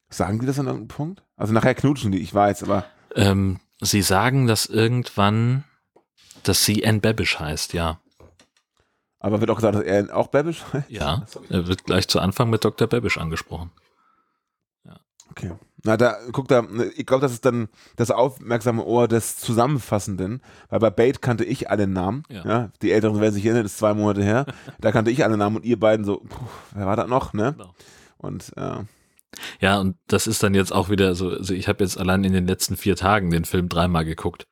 Sagen 0.09 0.39
die 0.39 0.47
das 0.47 0.57
an 0.59 0.65
irgendeinem 0.65 0.87
Punkt? 0.87 1.23
Also 1.35 1.53
nachher 1.53 1.75
knutschen 1.75 2.11
die, 2.11 2.19
ich 2.19 2.33
weiß, 2.33 2.63
aber 2.63 2.85
Ähm, 3.15 3.59
sie 3.79 4.01
sagen, 4.01 4.47
dass 4.47 4.65
irgendwann, 4.65 5.65
dass 6.43 6.63
sie 6.65 6.85
Anne 6.85 6.99
Babish 6.99 7.39
heißt, 7.39 7.73
ja. 7.73 7.99
Aber 9.19 9.41
wird 9.41 9.49
auch 9.49 9.55
gesagt, 9.55 9.75
dass 9.75 9.83
er 9.83 10.15
auch 10.15 10.27
Babish 10.27 10.63
heißt? 10.73 10.89
Ja, 10.89 11.25
er 11.49 11.67
wird 11.67 11.83
gleich 11.85 12.07
zu 12.07 12.19
Anfang 12.19 12.49
mit 12.49 12.63
Dr. 12.63 12.87
Babish 12.87 13.17
angesprochen. 13.17 13.71
Okay. 15.31 15.51
Na, 15.83 15.95
da, 15.95 16.17
guck 16.31 16.47
da, 16.47 16.65
ich 16.95 17.05
glaube, 17.05 17.21
das 17.21 17.31
ist 17.31 17.45
dann 17.45 17.69
das 17.95 18.11
aufmerksame 18.11 18.83
Ohr 18.83 19.07
des 19.07 19.37
Zusammenfassenden, 19.37 20.41
weil 20.69 20.79
bei 20.79 20.89
Bait 20.89 21.21
kannte 21.21 21.45
ich 21.45 21.69
alle 21.69 21.87
Namen. 21.87 22.23
Ja. 22.29 22.45
Ja. 22.45 22.71
die 22.81 22.91
Älteren 22.91 23.21
werden 23.21 23.33
sich 23.33 23.45
erinnern, 23.45 23.63
das 23.63 23.73
ist 23.73 23.77
zwei 23.77 23.93
Monate 23.93 24.23
her. 24.23 24.45
da 24.81 24.91
kannte 24.91 25.11
ich 25.11 25.23
alle 25.23 25.37
Namen 25.37 25.57
und 25.57 25.65
ihr 25.65 25.79
beiden 25.79 26.05
so, 26.05 26.17
puh, 26.17 26.45
wer 26.73 26.85
war 26.85 26.95
das 26.97 27.07
noch, 27.07 27.33
ne? 27.33 27.53
Genau. 27.57 27.73
Und 28.17 28.51
äh, 28.57 28.83
Ja, 29.61 29.79
und 29.79 29.95
das 30.07 30.27
ist 30.27 30.43
dann 30.43 30.53
jetzt 30.53 30.73
auch 30.73 30.89
wieder 30.89 31.15
so, 31.15 31.29
also 31.29 31.53
ich 31.53 31.69
habe 31.69 31.83
jetzt 31.83 31.97
allein 31.97 32.23
in 32.25 32.33
den 32.33 32.47
letzten 32.47 32.75
vier 32.75 32.97
Tagen 32.97 33.31
den 33.31 33.45
Film 33.45 33.69
dreimal 33.69 34.03
geguckt. 34.03 34.47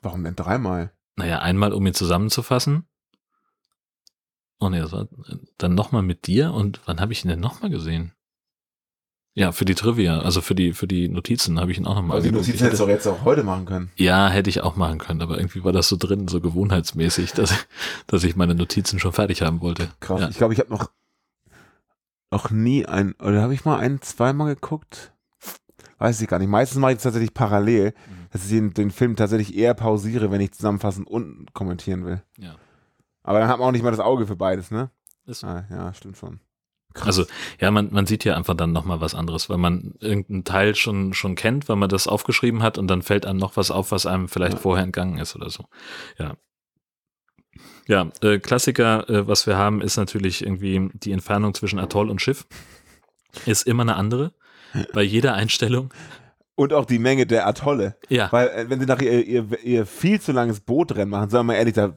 warum 0.00 0.24
denn 0.24 0.36
dreimal? 0.36 0.92
Naja, 1.16 1.40
einmal, 1.40 1.72
um 1.72 1.86
ihn 1.86 1.94
zusammenzufassen. 1.94 2.86
Oh 4.60 4.68
nee, 4.68 4.80
das 4.80 4.92
war 4.92 5.08
dann 5.58 5.74
nochmal 5.74 6.02
mit 6.02 6.26
dir 6.26 6.52
und 6.52 6.80
wann 6.86 7.00
habe 7.00 7.12
ich 7.12 7.24
ihn 7.24 7.28
denn 7.28 7.40
nochmal 7.40 7.70
gesehen? 7.70 8.12
Ja, 9.34 9.50
für 9.52 9.64
die 9.64 9.74
Trivia, 9.74 10.20
also 10.20 10.42
für 10.42 10.54
die, 10.54 10.72
für 10.74 10.86
die 10.86 11.08
Notizen 11.08 11.58
habe 11.58 11.72
ich 11.72 11.78
ihn 11.78 11.86
auch 11.86 11.94
nochmal 11.94 12.18
Weil 12.18 12.22
die 12.22 12.28
geguckt. 12.28 12.46
Notizen 12.48 12.64
hättest 12.64 12.80
du 12.80 12.84
hätte, 12.84 12.92
doch 12.92 12.96
jetzt 13.12 13.20
auch 13.20 13.24
heute 13.24 13.42
machen 13.42 13.64
können. 13.64 13.90
ja, 13.96 14.28
hätte 14.28 14.50
ich 14.50 14.60
auch 14.60 14.76
machen 14.76 14.98
können, 14.98 15.22
aber 15.22 15.38
irgendwie 15.38 15.64
war 15.64 15.72
das 15.72 15.88
so 15.88 15.96
drin, 15.96 16.28
so 16.28 16.40
gewohnheitsmäßig, 16.40 17.32
dass, 17.32 17.54
dass 18.06 18.24
ich 18.24 18.36
meine 18.36 18.54
Notizen 18.54 18.98
schon 19.00 19.12
fertig 19.12 19.40
haben 19.42 19.60
wollte. 19.62 19.88
Krass. 20.00 20.20
Ja. 20.20 20.28
Ich 20.28 20.36
glaube, 20.36 20.52
ich 20.54 20.60
habe 20.60 20.70
noch, 20.70 20.90
noch 22.30 22.50
nie 22.50 22.84
ein, 22.86 23.14
oder 23.14 23.40
habe 23.42 23.54
ich 23.54 23.64
mal 23.64 23.78
einen 23.78 24.02
zweimal 24.02 24.54
geguckt? 24.54 25.12
Weiß 25.98 26.20
ich 26.20 26.28
gar 26.28 26.38
nicht. 26.38 26.48
Meistens 26.48 26.78
mache 26.78 26.92
ich 26.92 26.96
das 26.98 27.04
tatsächlich 27.04 27.32
parallel, 27.34 27.94
Mhm. 28.06 28.21
Dass 28.32 28.44
ich 28.44 28.50
den, 28.50 28.72
den 28.74 28.90
Film 28.90 29.14
tatsächlich 29.16 29.56
eher 29.56 29.74
pausiere, 29.74 30.30
wenn 30.30 30.40
ich 30.40 30.52
zusammenfassen 30.52 31.04
und 31.04 31.52
kommentieren 31.52 32.04
will. 32.04 32.22
Ja. 32.38 32.56
Aber 33.22 33.38
dann 33.38 33.48
hat 33.48 33.58
man 33.58 33.68
auch 33.68 33.72
nicht 33.72 33.82
mal 33.84 33.90
das 33.90 34.00
Auge 34.00 34.26
für 34.26 34.36
beides, 34.36 34.70
ne? 34.70 34.90
Ist. 35.26 35.44
Ah, 35.44 35.66
ja, 35.70 35.94
stimmt 35.94 36.16
schon. 36.16 36.40
Krass. 36.94 37.06
Also, 37.06 37.24
ja, 37.60 37.70
man, 37.70 37.90
man 37.92 38.06
sieht 38.06 38.24
ja 38.24 38.36
einfach 38.36 38.54
dann 38.54 38.72
nochmal 38.72 39.00
was 39.00 39.14
anderes, 39.14 39.48
weil 39.48 39.58
man 39.58 39.94
irgendeinen 40.00 40.44
Teil 40.44 40.74
schon, 40.74 41.14
schon 41.14 41.36
kennt, 41.36 41.68
weil 41.68 41.76
man 41.76 41.88
das 41.88 42.06
aufgeschrieben 42.06 42.62
hat 42.62 42.76
und 42.78 42.88
dann 42.88 43.02
fällt 43.02 43.24
einem 43.24 43.38
noch 43.38 43.56
was 43.56 43.70
auf, 43.70 43.92
was 43.92 44.04
einem 44.06 44.28
vielleicht 44.28 44.54
Ja. 44.54 44.58
vorher 44.60 44.84
entgangen 44.84 45.18
ist 45.18 45.36
oder 45.36 45.48
so. 45.48 45.66
Ja. 46.18 46.36
Ja, 47.86 48.08
äh, 48.22 48.38
Klassiker, 48.38 49.08
äh, 49.08 49.26
was 49.26 49.46
wir 49.46 49.56
haben, 49.56 49.80
ist 49.80 49.96
natürlich 49.96 50.42
irgendwie 50.44 50.90
die 50.94 51.12
Entfernung 51.12 51.54
zwischen 51.54 51.78
Atoll 51.78 52.10
und 52.10 52.20
Schiff. 52.20 52.46
Ist 53.46 53.66
immer 53.66 53.82
eine 53.82 53.96
andere. 53.96 54.32
Bei 54.94 55.02
jeder 55.02 55.34
Einstellung. 55.34 55.92
Und 56.54 56.72
auch 56.74 56.84
die 56.84 56.98
Menge 56.98 57.26
der 57.26 57.46
Atolle. 57.46 57.96
Ja, 58.08 58.30
Weil, 58.30 58.48
äh, 58.48 58.68
wenn 58.70 58.78
sie 58.78 58.86
nachher 58.86 59.10
ihr, 59.10 59.26
ihr, 59.50 59.64
ihr 59.64 59.86
viel 59.86 60.20
zu 60.20 60.32
langes 60.32 60.60
Bootrennen 60.60 61.08
machen, 61.08 61.30
sagen 61.30 61.46
wir 61.46 61.52
mal 61.54 61.58
ehrlich, 61.58 61.74
da 61.74 61.96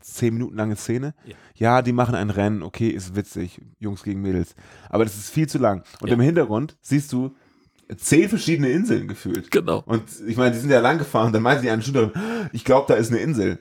zehn 0.00 0.32
Minuten 0.34 0.56
lange 0.56 0.76
Szene. 0.76 1.14
Ja. 1.26 1.34
Ja. 1.54 1.82
die 1.82 1.92
machen 1.92 2.14
ein 2.14 2.30
Rennen, 2.30 2.62
okay, 2.62 2.88
ist 2.88 3.14
witzig, 3.14 3.60
Jungs 3.78 4.02
gegen 4.02 4.22
Mädels. 4.22 4.54
Aber 4.88 5.04
das 5.04 5.16
ist 5.16 5.30
viel 5.30 5.46
zu 5.48 5.58
lang. 5.58 5.84
Und 6.00 6.08
Ja. 6.08 6.14
im 6.14 6.20
Hintergrund 6.20 6.76
siehst 6.80 7.12
du 7.12 7.34
zehn 7.96 8.28
verschiedene 8.30 8.70
Inseln 8.70 9.08
gefühlt. 9.08 9.50
genau. 9.50 9.82
Und 9.84 10.04
ich 10.26 10.36
meine, 10.38 10.52
die 10.52 10.58
sind 10.58 10.70
ja 10.70 10.80
lang 10.80 10.96
gefahren, 10.98 11.32
dann 11.32 11.42
meinte 11.42 11.62
die 11.62 11.70
eine 11.70 11.82
Schülerin, 11.82 12.12
ich 12.52 12.64
glaube, 12.64 12.86
da 12.88 12.94
ist 12.94 13.10
eine 13.10 13.20
Insel. 13.20 13.58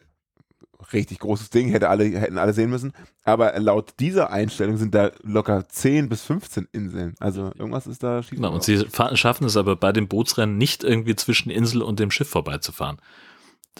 Richtig 0.94 1.20
großes 1.20 1.50
Ding, 1.52 1.70
hätte 1.70 1.90
alle, 1.90 2.06
hätten 2.06 2.38
alle 2.38 2.54
sehen 2.54 2.70
müssen. 2.70 2.94
Aber 3.24 3.58
laut 3.60 3.94
dieser 4.00 4.32
Einstellung 4.32 4.78
sind 4.78 4.94
da 4.96 5.12
locker 5.24 5.68
10 5.68 6.10
bis 6.10 6.24
15 6.24 6.68
Inseln. 6.72 7.16
Also 7.20 7.52
irgendwas 7.58 7.88
ist 7.88 8.04
da 8.04 8.24
schief. 8.24 8.38
genau. 8.38 8.54
Und 8.54 8.64
sie 8.64 8.84
schaffen 9.14 9.46
es 9.46 9.58
aber 9.58 9.76
bei 9.76 9.92
dem 9.92 10.08
Bootsrennen 10.08 10.58
nicht 10.58 10.84
irgendwie 10.84 11.16
zwischen 11.16 11.50
Insel 11.50 11.82
und 11.82 12.00
dem 12.00 12.12
Schiff 12.12 12.30
vorbeizufahren. 12.30 12.98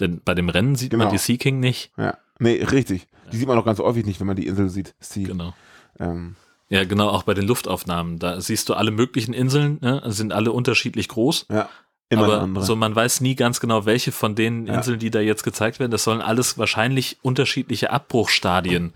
Denn 0.00 0.20
bei 0.24 0.34
dem 0.34 0.48
Rennen 0.48 0.74
sieht 0.76 0.90
Genau. 0.90 1.04
man 1.04 1.12
die 1.12 1.18
Sea 1.18 1.36
King 1.36 1.60
nicht. 1.60 1.92
ja, 1.98 2.16
nee, 2.38 2.62
richtig. 2.64 3.06
Die 3.32 3.36
sieht 3.36 3.48
man 3.48 3.58
auch 3.58 3.64
ganz 3.64 3.78
häufig 3.78 4.06
nicht, 4.06 4.20
wenn 4.20 4.26
man 4.26 4.36
die 4.36 4.46
Insel 4.46 4.68
sieht. 4.68 4.94
Sie, 5.00 5.24
Genau. 5.24 5.54
ähm, 5.98 6.36
Ja, 6.68 6.84
genau, 6.84 7.08
auch 7.08 7.24
bei 7.24 7.34
den 7.34 7.46
Luftaufnahmen. 7.46 8.18
Da 8.18 8.40
siehst 8.40 8.68
du 8.68 8.74
alle 8.74 8.90
möglichen 8.90 9.34
Inseln, 9.34 9.78
ne? 9.82 10.02
sind 10.06 10.32
alle 10.32 10.52
unterschiedlich 10.52 11.08
groß. 11.08 11.46
ja, 11.50 11.68
immer 12.12 12.24
aber 12.24 12.40
andere. 12.42 12.64
so 12.64 12.76
man 12.76 12.94
weiß 12.94 13.20
nie 13.20 13.34
ganz 13.34 13.60
genau, 13.60 13.84
welche 13.86 14.12
von 14.12 14.34
den 14.34 14.66
Ja. 14.66 14.74
Inseln, 14.74 14.98
die 14.98 15.10
da 15.10 15.20
jetzt 15.20 15.42
gezeigt 15.44 15.80
werden, 15.80 15.90
das 15.90 16.04
sollen 16.04 16.20
alles 16.20 16.58
wahrscheinlich 16.58 17.18
unterschiedliche 17.22 17.90
Abbruchstadien 17.90 18.92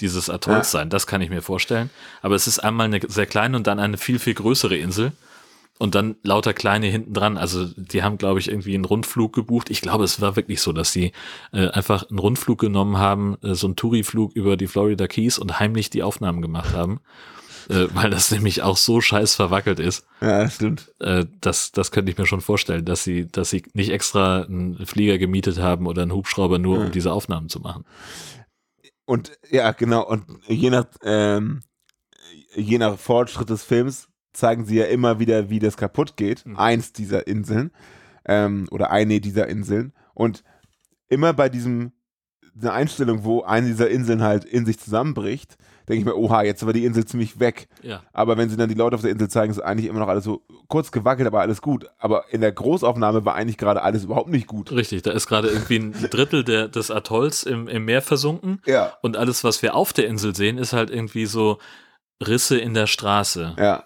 dieses 0.00 0.28
Atolls 0.28 0.72
Ja. 0.72 0.80
sein. 0.80 0.90
Das 0.90 1.06
kann 1.06 1.20
ich 1.22 1.30
mir 1.30 1.42
vorstellen. 1.42 1.90
Aber 2.22 2.34
es 2.34 2.46
ist 2.46 2.58
einmal 2.58 2.86
eine 2.86 3.00
sehr 3.08 3.26
kleine 3.26 3.56
und 3.56 3.66
dann 3.66 3.78
eine 3.78 3.96
viel, 3.96 4.18
viel 4.18 4.34
größere 4.34 4.76
Insel. 4.76 5.12
Und 5.78 5.94
dann 5.94 6.16
lauter 6.22 6.54
kleine 6.54 6.86
hinten 6.86 7.12
dran. 7.12 7.36
Also 7.36 7.66
die 7.76 8.02
haben, 8.02 8.16
glaube 8.16 8.40
ich, 8.40 8.48
irgendwie 8.48 8.74
einen 8.74 8.86
Rundflug 8.86 9.34
gebucht. 9.34 9.68
Ich 9.68 9.82
glaube, 9.82 10.04
es 10.04 10.22
war 10.22 10.34
wirklich 10.34 10.62
so, 10.62 10.72
dass 10.72 10.90
sie 10.90 11.12
äh, 11.52 11.68
einfach 11.68 12.08
einen 12.08 12.18
Rundflug 12.18 12.58
genommen 12.58 12.96
haben, 12.96 13.36
äh, 13.42 13.54
so 13.54 13.66
einen 13.66 13.76
Touri-Flug 13.76 14.32
über 14.34 14.56
die 14.56 14.68
Florida 14.68 15.06
Keys 15.06 15.38
und 15.38 15.60
heimlich 15.60 15.90
die 15.90 16.02
Aufnahmen 16.02 16.40
gemacht 16.40 16.72
haben. 16.74 17.00
Äh, 17.68 17.86
weil 17.94 18.10
das 18.10 18.30
nämlich 18.30 18.62
auch 18.62 18.76
so 18.76 19.00
scheiß 19.00 19.34
verwackelt 19.34 19.78
ist. 19.80 20.06
Ja, 20.20 20.48
stimmt. 20.48 20.92
Äh, 21.00 21.26
das, 21.40 21.72
das 21.72 21.90
könnte 21.90 22.10
ich 22.12 22.18
mir 22.18 22.26
schon 22.26 22.40
vorstellen, 22.40 22.84
dass 22.84 23.04
sie, 23.04 23.26
dass 23.26 23.50
sie 23.50 23.62
nicht 23.74 23.90
extra 23.90 24.42
einen 24.42 24.86
Flieger 24.86 25.18
gemietet 25.18 25.58
haben 25.58 25.86
oder 25.86 26.02
einen 26.02 26.12
Hubschrauber 26.12 26.58
nur, 26.58 26.78
um 26.78 26.84
Ja. 26.84 26.90
diese 26.90 27.12
Aufnahmen 27.12 27.48
zu 27.48 27.60
machen. 27.60 27.84
Und 29.04 29.32
ja, 29.50 29.72
genau. 29.72 30.06
Und 30.06 30.24
je 30.48 30.70
nach, 30.70 30.86
ähm, 31.02 31.62
je 32.54 32.78
nach 32.78 32.98
Fortschritt 32.98 33.50
des 33.50 33.62
Films 33.62 34.08
zeigen 34.32 34.64
sie 34.66 34.76
ja 34.76 34.86
immer 34.86 35.18
wieder, 35.18 35.48
wie 35.48 35.58
das 35.58 35.76
kaputt 35.76 36.16
geht. 36.16 36.44
Mhm. 36.44 36.56
Eins 36.56 36.92
dieser 36.92 37.26
Inseln 37.26 37.70
ähm, 38.24 38.66
oder 38.70 38.90
eine 38.90 39.20
dieser 39.20 39.46
Inseln. 39.48 39.92
Und 40.14 40.42
immer 41.08 41.32
bei 41.32 41.48
diesem 41.48 41.92
eine 42.60 42.72
Einstellung, 42.72 43.24
wo 43.24 43.42
eine 43.42 43.66
dieser 43.66 43.88
Inseln 43.90 44.22
halt 44.22 44.44
in 44.44 44.64
sich 44.66 44.78
zusammenbricht, 44.78 45.56
denke 45.88 46.00
ich 46.00 46.04
mir, 46.04 46.16
oha, 46.16 46.42
jetzt 46.42 46.64
war 46.66 46.72
die 46.72 46.84
Insel 46.84 47.04
ziemlich 47.04 47.38
weg. 47.38 47.68
Ja. 47.82 48.02
Aber 48.12 48.36
wenn 48.36 48.48
sie 48.50 48.56
dann 48.56 48.68
die 48.68 48.74
Leute 48.74 48.96
auf 48.96 49.02
der 49.02 49.10
Insel 49.12 49.28
zeigen, 49.28 49.52
ist 49.52 49.60
eigentlich 49.60 49.86
immer 49.88 50.00
noch 50.00 50.08
alles 50.08 50.24
so 50.24 50.42
kurz 50.68 50.90
gewackelt, 50.90 51.26
aber 51.28 51.40
alles 51.40 51.62
gut. 51.62 51.86
Aber 51.98 52.24
in 52.32 52.40
der 52.40 52.50
Großaufnahme 52.52 53.24
war 53.24 53.34
eigentlich 53.34 53.56
gerade 53.58 53.82
alles 53.82 54.04
überhaupt 54.04 54.30
nicht 54.30 54.46
gut. 54.46 54.72
Richtig, 54.72 55.02
da 55.02 55.12
ist 55.12 55.26
gerade 55.28 55.48
irgendwie 55.48 55.76
ein 55.78 55.92
Drittel 56.10 56.42
der, 56.44 56.68
des 56.68 56.90
Atolls 56.90 57.44
im, 57.44 57.68
im 57.68 57.84
Meer 57.84 58.02
versunken 58.02 58.60
Ja. 58.66 58.94
und 59.02 59.16
alles, 59.16 59.44
was 59.44 59.62
wir 59.62 59.74
auf 59.76 59.92
der 59.92 60.08
Insel 60.08 60.34
sehen, 60.34 60.58
ist 60.58 60.72
halt 60.72 60.90
irgendwie 60.90 61.26
so 61.26 61.58
Risse 62.26 62.58
in 62.58 62.74
der 62.74 62.86
Straße. 62.86 63.54
Ja. 63.58 63.84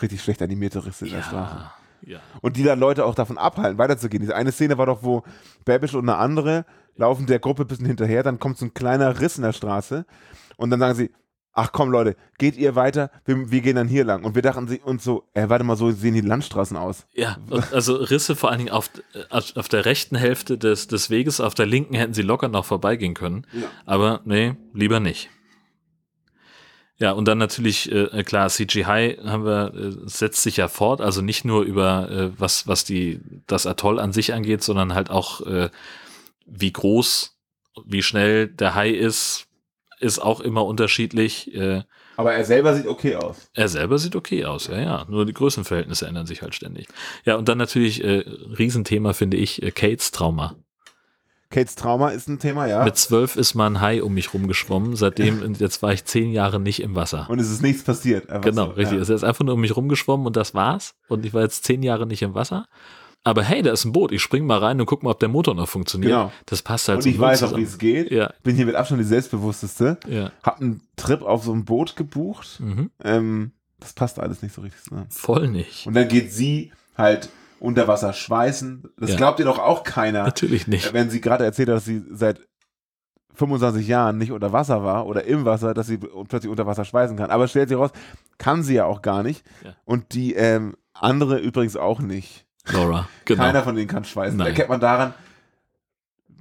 Richtig 0.00 0.22
schlecht 0.22 0.42
animierte 0.42 0.84
Risse 0.84 1.06
in 1.06 1.12
der 1.12 1.22
Straße. 1.22 1.70
Ja. 2.06 2.20
Und 2.40 2.56
die 2.56 2.62
dann 2.62 2.80
Leute 2.80 3.04
auch 3.04 3.14
davon 3.14 3.36
abhalten, 3.36 3.78
weiterzugehen. 3.78 4.22
Diese 4.22 4.34
eine 4.34 4.52
Szene 4.52 4.78
war 4.78 4.86
doch, 4.86 5.02
wo 5.02 5.24
Babish 5.64 5.94
und 5.94 6.08
eine 6.08 6.18
andere 6.18 6.64
laufen 6.96 7.26
der 7.26 7.40
Gruppe 7.40 7.64
ein 7.64 7.68
bisschen 7.68 7.86
hinterher, 7.86 8.22
dann 8.22 8.38
kommt 8.38 8.56
so 8.56 8.64
ein 8.64 8.74
kleiner 8.74 9.20
Riss 9.20 9.36
in 9.36 9.42
der 9.42 9.52
Straße 9.52 10.06
und 10.56 10.70
dann 10.70 10.80
sagen 10.80 10.94
sie, 10.94 11.10
ach 11.52 11.72
komm 11.72 11.90
Leute, 11.90 12.16
geht 12.38 12.56
ihr 12.56 12.76
weiter, 12.76 13.10
wir, 13.24 13.50
wir 13.50 13.60
gehen 13.60 13.76
dann 13.76 13.88
hier 13.88 14.04
lang. 14.04 14.24
Und 14.24 14.34
wir 14.34 14.42
dachten 14.42 14.68
sie 14.68 14.78
uns 14.78 15.02
so, 15.02 15.24
äh, 15.34 15.48
warte 15.48 15.64
mal, 15.64 15.76
so 15.76 15.90
sehen 15.90 16.14
die 16.14 16.20
Landstraßen 16.20 16.76
aus. 16.76 17.06
Ja, 17.14 17.38
also 17.72 17.96
Risse 17.96 18.36
vor 18.36 18.50
allen 18.50 18.58
Dingen 18.58 18.70
auf, 18.70 18.90
auf 19.30 19.68
der 19.68 19.84
rechten 19.84 20.16
Hälfte 20.16 20.58
des, 20.58 20.86
des 20.86 21.10
Weges, 21.10 21.40
auf 21.40 21.54
der 21.54 21.66
linken 21.66 21.94
hätten 21.94 22.14
sie 22.14 22.22
locker 22.22 22.48
noch 22.48 22.64
vorbeigehen 22.64 23.14
können. 23.14 23.46
Ja. 23.52 23.66
Aber 23.84 24.20
nee, 24.24 24.54
lieber 24.72 25.00
nicht. 25.00 25.30
Ja, 26.98 27.12
und 27.12 27.28
dann 27.28 27.36
natürlich, 27.36 27.92
äh, 27.92 28.22
klar, 28.24 28.48
CGI 28.48 29.18
haben 29.24 29.44
wir, 29.44 29.74
äh, 29.74 29.92
setzt 30.08 30.42
sich 30.42 30.56
ja 30.56 30.68
fort, 30.68 31.00
also 31.02 31.20
nicht 31.20 31.44
nur 31.44 31.62
über 31.62 32.10
äh, 32.10 32.30
was, 32.40 32.66
was 32.66 32.84
die, 32.84 33.20
das 33.46 33.66
Atoll 33.66 34.00
an 34.00 34.12
sich 34.12 34.32
angeht, 34.32 34.62
sondern 34.62 34.94
halt 34.94 35.10
auch, 35.10 35.42
äh, 35.42 35.68
wie 36.46 36.72
groß, 36.72 37.36
wie 37.84 38.02
schnell 38.02 38.48
der 38.48 38.74
Hai 38.74 38.90
ist, 38.90 39.46
ist 40.00 40.20
auch 40.20 40.40
immer 40.40 40.64
unterschiedlich. 40.64 41.54
Äh, 41.54 41.82
Aber 42.16 42.32
er 42.32 42.44
selber 42.44 42.74
sieht 42.74 42.86
okay 42.86 43.16
aus. 43.16 43.50
er 43.52 43.68
selber 43.68 43.98
sieht 43.98 44.16
okay 44.16 44.46
aus, 44.46 44.68
ja, 44.68 44.78
ja. 44.80 45.06
Nur 45.08 45.26
die 45.26 45.34
Größenverhältnisse 45.34 46.06
ändern 46.06 46.26
sich 46.26 46.40
halt 46.40 46.54
ständig. 46.54 46.86
Ja, 47.24 47.36
und 47.36 47.48
dann 47.48 47.58
natürlich, 47.58 48.02
äh, 48.02 48.24
Riesenthema 48.58 49.12
finde 49.12 49.36
ich, 49.36 49.62
äh, 49.62 49.70
Kates 49.70 50.12
Trauma. 50.12 50.54
Kates 51.50 51.74
Trauma 51.76 52.08
ist 52.10 52.28
ein 52.28 52.38
Thema, 52.38 52.66
ja. 52.66 52.84
Mit 52.84 52.96
zwölf 52.96 53.36
ist 53.36 53.54
mal 53.54 53.66
ein 53.66 53.80
Hai 53.80 54.02
um 54.02 54.14
mich 54.14 54.34
rumgeschwommen. 54.34 54.96
Seitdem, 54.96 55.54
jetzt 55.58 55.82
war 55.82 55.92
ich 55.92 56.04
zehn 56.04 56.32
Jahre 56.32 56.58
nicht 56.60 56.80
im 56.82 56.94
Wasser. 56.94 57.26
und 57.30 57.38
es 57.38 57.50
ist 57.50 57.62
nichts 57.62 57.82
passiert. 57.84 58.28
Genau, 58.42 58.66
so, 58.66 58.70
richtig. 58.72 58.94
Ja. 58.94 58.98
Also 59.00 59.12
er 59.12 59.16
ist 59.16 59.24
einfach 59.24 59.44
nur 59.44 59.54
um 59.54 59.60
mich 59.60 59.76
rumgeschwommen 59.76 60.26
und 60.26 60.36
das 60.36 60.54
war's. 60.54 60.94
Und 61.08 61.24
ich 61.24 61.32
war 61.34 61.42
jetzt 61.42 61.64
zehn 61.64 61.82
Jahre 61.82 62.06
nicht 62.06 62.22
im 62.22 62.34
Wasser. 62.34 62.66
Aber 63.24 63.42
hey, 63.42 63.60
da 63.62 63.72
ist 63.72 63.84
ein 63.84 63.92
Boot. 63.92 64.12
Ich 64.12 64.22
spring 64.22 64.46
mal 64.46 64.58
rein 64.58 64.78
und 64.80 64.86
guck 64.86 65.02
mal, 65.02 65.10
ob 65.10 65.18
der 65.18 65.28
Motor 65.28 65.54
noch 65.56 65.68
funktioniert. 65.68 66.12
Genau. 66.12 66.32
Das 66.46 66.62
passt 66.62 66.88
halt 66.88 66.98
Und 67.00 67.06
ich 67.06 67.18
weiß 67.18 67.42
auch, 67.42 67.46
zusammen. 67.48 67.62
wie 67.64 67.68
es 67.68 67.78
geht. 67.78 68.10
Ja, 68.12 68.32
Bin 68.44 68.54
hier 68.54 68.66
mit 68.66 68.76
Abstand 68.76 69.00
die 69.00 69.04
selbstbewussteste. 69.04 69.98
ja. 70.08 70.30
Hab 70.44 70.60
einen 70.60 70.80
Trip 70.96 71.22
auf 71.22 71.42
so 71.44 71.52
einem 71.52 71.64
Boot 71.64 71.96
gebucht. 71.96 72.60
Mhm. 72.60 72.90
Ähm, 73.02 73.50
das 73.80 73.94
passt 73.94 74.20
alles 74.20 74.42
nicht 74.42 74.54
so 74.54 74.62
richtig 74.62 74.82
zusammen. 74.84 75.06
Voll 75.10 75.48
nicht. 75.48 75.86
Und 75.88 75.94
dann 75.94 76.06
geht 76.06 76.32
sie 76.32 76.72
halt 76.96 77.28
unter 77.60 77.88
Wasser 77.88 78.12
schweißen. 78.12 78.84
Das 78.98 79.10
Ja. 79.10 79.16
glaubt 79.16 79.38
ihr 79.38 79.44
doch 79.44 79.58
auch 79.58 79.82
keiner, 79.82 80.24
Natürlich 80.24 80.66
nicht. 80.66 80.92
wenn 80.92 81.10
sie 81.10 81.20
gerade 81.20 81.44
erzählt 81.44 81.68
hat, 81.68 81.76
dass 81.76 81.84
sie 81.84 82.02
seit 82.10 82.40
25 83.34 83.86
Jahren 83.86 84.16
nicht 84.18 84.32
unter 84.32 84.52
Wasser 84.52 84.82
war 84.82 85.06
oder 85.06 85.24
im 85.24 85.44
Wasser, 85.44 85.74
dass 85.74 85.86
sie 85.86 85.98
plötzlich 85.98 86.50
unter 86.50 86.66
Wasser 86.66 86.84
schweißen 86.84 87.16
kann. 87.16 87.30
Aber 87.30 87.48
stellt 87.48 87.68
sich 87.68 87.76
raus, 87.78 87.90
kann 88.38 88.62
sie 88.62 88.74
ja 88.74 88.86
auch 88.86 89.02
gar 89.02 89.22
nicht. 89.22 89.44
Ja. 89.62 89.74
Und 89.84 90.14
die 90.14 90.34
ähm, 90.34 90.74
andere 90.94 91.38
übrigens 91.38 91.76
auch 91.76 92.00
nicht. 92.00 92.46
Laura, 92.72 93.08
genau. 93.26 93.42
Keiner 93.42 93.62
von 93.62 93.76
denen 93.76 93.88
kann 93.88 94.04
schweißen. 94.04 94.38
Nein. 94.38 94.48
Erkennt 94.48 94.70
man 94.70 94.80
daran, 94.80 95.14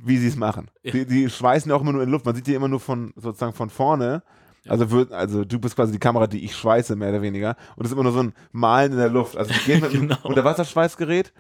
wie 0.04 0.18
sie 0.18 0.28
es 0.28 0.36
machen. 0.38 0.70
Ja. 0.84 0.92
Die, 0.92 1.06
die 1.06 1.30
schweißen 1.30 1.70
ja 1.70 1.76
auch 1.76 1.82
immer 1.82 1.92
nur 1.94 2.04
in 2.04 2.10
Luft. 2.10 2.26
Man 2.26 2.36
sieht 2.36 2.48
die 2.48 2.54
immer 2.54 2.68
nur 2.68 2.80
von 2.80 3.14
sozusagen 3.16 3.54
von 3.54 3.70
vorne. 3.70 4.24
Ja. 4.66 4.72
Also, 4.72 4.92
wird, 4.92 5.12
also 5.12 5.46
du 5.46 5.60
bist 5.60 5.76
quasi 5.76 5.92
die 5.94 6.00
Kamera, 6.00 6.28
die 6.28 6.44
ich 6.44 6.56
schweiße, 6.56 6.96
mehr 6.96 7.10
oder 7.10 7.22
weniger. 7.22 7.56
Und 7.76 7.84
das 7.84 7.88
ist 7.88 7.94
immer 7.94 8.04
nur 8.04 8.12
so 8.12 8.20
ein 8.24 8.34
Malen 8.52 8.92
in 8.92 8.98
der 8.98 9.10
Luft. 9.10 9.38
Also 9.38 9.54
die 9.54 9.60
gehen 9.60 9.82
mit 9.82 9.92
einem 9.92 10.10
Genau. 10.10 10.18
Unterwasserschweißgerät 10.24 11.34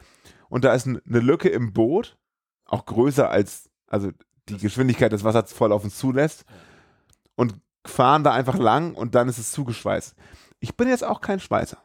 und 0.50 0.64
da 0.64 0.74
ist 0.74 0.86
ein, 0.86 1.02
eine 1.08 1.20
Lücke 1.20 1.50
im 1.50 1.74
Boot, 1.74 2.18
auch 2.66 2.86
größer 2.86 3.30
als, 3.30 3.70
also 3.88 4.12
die 4.50 4.58
Geschwindigkeit 4.58 5.12
des 5.12 5.24
Wassers 5.24 5.52
voll 5.54 5.72
auf 5.72 5.84
uns 5.84 5.98
zulässt. 5.98 6.46
Und 7.36 7.56
fahren 7.86 8.24
da 8.24 8.32
einfach 8.32 8.58
lang 8.58 8.94
und 8.96 9.14
dann 9.14 9.28
ist 9.28 9.38
es 9.38 9.52
zugeschweißt. 9.52 10.16
Ich 10.60 10.76
bin 10.76 10.88
jetzt 10.88 11.04
auch 11.04 11.22
kein 11.22 11.40
Schweißer. 11.40 11.78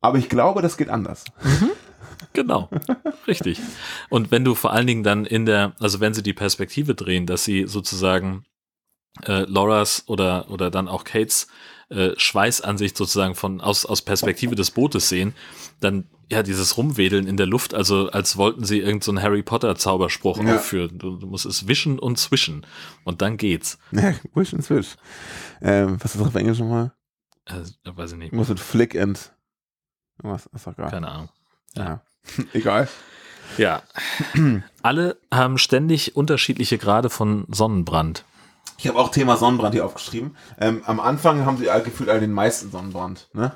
Aber 0.00 0.16
ich 0.18 0.28
glaube, 0.28 0.62
das 0.62 0.76
geht 0.76 0.88
anders. 0.88 1.24
Genau, 2.34 2.70
richtig. 3.26 3.60
Und 4.08 4.30
wenn 4.30 4.44
du 4.44 4.54
vor 4.54 4.72
allen 4.72 4.86
Dingen 4.86 5.02
dann 5.02 5.26
in 5.26 5.44
der, 5.44 5.74
also 5.80 6.00
wenn 6.00 6.14
sie 6.14 6.22
die 6.22 6.32
Perspektive 6.32 6.94
drehen, 6.94 7.26
dass 7.26 7.44
sie 7.44 7.66
sozusagen 7.66 8.44
äh, 9.26 9.42
Lauras 9.42 10.04
oder, 10.06 10.50
oder 10.50 10.70
dann 10.70 10.88
auch 10.88 11.04
Kates 11.04 11.46
äh, 11.90 12.10
Schweißansicht 12.16 12.96
sozusagen 12.96 13.34
von 13.34 13.60
aus, 13.60 13.84
aus 13.84 14.02
Perspektive 14.02 14.54
des 14.54 14.70
Bootes 14.70 15.08
sehen, 15.08 15.34
dann 15.80 16.06
ja 16.30 16.42
dieses 16.42 16.78
Rumwedeln 16.78 17.26
in 17.26 17.36
der 17.36 17.44
Luft, 17.46 17.74
also 17.74 18.08
als 18.10 18.38
wollten 18.38 18.64
sie 18.64 18.78
irgendeinen 18.78 19.18
so 19.18 19.22
Harry 19.22 19.42
Potter 19.42 19.76
Zauberspruch 19.76 20.42
Ja. 20.42 20.56
aufführen. 20.56 20.98
Du, 20.98 21.16
du 21.18 21.26
musst 21.26 21.44
es 21.44 21.68
wischen 21.68 21.98
und 21.98 22.18
zwischen 22.18 22.64
und 23.04 23.20
dann 23.20 23.36
geht's. 23.36 23.78
Ja, 23.90 24.14
Wish 24.34 24.54
and 24.54 24.64
Swish. 24.64 24.96
Ähm, 25.60 25.96
was 26.02 26.14
ist 26.14 26.20
das 26.20 26.28
auf 26.28 26.34
Englisch 26.34 26.58
nochmal? 26.58 26.92
Äh, 27.44 27.60
weiß 27.84 28.12
ich 28.12 28.18
nicht, 28.18 28.28
Ich 28.28 28.38
muss 28.38 28.48
mit 28.48 28.60
Flick 28.60 28.96
and. 28.96 29.32
Was? 30.18 30.46
Ist 30.46 30.66
doch 30.66 30.76
geil. 30.76 30.88
keine 30.90 31.08
Ahnung. 31.08 31.28
Ja. 31.76 32.00
Egal. 32.54 32.88
Ja. 33.58 33.82
Alle 34.82 35.18
haben 35.30 35.58
ständig 35.58 36.16
unterschiedliche 36.16 36.78
Grade 36.78 37.10
von 37.10 37.44
Sonnenbrand. 37.50 38.24
Ich 38.78 38.88
habe 38.88 38.98
auch 38.98 39.10
Thema 39.10 39.36
Sonnenbrand 39.36 39.74
hier 39.74 39.84
aufgeschrieben. 39.86 40.36
Ähm, 40.60 40.82
am 40.86 40.98
Anfang 41.00 41.44
haben 41.46 41.56
sie 41.56 41.70
all- 41.70 41.82
gefühlt 41.82 42.08
all 42.10 42.20
den 42.20 42.32
meisten 42.32 42.70
Sonnenbrand. 42.70 43.28
Ne? 43.32 43.52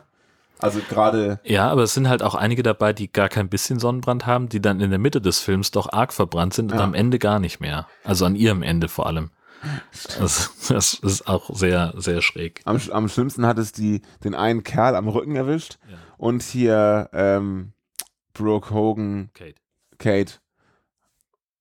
Also 0.59 0.81
gerade. 0.89 1.41
Ja, 1.45 1.69
aber 1.69 1.83
es 1.83 1.93
sind 1.95 2.09
halt 2.09 2.23
auch 2.23 2.35
einige 2.35 2.63
dabei, 2.63 2.93
die 2.93 3.13
gar 3.13 3.29
kein 3.29 3.49
bisschen 3.49 3.79
Sonnenbrand 3.79 4.25
haben, 4.27 4.49
die 4.49 4.61
dann 4.63 4.81
in 4.81 4.91
der 4.91 4.99
Mitte 4.99 5.21
des 5.21 5.41
Films 5.41 5.71
doch 5.71 5.93
arg 5.93 6.13
verbrannt 6.13 6.55
sind 6.55 6.73
und 6.73 6.79
Ja. 6.79 6.85
am 6.85 6.95
Ende 6.95 7.19
gar 7.19 7.39
nicht 7.41 7.61
mehr. 7.61 7.87
Also 8.05 8.25
an 8.25 8.37
ihrem 8.37 8.63
Ende 8.63 8.89
vor 8.89 9.07
allem. 9.07 9.31
Das, 10.19 10.53
das 10.69 10.95
ist 10.95 11.27
auch 11.29 11.51
sehr, 11.55 11.93
sehr 11.97 12.23
schräg. 12.23 12.61
Am, 12.65 12.81
am 12.93 13.09
schlimmsten 13.09 13.47
hat 13.47 13.59
es 13.59 13.73
die, 13.73 14.03
den 14.23 14.35
einen 14.35 14.63
Kerl 14.63 14.95
am 14.95 15.09
Rücken 15.09 15.35
erwischt 15.35 15.79
Ja. 15.91 15.97
und 16.19 16.43
hier 16.43 17.11
ähm, 17.13 17.73
Brooke 18.33 18.73
Hogan, 18.73 19.31
Kate. 19.35 19.55
Kate 19.99 20.35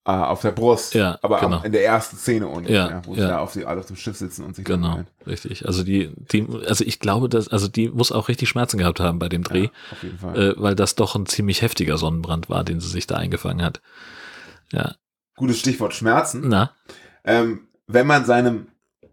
äh, 0.06 0.12
auf 0.12 0.41
der 0.41 0.52
Brust. 0.52 0.94
Ja, 0.94 1.18
aber 1.22 1.39
genau. 1.39 1.62
in 1.63 1.72
der 1.72 1.84
ersten 1.84 2.15
Szene 2.18 2.48
unten, 2.48 2.72
Ja, 2.72 3.02
wo 3.06 3.15
sie 3.15 3.22
ja. 3.22 3.28
da 3.28 3.39
auf, 3.39 3.54
die, 3.54 3.65
alle 3.65 3.80
auf 3.80 3.88
dem 3.88 3.96
Schiff 3.96 4.15
sitzen 4.18 4.44
und 4.46 4.56
sich 4.56 4.63
Genau, 4.65 5.04
richtig. 5.26 5.65
Also 5.68 5.84
die, 5.84 6.12
die, 6.32 6.48
also 6.68 6.84
ich 6.86 7.00
glaube, 7.00 7.28
dass, 7.28 7.48
also 7.48 7.68
die 7.68 7.89
muss 7.89 8.12
auch 8.12 8.28
richtig 8.28 8.50
Schmerzen 8.50 8.78
gehabt 8.78 9.00
haben 9.00 9.20
bei 9.20 9.30
dem 9.30 9.44
Dreh, 9.44 9.63
Ja, 9.63 9.70
auf 9.91 10.04
jeden 10.04 10.18
Fall. 10.20 10.38
äh, 10.39 10.54
weil 10.58 10.76
das 10.76 10.96
doch 10.96 11.15
ein 11.15 11.26
ziemlich 11.26 11.62
heftiger 11.62 11.98
Sonnenbrand 11.98 12.50
war, 12.50 12.63
den 12.63 12.80
sie 12.80 12.88
sich 12.89 13.08
da 13.08 13.15
eingefangen 13.15 13.63
hat. 13.65 13.82
Ja, 14.72 14.96
Gutes 15.36 15.60
Stichwort 15.60 15.94
Schmerzen. 15.94 16.44
na, 16.48 16.72
Ähm, 17.24 17.68
wenn 17.88 18.08
man 18.08 18.26
seinem 18.26 18.68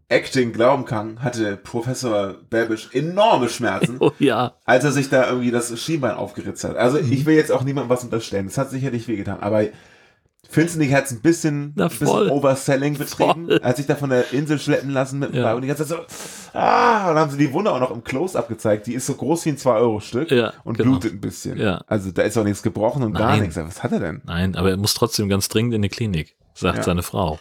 Acting 0.08 0.52
glauben 0.52 0.84
kann, 0.84 1.22
hatte 1.22 1.56
Professor 1.56 2.34
Babish 2.50 2.90
enorme 2.92 3.48
Schmerzen, 3.48 3.96
oh 4.00 4.12
ja, 4.18 4.56
als 4.66 4.84
er 4.84 4.92
sich 4.92 5.08
da 5.08 5.26
irgendwie 5.28 5.50
das 5.50 5.76
Schienbein 5.80 6.14
aufgeritzt 6.14 6.64
hat. 6.64 6.76
Also 6.76 6.98
ich 6.98 7.24
will 7.24 7.34
jetzt 7.34 7.50
auch 7.50 7.64
niemandem 7.64 7.88
was 7.88 8.04
unterstellen. 8.04 8.44
Das 8.46 8.58
hat 8.58 8.68
sicherlich 8.70 9.08
wehgetan. 9.08 9.40
Aber 9.40 9.64
findest 10.52 10.76
du 10.76 10.80
nicht, 10.80 10.92
hat 10.94 11.06
es 11.06 11.12
ein 11.12 11.20
bisschen, 11.20 11.72
Na, 11.74 11.88
bisschen. 11.88 12.08
Overselling 12.30 12.96
betrieben? 12.98 13.46
Voll. 13.46 13.58
Er 13.62 13.68
hat 13.70 13.76
sich 13.76 13.86
da 13.86 13.94
von 13.96 14.10
der 14.10 14.32
Insel 14.32 14.58
schleppen 14.58 14.90
lassen 14.90 15.18
mit 15.18 15.34
dem 15.34 15.42
Ja. 15.42 15.54
Und 15.54 15.62
die 15.62 15.68
ganze 15.68 15.86
Zeit 15.86 15.98
so, 16.10 16.58
ah, 16.58 17.08
und 17.08 17.14
dann 17.14 17.18
haben 17.24 17.30
sie 17.30 17.38
die 17.38 17.52
Wunde 17.52 17.72
auch 17.72 17.80
noch 17.80 17.90
im 17.90 18.04
Close-Up 18.04 18.48
gezeigt. 18.48 18.86
Die 18.86 18.94
ist 18.94 19.06
so 19.06 19.14
groß 19.14 19.44
wie 19.46 19.50
ein 19.50 19.56
2-Euro-Stück 19.56 20.30
ja, 20.30 20.52
und 20.64 20.76
genau. 20.78 20.90
blutet 20.90 21.14
ein 21.14 21.20
bisschen. 21.20 21.58
Ja. 21.58 21.82
Also 21.86 22.10
da 22.12 22.22
ist 22.22 22.36
auch 22.38 22.44
nichts 22.44 22.62
gebrochen 22.62 23.02
und 23.02 23.14
gar 23.14 23.30
Nein. 23.30 23.40
nichts. 23.42 23.56
Was 23.56 23.82
hat 23.82 23.92
er 23.92 24.00
denn? 24.00 24.20
Nein, 24.24 24.54
aber 24.54 24.70
er 24.70 24.76
muss 24.76 24.94
trotzdem 24.94 25.28
ganz 25.28 25.48
dringend 25.48 25.74
in 25.74 25.82
die 25.82 25.88
Klinik, 25.88 26.36
sagt 26.54 26.78
Ja. 26.78 26.82
seine 26.84 27.02
Frau. 27.02 27.38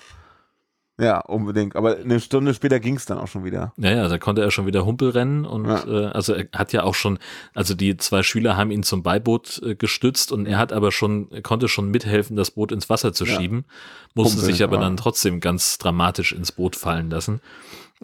Ja, 1.01 1.19
unbedingt. 1.21 1.75
Aber 1.75 1.97
eine 1.97 2.19
Stunde 2.19 2.53
später 2.53 2.79
ging 2.79 2.95
es 2.95 3.05
dann 3.07 3.17
auch 3.17 3.27
schon 3.27 3.43
wieder. 3.43 3.73
Ja, 3.77 3.89
ja, 3.89 4.07
da 4.07 4.19
konnte 4.19 4.43
er 4.43 4.51
schon 4.51 4.67
wieder 4.67 4.85
Humpel 4.85 5.09
rennen 5.09 5.45
und 5.47 5.65
Ja. 5.65 5.83
äh, 5.87 6.05
also 6.11 6.33
er 6.35 6.47
hat 6.53 6.73
ja 6.73 6.83
auch 6.83 6.93
schon, 6.93 7.17
also 7.55 7.73
die 7.73 7.97
zwei 7.97 8.21
Schüler 8.21 8.55
haben 8.55 8.69
ihn 8.69 8.83
zum 8.83 9.01
Beiboot 9.01 9.59
äh, 9.65 9.73
gestützt 9.73 10.31
und 10.31 10.45
er 10.45 10.59
hat 10.59 10.71
aber 10.71 10.91
schon, 10.91 11.31
er 11.31 11.41
konnte 11.41 11.67
schon 11.67 11.89
mithelfen, 11.89 12.35
das 12.35 12.51
Boot 12.51 12.71
ins 12.71 12.87
Wasser 12.87 13.13
zu 13.13 13.25
Ja. 13.25 13.35
schieben, 13.35 13.65
musste 14.13 14.37
Humpeln, 14.37 14.53
sich 14.53 14.63
aber 14.63 14.75
ja. 14.75 14.81
dann 14.83 14.95
trotzdem 14.95 15.39
ganz 15.39 15.79
dramatisch 15.79 16.33
ins 16.33 16.51
Boot 16.51 16.75
fallen 16.75 17.09
lassen. 17.09 17.41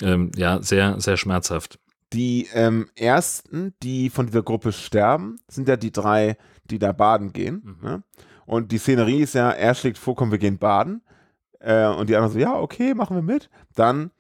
Ähm, 0.01 0.31
ja, 0.35 0.59
sehr, 0.63 0.99
sehr 0.99 1.17
schmerzhaft. 1.17 1.77
Die 2.13 2.47
ähm, 2.53 2.89
ersten, 2.95 3.75
die 3.83 4.09
von 4.09 4.25
dieser 4.25 4.41
Gruppe 4.41 4.71
sterben, 4.71 5.35
sind 5.47 5.67
ja 5.67 5.77
die 5.77 5.91
drei, 5.91 6.37
die 6.65 6.79
da 6.79 6.93
baden 6.93 7.31
gehen. 7.31 7.61
Mhm. 7.63 7.87
Ne? 7.87 8.03
Und 8.47 8.71
die 8.71 8.77
Szenerie 8.79 9.21
ist 9.21 9.35
ja, 9.35 9.51
er 9.51 9.75
schlägt 9.75 9.99
vor, 9.99 10.15
komm, 10.15 10.31
wir 10.31 10.37
gehen 10.39 10.57
baden. 10.57 11.01
Äh, 11.60 11.88
und 11.88 12.10
die 12.10 12.16
anderen 12.16 12.34
so, 12.34 12.39
ja, 12.39 12.55
okay, 12.55 12.93
machen 12.93 13.16
wir 13.16 13.24
mit. 13.24 13.49
Dann 13.76 14.12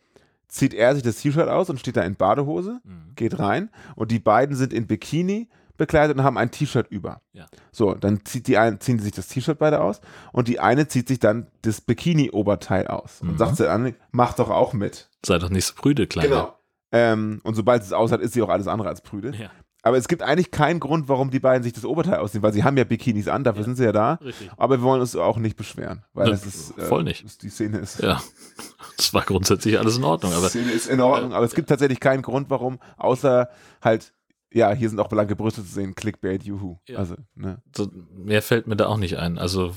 zieht 0.47 0.73
er 0.73 0.93
sich 0.95 1.03
das 1.03 1.17
T-Shirt 1.17 1.49
aus 1.49 1.69
und 1.69 1.79
steht 1.79 1.97
da 1.97 2.01
in 2.03 2.15
Badehose, 2.15 2.79
Mhm. 2.83 3.11
geht 3.15 3.37
rein. 3.39 3.69
Und 3.95 4.11
die 4.11 4.19
beiden 4.19 4.55
sind 4.55 4.73
in 4.73 4.87
Bikini 4.87 5.49
bekleidet 5.75 6.17
und 6.17 6.23
haben 6.23 6.37
ein 6.39 6.49
T-Shirt 6.49 6.87
über. 6.89 7.21
Ja. 7.33 7.45
So, 7.71 7.93
dann 7.93 8.25
zieht 8.25 8.47
die 8.47 8.57
ein, 8.57 8.79
ziehen 8.79 8.97
sie 8.97 9.03
sich 9.05 9.13
das 9.13 9.27
T-Shirt 9.27 9.59
beide 9.59 9.79
aus 9.81 10.01
und 10.31 10.47
die 10.47 10.59
eine 10.59 10.87
zieht 10.87 11.07
sich 11.07 11.19
dann 11.19 11.47
das 11.61 11.81
Bikini-Oberteil 11.81 12.87
aus 12.87 13.21
und 13.21 13.33
Mhm. 13.33 13.37
sagt 13.37 13.57
sie 13.57 13.69
an, 13.69 13.93
mach 14.11 14.33
doch 14.33 14.49
auch 14.49 14.73
mit. 14.73 15.09
Sei 15.25 15.37
doch 15.37 15.49
nicht 15.49 15.65
so 15.65 15.73
prüde, 15.75 16.07
Kleine. 16.07 16.53
Ähm, 16.91 17.41
und 17.43 17.53
sobald 17.55 17.83
sie 17.83 17.87
es 17.87 17.93
aus 17.93 18.11
hat, 18.11 18.21
ist 18.21 18.33
sie 18.33 18.41
auch 18.41 18.49
alles 18.49 18.67
andere 18.67 18.87
als 18.89 19.01
prüde. 19.01 19.33
Ja, 19.37 19.49
Aber 19.87 19.97
es 19.97 20.07
gibt 20.07 20.21
eigentlich 20.21 20.51
keinen 20.51 20.79
Grund, 20.79 21.07
warum 21.07 21.29
die 21.31 21.39
beiden 21.39 21.63
sich 21.63 21.73
das 21.73 21.85
Oberteil 21.85 22.17
ausziehen, 22.19 22.43
weil 22.43 22.53
sie 22.53 22.63
haben 22.63 22.77
ja 22.77 22.83
Bikinis 22.83 23.27
an, 23.27 23.43
dafür 23.43 23.61
Ja. 23.61 23.65
sind 23.65 23.75
sie 23.77 23.83
ja 23.85 23.91
da. 23.91 24.13
richtig. 24.15 24.49
Aber 24.57 24.77
wir 24.79 24.83
wollen 24.83 25.01
uns 25.01 25.15
auch 25.15 25.37
nicht 25.37 25.55
beschweren, 25.55 26.03
weil 26.13 26.31
es 26.31 26.45
ist 26.45 26.77
äh, 26.77 26.81
voll 26.81 27.03
nicht. 27.03 27.23
ist- 27.23 27.41
Die 27.43 27.49
Szene 27.49 27.77
ist, 27.79 28.01
Ja, 28.01 28.21
das 28.97 29.13
war 29.13 29.23
grundsätzlich 29.23 29.79
alles 29.79 29.97
in 29.97 30.03
Ordnung, 30.03 30.31
die 30.31 30.37
aber 30.37 30.49
Szene 30.49 30.71
ist 30.71 30.87
in 30.87 30.99
Ordnung, 31.01 31.33
aber 31.33 31.45
es 31.45 31.55
gibt 31.55 31.69
tatsächlich 31.69 31.99
keinen 31.99 32.21
Grund, 32.21 32.49
warum, 32.49 32.79
außer 32.97 33.49
halt, 33.81 34.13
ja, 34.51 34.71
hier 34.71 34.89
sind 34.89 34.99
auch 34.99 35.09
blanke 35.09 35.35
Brüste 35.35 35.63
zu 35.63 35.71
sehen, 35.71 35.93
Clickbait, 35.95 36.43
juhu. 36.43 36.77
Ja. 36.87 36.99
Also, 36.99 37.15
ne. 37.35 37.61
so, 37.75 37.89
mehr 38.15 38.41
fällt 38.41 38.65
mir 38.67 38.75
da 38.75 38.87
auch 38.87 38.97
nicht 38.97 39.17
ein. 39.17 39.37
Also, 39.37 39.73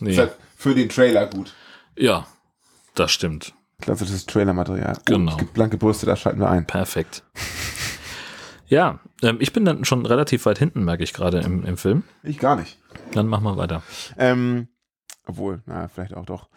nee. 0.00 0.16
Halt 0.16 0.36
für 0.56 0.74
den 0.74 0.88
Trailer 0.88 1.26
gut. 1.26 1.54
Ja, 1.98 2.26
das 2.94 3.10
stimmt. 3.10 3.54
Klassisches 3.80 4.26
Trailermaterial. 4.26 4.94
Oh, 4.96 5.02
Genau. 5.06 5.32
es 5.32 5.38
gibt 5.38 5.54
blanke 5.54 5.76
Brüste, 5.76 6.06
da 6.06 6.14
schalten 6.14 6.38
wir 6.40 6.48
ein. 6.50 6.66
Perfekt. 6.66 7.24
Ja, 8.72 9.00
ähm, 9.20 9.36
ich 9.38 9.52
bin 9.52 9.66
dann 9.66 9.84
schon 9.84 10.06
relativ 10.06 10.46
weit 10.46 10.58
hinten, 10.58 10.82
merke 10.82 11.04
ich 11.04 11.12
gerade 11.12 11.40
im, 11.40 11.62
im 11.66 11.76
Film. 11.76 12.04
Ich 12.22 12.38
gar 12.38 12.56
nicht. 12.56 12.78
Dann 13.12 13.26
machen 13.26 13.44
wir 13.44 13.58
weiter. 13.58 13.82
Ähm, 14.16 14.68
obwohl, 15.26 15.60
na, 15.66 15.88
vielleicht 15.88 16.14
auch 16.14 16.24
doch. 16.24 16.48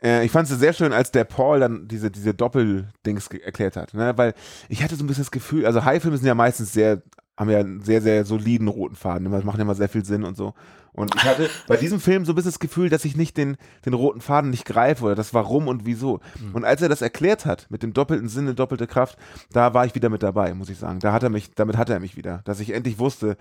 Äh, 0.00 0.24
ich 0.24 0.30
fand 0.30 0.48
es 0.48 0.56
sehr 0.56 0.72
schön, 0.72 0.92
als 0.92 1.10
der 1.10 1.24
Paul 1.24 1.58
dann 1.58 1.88
diese, 1.88 2.12
diese 2.12 2.34
Doppeldings 2.34 3.26
erklärt 3.32 3.74
hat. 3.74 3.94
Ne? 3.94 4.16
Weil 4.16 4.32
ich 4.68 4.80
hatte 4.84 4.94
so 4.94 5.02
ein 5.02 5.08
bisschen 5.08 5.24
das 5.24 5.32
Gefühl, 5.32 5.66
also 5.66 5.84
High-Filme 5.84 6.16
sind 6.16 6.26
ja 6.28 6.36
meistens 6.36 6.72
sehr, 6.72 7.02
haben 7.38 7.50
ja 7.50 7.60
einen 7.60 7.82
sehr, 7.82 8.02
sehr 8.02 8.24
soliden 8.24 8.66
roten 8.66 8.96
Faden. 8.96 9.30
Das 9.30 9.44
macht 9.44 9.58
ja 9.58 9.62
immer 9.62 9.76
sehr 9.76 9.88
viel 9.88 10.04
Sinn 10.04 10.24
und 10.24 10.36
so. 10.36 10.54
Und 10.92 11.14
ich 11.14 11.22
hatte 11.22 11.48
bei 11.68 11.76
diesem 11.76 12.00
Film 12.00 12.24
so 12.24 12.32
ein 12.32 12.34
bisschen 12.34 12.50
das 12.50 12.58
Gefühl, 12.58 12.88
dass 12.88 13.04
ich 13.04 13.16
nicht 13.16 13.36
den, 13.36 13.56
den 13.86 13.94
roten 13.94 14.20
Faden 14.20 14.50
nicht 14.50 14.64
greife 14.64 15.04
oder 15.04 15.14
das 15.14 15.32
Warum 15.32 15.68
und 15.68 15.86
Wieso. 15.86 16.18
Und 16.52 16.64
als 16.64 16.82
er 16.82 16.88
das 16.88 17.00
erklärt 17.00 17.46
hat, 17.46 17.68
mit 17.70 17.84
dem 17.84 17.92
doppelten 17.92 18.28
Sinne, 18.28 18.54
doppelte 18.54 18.88
Kraft, 18.88 19.16
da 19.52 19.72
war 19.72 19.86
ich 19.86 19.94
wieder 19.94 20.08
mit 20.08 20.24
dabei, 20.24 20.52
muss 20.54 20.68
ich 20.68 20.78
sagen. 20.78 20.98
Da 20.98 21.12
hat 21.12 21.22
er 21.22 21.30
mich, 21.30 21.54
damit 21.54 21.76
hat 21.76 21.88
er 21.88 22.00
mich 22.00 22.16
wieder. 22.16 22.40
Dass 22.44 22.58
ich 22.58 22.70
endlich 22.70 22.98
wusste, 22.98 23.36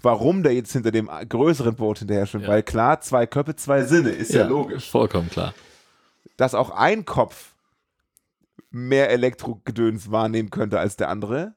warum 0.00 0.44
der 0.44 0.54
jetzt 0.54 0.72
hinter 0.72 0.92
dem 0.92 1.10
größeren 1.28 1.74
Boot 1.74 1.98
hinterher 1.98 2.26
schwimmt. 2.26 2.44
Ja. 2.44 2.50
Weil 2.50 2.62
klar, 2.62 3.00
zwei 3.00 3.26
Köpfe, 3.26 3.56
zwei 3.56 3.82
Sinne, 3.82 4.10
ist 4.10 4.32
ja, 4.32 4.46
logisch. 4.46 4.88
Vollkommen 4.88 5.28
klar. 5.28 5.52
Dass 6.36 6.54
auch 6.54 6.70
ein 6.70 7.04
Kopf 7.04 7.54
mehr 8.70 9.10
Elektrogedöns 9.10 10.12
wahrnehmen 10.12 10.50
könnte 10.50 10.78
als 10.78 10.94
der 10.94 11.08
andere, 11.08 11.54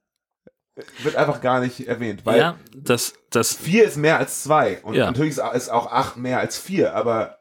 wird 1.04 1.16
einfach 1.16 1.42
gar 1.42 1.60
nicht 1.60 1.88
erwähnt. 1.88 2.26
Weil 2.26 2.40
ja, 2.40 2.56
das, 2.76 3.14
das, 3.30 3.56
vier 3.56 3.86
ist 3.86 3.98
mehr 3.98 4.18
als 4.18 4.44
zwei. 4.44 4.82
Und 4.84 4.96
Ja. 4.96 5.06
natürlich 5.06 5.38
ist 5.38 5.70
auch 5.70 5.92
acht 5.92 6.18
mehr 6.18 6.40
als 6.40 6.58
vier, 6.58 6.96
aber 6.96 7.40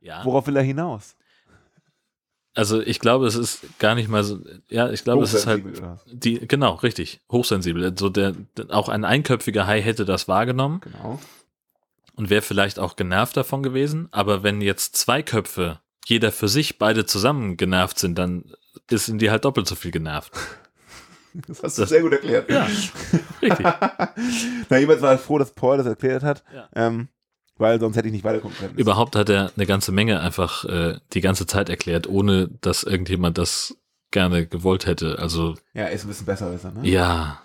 ja. 0.00 0.24
worauf 0.24 0.46
will 0.46 0.56
er 0.56 0.62
hinaus? 0.62 1.16
Also 2.54 2.80
ich 2.80 2.98
glaube, 2.98 3.26
es 3.26 3.36
ist 3.36 3.60
gar 3.78 3.94
nicht 3.94 4.08
mal 4.08 4.24
so, 4.24 4.40
ja, 4.68 4.90
ich 4.90 5.04
glaube, 5.04 5.22
es 5.22 5.34
ist 5.34 5.46
halt, 5.46 5.62
Hochsensibel 5.62 5.84
oder 5.84 6.00
was? 6.04 6.12
die, 6.12 6.48
genau, 6.48 6.74
richtig, 6.74 7.20
hochsensibel. 7.30 7.84
Also 7.84 8.08
der, 8.08 8.34
der, 8.56 8.70
auch 8.70 8.88
ein 8.88 9.04
einköpfiger 9.04 9.68
Hai 9.68 9.80
hätte 9.80 10.04
das 10.04 10.26
wahrgenommen 10.26 10.80
Genau. 10.80 11.20
und 12.16 12.28
wäre 12.28 12.42
vielleicht 12.42 12.80
auch 12.80 12.96
genervt 12.96 13.36
davon 13.36 13.62
gewesen. 13.62 14.08
Aber 14.10 14.42
wenn 14.42 14.60
jetzt 14.60 14.96
zwei 14.96 15.22
Köpfe, 15.22 15.78
jeder 16.06 16.32
für 16.32 16.48
sich, 16.48 16.76
beide 16.78 17.06
zusammen 17.06 17.56
genervt 17.56 18.00
sind, 18.00 18.18
dann 18.18 18.52
ist 18.90 19.08
in 19.08 19.18
die 19.18 19.30
halt 19.30 19.44
doppelt 19.44 19.68
so 19.68 19.76
viel 19.76 19.92
genervt. 19.92 20.32
Das 21.46 21.62
hast 21.62 21.78
du 21.78 21.86
sehr 21.86 22.02
gut 22.02 22.12
erklärt. 22.12 22.50
Ja, 22.50 22.64
richtig. 23.42 23.66
Na, 24.68 24.78
jemand 24.78 25.02
war 25.02 25.16
froh, 25.18 25.38
dass 25.38 25.52
Paul 25.52 25.76
das 25.78 25.86
erklärt 25.86 26.22
hat, 26.22 26.42
Ja. 26.54 26.68
ähm, 26.74 27.08
weil 27.56 27.78
sonst 27.78 27.96
hätte 27.96 28.08
ich 28.08 28.12
nicht 28.12 28.24
weitergucken 28.24 28.56
können. 28.58 28.74
Überhaupt 28.76 29.14
hat 29.16 29.28
er 29.28 29.52
eine 29.56 29.66
ganze 29.66 29.92
Menge 29.92 30.20
einfach 30.20 30.64
äh, 30.64 30.98
die 31.12 31.20
ganze 31.20 31.46
Zeit 31.46 31.68
erklärt, 31.68 32.08
ohne 32.08 32.48
dass 32.60 32.82
irgendjemand 32.82 33.38
das 33.38 33.76
gerne 34.10 34.46
gewollt 34.46 34.86
hätte. 34.86 35.18
Also 35.18 35.54
ja, 35.74 35.86
ist 35.86 36.04
ein 36.04 36.08
bisschen 36.08 36.26
besser, 36.26 36.50
besser, 36.50 36.72
ne? 36.72 36.88
ja, 36.88 37.40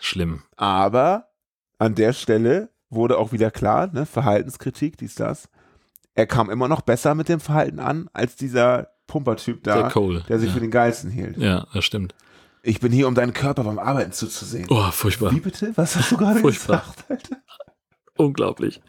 schlimm. 0.00 0.42
Aber 0.56 1.28
an 1.78 1.94
der 1.94 2.12
Stelle 2.12 2.68
wurde 2.90 3.16
auch 3.18 3.32
wieder 3.32 3.50
klar, 3.50 3.86
ne, 3.92 4.04
Verhaltenskritik, 4.04 4.98
dies, 4.98 5.14
das. 5.14 5.48
Er 6.14 6.26
kam 6.26 6.50
immer 6.50 6.68
noch 6.68 6.82
besser 6.82 7.14
mit 7.14 7.28
dem 7.30 7.40
Verhalten 7.40 7.78
an, 7.80 8.10
als 8.12 8.36
dieser 8.36 8.88
Pumpertyp 9.06 9.62
da, 9.64 9.82
Der 9.82 9.90
Cole. 9.90 10.22
der 10.28 10.38
sich 10.38 10.48
ja. 10.48 10.54
für 10.54 10.60
den 10.60 10.70
Geilsten 10.70 11.10
hielt. 11.10 11.38
ja, 11.38 11.66
das 11.72 11.84
stimmt. 11.84 12.14
Ich 12.62 12.78
bin 12.80 12.92
hier, 12.92 13.08
um 13.08 13.14
deinen 13.14 13.32
Körper 13.32 13.64
beim 13.64 13.78
Arbeiten 13.78 14.12
zuzusehen. 14.12 14.66
Oh, 14.70 14.90
furchtbar. 14.92 15.32
Wie 15.32 15.40
bitte? 15.40 15.72
Was 15.76 15.96
hast 15.96 16.12
du 16.12 16.16
gerade 16.16 16.40
Furchtbar. 16.40 16.78
gesagt, 16.80 17.10
Alter? 17.10 17.36
Unglaublich. 18.16 18.80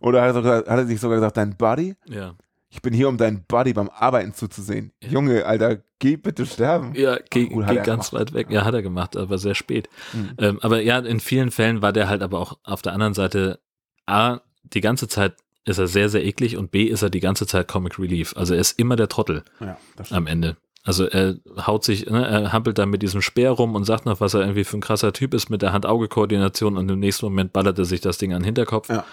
Oder 0.00 0.22
hat 0.22 0.28
er, 0.28 0.34
sogar, 0.34 0.56
hat 0.58 0.66
er 0.68 0.86
sich 0.86 1.00
sogar 1.00 1.16
gesagt, 1.18 1.36
dein 1.36 1.56
Buddy? 1.56 1.94
Ja. 2.06 2.34
Ich 2.68 2.82
bin 2.82 2.92
hier, 2.92 3.08
um 3.08 3.16
deinen 3.16 3.44
Buddy 3.44 3.72
beim 3.72 3.88
Arbeiten 3.88 4.34
zuzusehen. 4.34 4.92
Ja. 5.02 5.10
Junge, 5.10 5.46
Alter, 5.46 5.78
geh 5.98 6.16
bitte 6.16 6.44
sterben. 6.44 6.92
Ja, 6.94 7.18
geh, 7.30 7.46
Gut, 7.46 7.64
hat 7.66 7.76
geh 7.76 7.82
ganz 7.82 8.10
gemacht. 8.10 8.28
weit 8.28 8.34
weg. 8.34 8.50
Ja, 8.50 8.64
hat 8.64 8.74
er 8.74 8.82
gemacht, 8.82 9.16
aber 9.16 9.38
sehr 9.38 9.54
spät. 9.54 9.88
Mhm. 10.12 10.30
Ähm, 10.38 10.58
aber 10.60 10.82
ja, 10.82 10.98
in 10.98 11.20
vielen 11.20 11.50
Fällen 11.50 11.82
war 11.82 11.92
der 11.92 12.08
halt 12.08 12.22
aber 12.22 12.38
auch 12.40 12.58
auf 12.64 12.82
der 12.82 12.92
anderen 12.92 13.14
Seite 13.14 13.60
A, 14.06 14.40
die 14.64 14.80
ganze 14.80 15.08
Zeit 15.08 15.36
ist 15.64 15.78
er 15.78 15.86
sehr, 15.86 16.08
sehr 16.08 16.24
eklig 16.24 16.56
und 16.56 16.70
B, 16.70 16.84
ist 16.84 17.02
er 17.02 17.10
die 17.10 17.20
ganze 17.20 17.46
Zeit 17.46 17.68
Comic 17.68 17.98
Relief. 17.98 18.34
Also 18.36 18.54
er 18.54 18.60
ist 18.60 18.78
immer 18.78 18.96
der 18.96 19.08
Trottel 19.08 19.44
Ja, 19.60 19.78
am 20.10 20.26
Ende. 20.26 20.56
Also 20.86 21.04
er 21.04 21.34
haut 21.66 21.82
sich, 21.82 22.06
ne, 22.06 22.24
er 22.24 22.52
hampelt 22.52 22.78
da 22.78 22.86
mit 22.86 23.02
diesem 23.02 23.20
Speer 23.20 23.50
rum 23.50 23.74
und 23.74 23.84
sagt 23.84 24.06
noch, 24.06 24.20
was 24.20 24.34
er 24.34 24.40
irgendwie 24.40 24.62
für 24.62 24.78
ein 24.78 24.80
krasser 24.80 25.12
Typ 25.12 25.34
ist 25.34 25.50
mit 25.50 25.60
der 25.60 25.72
Hand-Auge-Koordination 25.72 26.76
und 26.76 26.88
im 26.88 27.00
nächsten 27.00 27.26
Moment 27.26 27.52
ballert 27.52 27.76
er 27.78 27.84
sich 27.84 28.00
das 28.00 28.18
Ding 28.18 28.32
an 28.32 28.42
den 28.42 28.46
Hinterkopf. 28.46 28.88
Ja. 28.88 29.04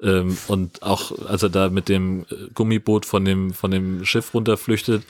Ähm, 0.00 0.38
und 0.46 0.80
auch 0.84 1.10
als 1.26 1.42
er 1.42 1.48
da 1.48 1.70
mit 1.70 1.88
dem 1.88 2.22
äh, 2.30 2.48
Gummiboot 2.54 3.04
von 3.04 3.24
dem, 3.24 3.52
von 3.52 3.72
dem 3.72 4.04
Schiff 4.04 4.32
runterflüchtet, 4.32 5.02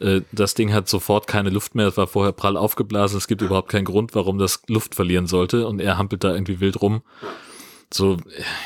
äh, 0.00 0.22
das 0.32 0.54
Ding 0.54 0.72
hat 0.72 0.88
sofort 0.88 1.28
keine 1.28 1.50
Luft 1.50 1.76
mehr, 1.76 1.86
es 1.86 1.96
war 1.96 2.08
vorher 2.08 2.32
prall 2.32 2.56
aufgeblasen, 2.56 3.16
es 3.16 3.28
gibt 3.28 3.40
überhaupt 3.40 3.68
keinen 3.68 3.84
Grund, 3.84 4.16
warum 4.16 4.38
das 4.38 4.62
Luft 4.66 4.96
verlieren 4.96 5.28
sollte 5.28 5.68
und 5.68 5.80
er 5.80 5.98
hampelt 5.98 6.24
da 6.24 6.32
irgendwie 6.32 6.58
wild 6.58 6.82
rum. 6.82 7.02
So, 7.92 8.16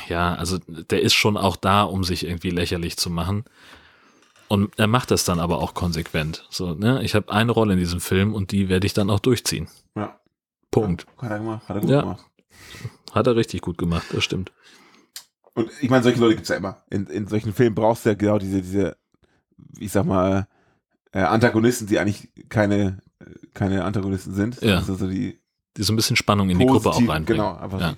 ja, 0.08 0.34
also 0.36 0.56
der 0.90 1.02
ist 1.02 1.12
schon 1.12 1.36
auch 1.36 1.56
da, 1.56 1.82
um 1.82 2.02
sich 2.02 2.24
irgendwie 2.24 2.48
lächerlich 2.48 2.96
zu 2.96 3.10
machen. 3.10 3.44
Und 4.48 4.78
er 4.78 4.86
macht 4.86 5.10
das 5.10 5.24
dann 5.24 5.38
aber 5.40 5.58
auch 5.58 5.74
konsequent. 5.74 6.46
So, 6.50 6.74
ne? 6.74 7.02
Ich 7.02 7.14
habe 7.14 7.30
eine 7.32 7.52
Rolle 7.52 7.74
in 7.74 7.78
diesem 7.78 8.00
Film 8.00 8.34
und 8.34 8.50
die 8.50 8.68
werde 8.68 8.86
ich 8.86 8.94
dann 8.94 9.10
auch 9.10 9.20
durchziehen. 9.20 9.68
Ja. 9.94 10.18
Punkt. 10.70 11.06
Hat 11.18 11.30
er 11.30 11.38
gemacht, 11.38 11.68
hat 11.68 11.76
er 11.76 11.80
gut 11.80 11.90
Ja. 11.90 12.00
gemacht. 12.02 12.24
Hat 13.12 13.26
er 13.26 13.36
richtig 13.36 13.60
gut 13.62 13.78
gemacht, 13.78 14.06
das 14.12 14.24
stimmt. 14.24 14.52
Und 15.54 15.70
ich 15.80 15.90
meine, 15.90 16.02
solche 16.02 16.20
Leute 16.20 16.34
gibt 16.36 16.44
es 16.44 16.48
ja 16.50 16.56
immer. 16.56 16.82
In, 16.90 17.06
in 17.06 17.26
solchen 17.26 17.52
Filmen 17.52 17.74
brauchst 17.74 18.04
du 18.04 18.10
ja 18.10 18.14
genau 18.14 18.38
diese, 18.38 18.62
diese, 18.62 18.96
ich 19.78 19.90
sag 19.92 20.04
mal, 20.04 20.46
äh, 21.12 21.20
Antagonisten, 21.20 21.86
die 21.86 21.98
eigentlich 21.98 22.28
keine, 22.48 22.98
keine 23.54 23.84
Antagonisten 23.84 24.34
sind. 24.34 24.60
Ja. 24.62 24.76
Also 24.76 24.94
so 24.94 25.08
die 25.08 25.40
Die 25.76 25.82
so 25.82 25.92
ein 25.92 25.96
bisschen 25.96 26.16
Spannung 26.16 26.48
in 26.50 26.58
die 26.58 26.66
Gruppe 26.66 26.90
auch 26.90 26.96
reinbringen. 26.96 27.24
Genau, 27.26 27.56
einfach 27.56 27.80
Ja. 27.80 27.94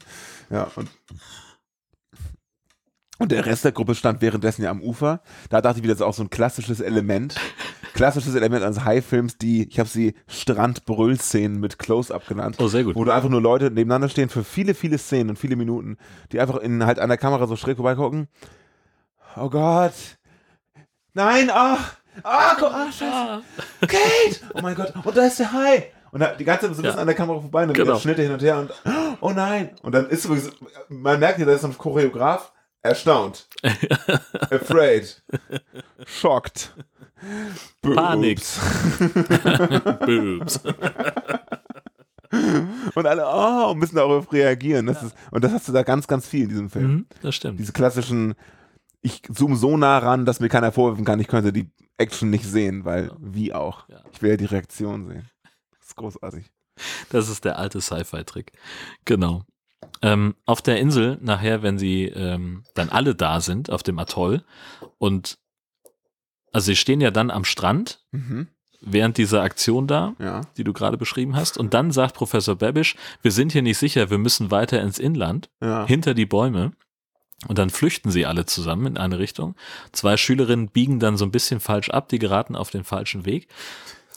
Ja, 0.51 0.71
und, 0.75 0.89
und 3.21 3.31
der 3.31 3.47
Rest 3.47 3.64
der 3.64 3.71
Gruppe 3.73 3.95
stand 3.95 4.21
währenddessen 4.21 4.62
ja 4.64 4.71
am 4.71 4.83
Ufer. 4.83 5.21
Da 5.49 5.61
dachte 5.61 5.79
ich 5.79 5.85
wieder, 5.85 5.95
das 5.95 6.01
ist 6.01 6.07
auch 6.07 6.14
so 6.14 6.25
ein 6.25 6.31
klassisches 6.31 6.81
Element. 6.81 7.37
klassisches 7.95 8.35
Element 8.35 8.64
eines 8.64 8.85
High-Films, 8.85 9.39
die, 9.39 9.68
ich 9.68 9.79
habe 9.79 9.89
sie 9.89 10.14
Strand-Brüll-Szenen 10.27 11.61
mit 11.61 11.79
Close-Up 11.79 12.27
genannt. 12.27 12.57
Oh, 12.59 12.68
sehr 12.68 12.85
gut. 12.85 12.97
Wo 12.97 13.05
du 13.05 13.12
einfach 13.12 13.29
nur 13.29 13.41
Leute 13.43 13.66
nebeneinander 13.71 14.09
stehen 14.09 14.29
für 14.29 14.43
viele, 14.45 14.75
viele 14.75 14.99
Szenen 14.99 15.31
und 15.31 15.39
viele 15.39 15.57
Minuten, 15.57 15.97
die 16.33 16.41
einfach 16.41 16.57
in 16.57 16.85
halt 16.87 16.99
an 16.99 17.09
der 17.09 17.18
Kamera 17.18 17.47
so 17.47 17.57
schräg 17.57 17.77
vorbeigucken. 17.77 18.29
Oh 19.37 19.49
Gott. 19.51 19.93
Nein, 21.14 21.51
ach. 21.53 21.95
Ah, 22.23 22.55
guck, 22.59 22.73
ah, 22.73 22.91
scheiße. 22.91 23.43
Kate! 23.83 24.53
Oh 24.55 24.61
mein 24.62 24.75
Gott. 24.75 24.93
Und 25.05 25.16
da 25.16 25.27
ist 25.27 25.39
der 25.39 25.53
Hai. 25.53 25.93
Und 26.12 26.21
da, 26.21 26.35
die 26.35 26.45
ganze 26.45 26.66
Zeit 26.66 26.75
so 26.75 26.81
ein 26.81 26.83
bisschen 26.83 26.97
Ja. 26.97 27.01
an 27.03 27.07
der 27.07 27.14
Kamera 27.16 27.41
vorbei 27.41 27.62
und 27.62 27.68
dann 27.68 27.75
Genau. 27.87 27.99
Schnitte 27.99 28.23
hin 28.23 28.33
und 28.33 28.43
her 28.43 28.59
und 28.59 28.73
oh 29.21 29.31
nein. 29.31 29.71
Und 29.83 29.95
dann 29.95 30.09
ist 30.09 30.25
sowieso, 30.25 30.51
man 30.89 31.21
merkt 31.21 31.39
ja, 31.39 31.47
da 31.47 31.53
ist 31.53 31.61
so 31.61 31.68
ein 31.68 31.79
Choreograf 31.79 32.53
erstaunt. 32.83 33.49
Afraid. 34.51 35.22
Shocked. 36.07 36.74
Panik. 37.83 38.39
Boobs. 38.39 38.61
Boobs. 40.07 40.61
Und 42.95 43.07
alle, 43.07 43.24
oh, 43.26 43.74
müssen 43.74 43.97
darauf 43.97 44.33
reagieren. 44.33 44.87
Das 44.87 45.03
ist, 45.03 45.14
und 45.31 45.43
das 45.45 45.53
hast 45.53 45.68
du 45.68 45.72
da 45.72 45.83
ganz, 45.83 46.07
ganz 46.07 46.26
viel 46.26 46.45
in 46.45 46.49
diesem 46.49 46.70
Film. 46.70 46.93
Mhm, 46.93 47.07
das 47.22 47.35
stimmt. 47.35 47.59
Diese 47.59 47.72
klassischen, 47.72 48.35
ich 49.03 49.22
zoome 49.33 49.57
so 49.57 49.76
nah 49.76 49.99
ran, 49.99 50.24
dass 50.24 50.41
mir 50.41 50.49
keiner 50.49 50.72
vorwerfen 50.72 51.05
kann, 51.05 51.20
ich 51.20 51.28
könnte 51.28 51.53
die 51.53 51.70
Action 51.99 52.31
nicht 52.31 52.45
sehen, 52.45 52.85
weil 52.85 53.11
wie 53.18 53.53
auch. 53.53 53.89
Ja. 53.89 54.01
Ich 54.12 54.22
will 54.22 54.31
ja 54.31 54.37
die 54.37 54.47
Reaktion 54.47 55.07
sehen. 55.07 55.28
ist 55.81 55.97
großartig. 55.97 56.51
Das 57.11 57.28
ist 57.28 57.45
der 57.45 57.59
alte 57.59 57.81
Sci-Fi-Trick. 57.81 58.53
Genau. 59.05 59.43
Ähm, 60.03 60.35
auf 60.47 60.62
der 60.62 60.78
Insel, 60.78 61.18
nachher, 61.20 61.62
wenn 61.62 61.78
sie 61.78 62.05
ähm, 62.05 62.64
dann 62.74 62.89
alle 62.91 63.14
da 63.14 63.41
sind, 63.41 63.70
auf 63.70 63.83
dem 63.83 63.99
Atoll, 63.99 64.45
und 64.99 65.39
also 66.53 66.66
sie 66.66 66.76
stehen 66.76 67.01
ja 67.01 67.11
dann 67.11 67.31
am 67.31 67.45
Strand 67.45 68.01
Mhm. 68.12 68.49
während 68.81 69.18
dieser 69.18 69.43
Aktion 69.43 69.87
da, 69.87 70.14
Ja. 70.18 70.43
die 70.57 70.64
du 70.64 70.72
gerade 70.72 70.97
beschrieben 70.97 71.37
hast, 71.37 71.59
und 71.59 71.74
dann 71.74 71.91
sagt 71.93 72.14
Professor 72.14 72.57
Babish, 72.57 72.97
wir 73.22 73.31
sind 73.33 73.53
hier 73.53 73.62
nicht 73.62 73.78
sicher, 73.78 74.11
wir 74.11 74.18
müssen 74.18 74.51
weiter 74.51 74.81
ins 74.83 74.99
Inland, 74.99 75.51
Ja. 75.62 75.87
hinter 75.87 76.14
die 76.14 76.26
Bäume. 76.26 76.72
Und 77.49 77.57
dann 77.59 77.70
flüchten 77.70 78.11
sie 78.11 78.26
alle 78.26 78.45
zusammen 78.45 78.85
in 78.87 78.97
eine 78.99 79.18
Richtung. 79.18 79.55
Zwei 79.93 80.18
Schülerinnen 80.18 80.68
biegen 80.68 80.99
dann 81.01 81.16
so 81.16 81.24
ein 81.24 81.31
bisschen 81.31 81.59
falsch 81.61 81.89
ab, 81.89 82.11
die 82.11 82.18
geraten 82.18 82.55
auf 82.55 82.68
den 82.70 82.85
falschen 82.85 83.24
Weg. 83.24 83.49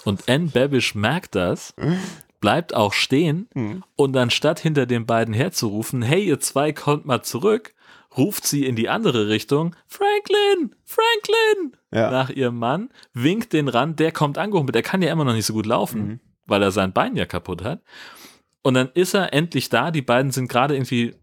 Und 0.03 0.27
Anne 0.27 0.47
Babish 0.47 0.93
merkt 0.93 1.35
das, 1.35 1.73
bleibt 2.43 2.75
auch 2.75 2.91
stehen 2.91 3.47
Mhm. 3.53 3.83
und 3.95 4.17
anstatt 4.17 4.59
hinter 4.59 4.85
den 4.85 5.05
beiden 5.05 5.33
herzurufen, 5.33 6.01
hey, 6.01 6.25
ihr 6.25 6.41
zwei 6.41 6.73
kommt 6.73 7.05
mal 7.05 7.21
zurück, 7.23 7.73
ruft 8.17 8.45
sie 8.45 8.65
in 8.65 8.75
die 8.75 8.89
andere 8.89 9.29
Richtung, 9.29 9.77
Franklin, 9.87 10.75
Franklin, 10.83 11.77
Ja. 11.93 12.11
nach 12.11 12.29
ihrem 12.29 12.59
Mann, 12.59 12.89
winkt 13.13 13.53
den 13.53 13.69
ran, 13.69 13.95
der 13.95 14.11
kommt 14.11 14.37
angehumpelt, 14.37 14.75
der 14.75 14.81
kann 14.83 15.01
ja 15.01 15.09
immer 15.09 15.23
noch 15.23 15.31
nicht 15.31 15.45
so 15.45 15.53
gut 15.53 15.65
laufen, 15.65 16.05
Mhm. 16.05 16.19
weil 16.45 16.61
er 16.61 16.71
sein 16.71 16.91
Bein 16.91 17.15
ja 17.15 17.25
kaputt 17.25 17.63
hat. 17.63 17.81
Und 18.61 18.73
dann 18.73 18.89
ist 18.93 19.13
er 19.13 19.31
endlich 19.33 19.69
da, 19.69 19.89
die 19.89 20.01
beiden 20.01 20.31
sind 20.31 20.49
gerade 20.49 20.75
irgendwie 20.75 21.15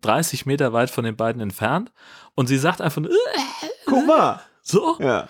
30 0.00 0.44
Meter 0.44 0.72
weit 0.72 0.90
von 0.90 1.04
den 1.04 1.14
beiden 1.14 1.40
entfernt 1.40 1.92
und 2.34 2.48
sie 2.48 2.58
sagt 2.58 2.80
einfach 2.80 3.00
nur, 3.00 3.12
"Äh", 3.12 3.68
Guck 3.86 4.04
mal. 4.08 4.40
so. 4.60 4.96
Ja. 4.98 5.28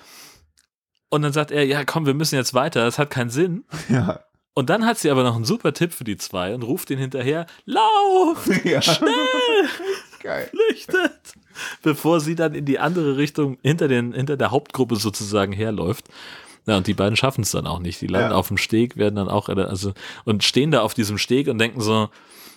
Und 1.11 1.20
dann 1.20 1.34
sagt 1.34 1.51
er, 1.51 1.66
ja 1.66 1.84
komm, 1.84 2.07
wir 2.07 2.14
müssen 2.14 2.34
jetzt 2.36 2.55
weiter, 2.55 2.82
das 2.86 2.99
hat 2.99 3.11
keinen 3.11 3.28
Sinn. 3.30 3.64
Ja. 3.90 4.20
Und 4.55 4.70
dann 4.70 4.86
hat 4.86 4.98
sie 4.98 5.11
aber 5.11 5.24
noch 5.24 5.34
einen 5.34 5.44
super 5.44 5.72
Tipp 5.72 5.92
für 5.92 6.05
die 6.05 6.16
zwei 6.16 6.55
und 6.55 6.62
ruft 6.62 6.88
ihn 6.90 6.98
hinterher, 6.98 7.46
lauf, 7.66 8.48
ja. 8.64 8.80
schnell, 8.80 9.11
Geil. 10.22 10.48
flüchtet, 10.50 11.34
bevor 11.82 12.20
sie 12.20 12.36
dann 12.36 12.55
in 12.55 12.64
die 12.64 12.78
andere 12.78 13.16
Richtung 13.16 13.59
hinter, 13.62 13.88
den, 13.88 14.12
hinter 14.12 14.36
der 14.36 14.52
Hauptgruppe 14.52 14.96
sozusagen 14.96 15.52
herläuft. 15.52 16.07
Ja, 16.66 16.76
und 16.78 16.86
die 16.86 16.94
beiden 16.94 17.16
schaffen 17.16 17.42
es 17.42 17.50
dann 17.50 17.66
auch 17.66 17.80
nicht. 17.80 18.00
Die 18.00 18.07
landen 18.07 18.30
Ja. 18.30 18.36
auf 18.36 18.48
dem 18.48 18.57
Steg, 18.57 18.96
werden 18.96 19.16
dann 19.16 19.28
auch, 19.28 19.48
also, 19.50 19.92
und 20.24 20.44
stehen 20.44 20.70
da 20.70 20.80
auf 20.82 20.94
diesem 20.94 21.18
Steg 21.18 21.48
und 21.48 21.59
denken 21.59 21.80
so, 21.80 22.09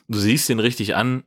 du 0.07 0.17
siehst 0.19 0.47
den 0.49 0.59
richtig 0.59 0.95
an, 0.95 1.23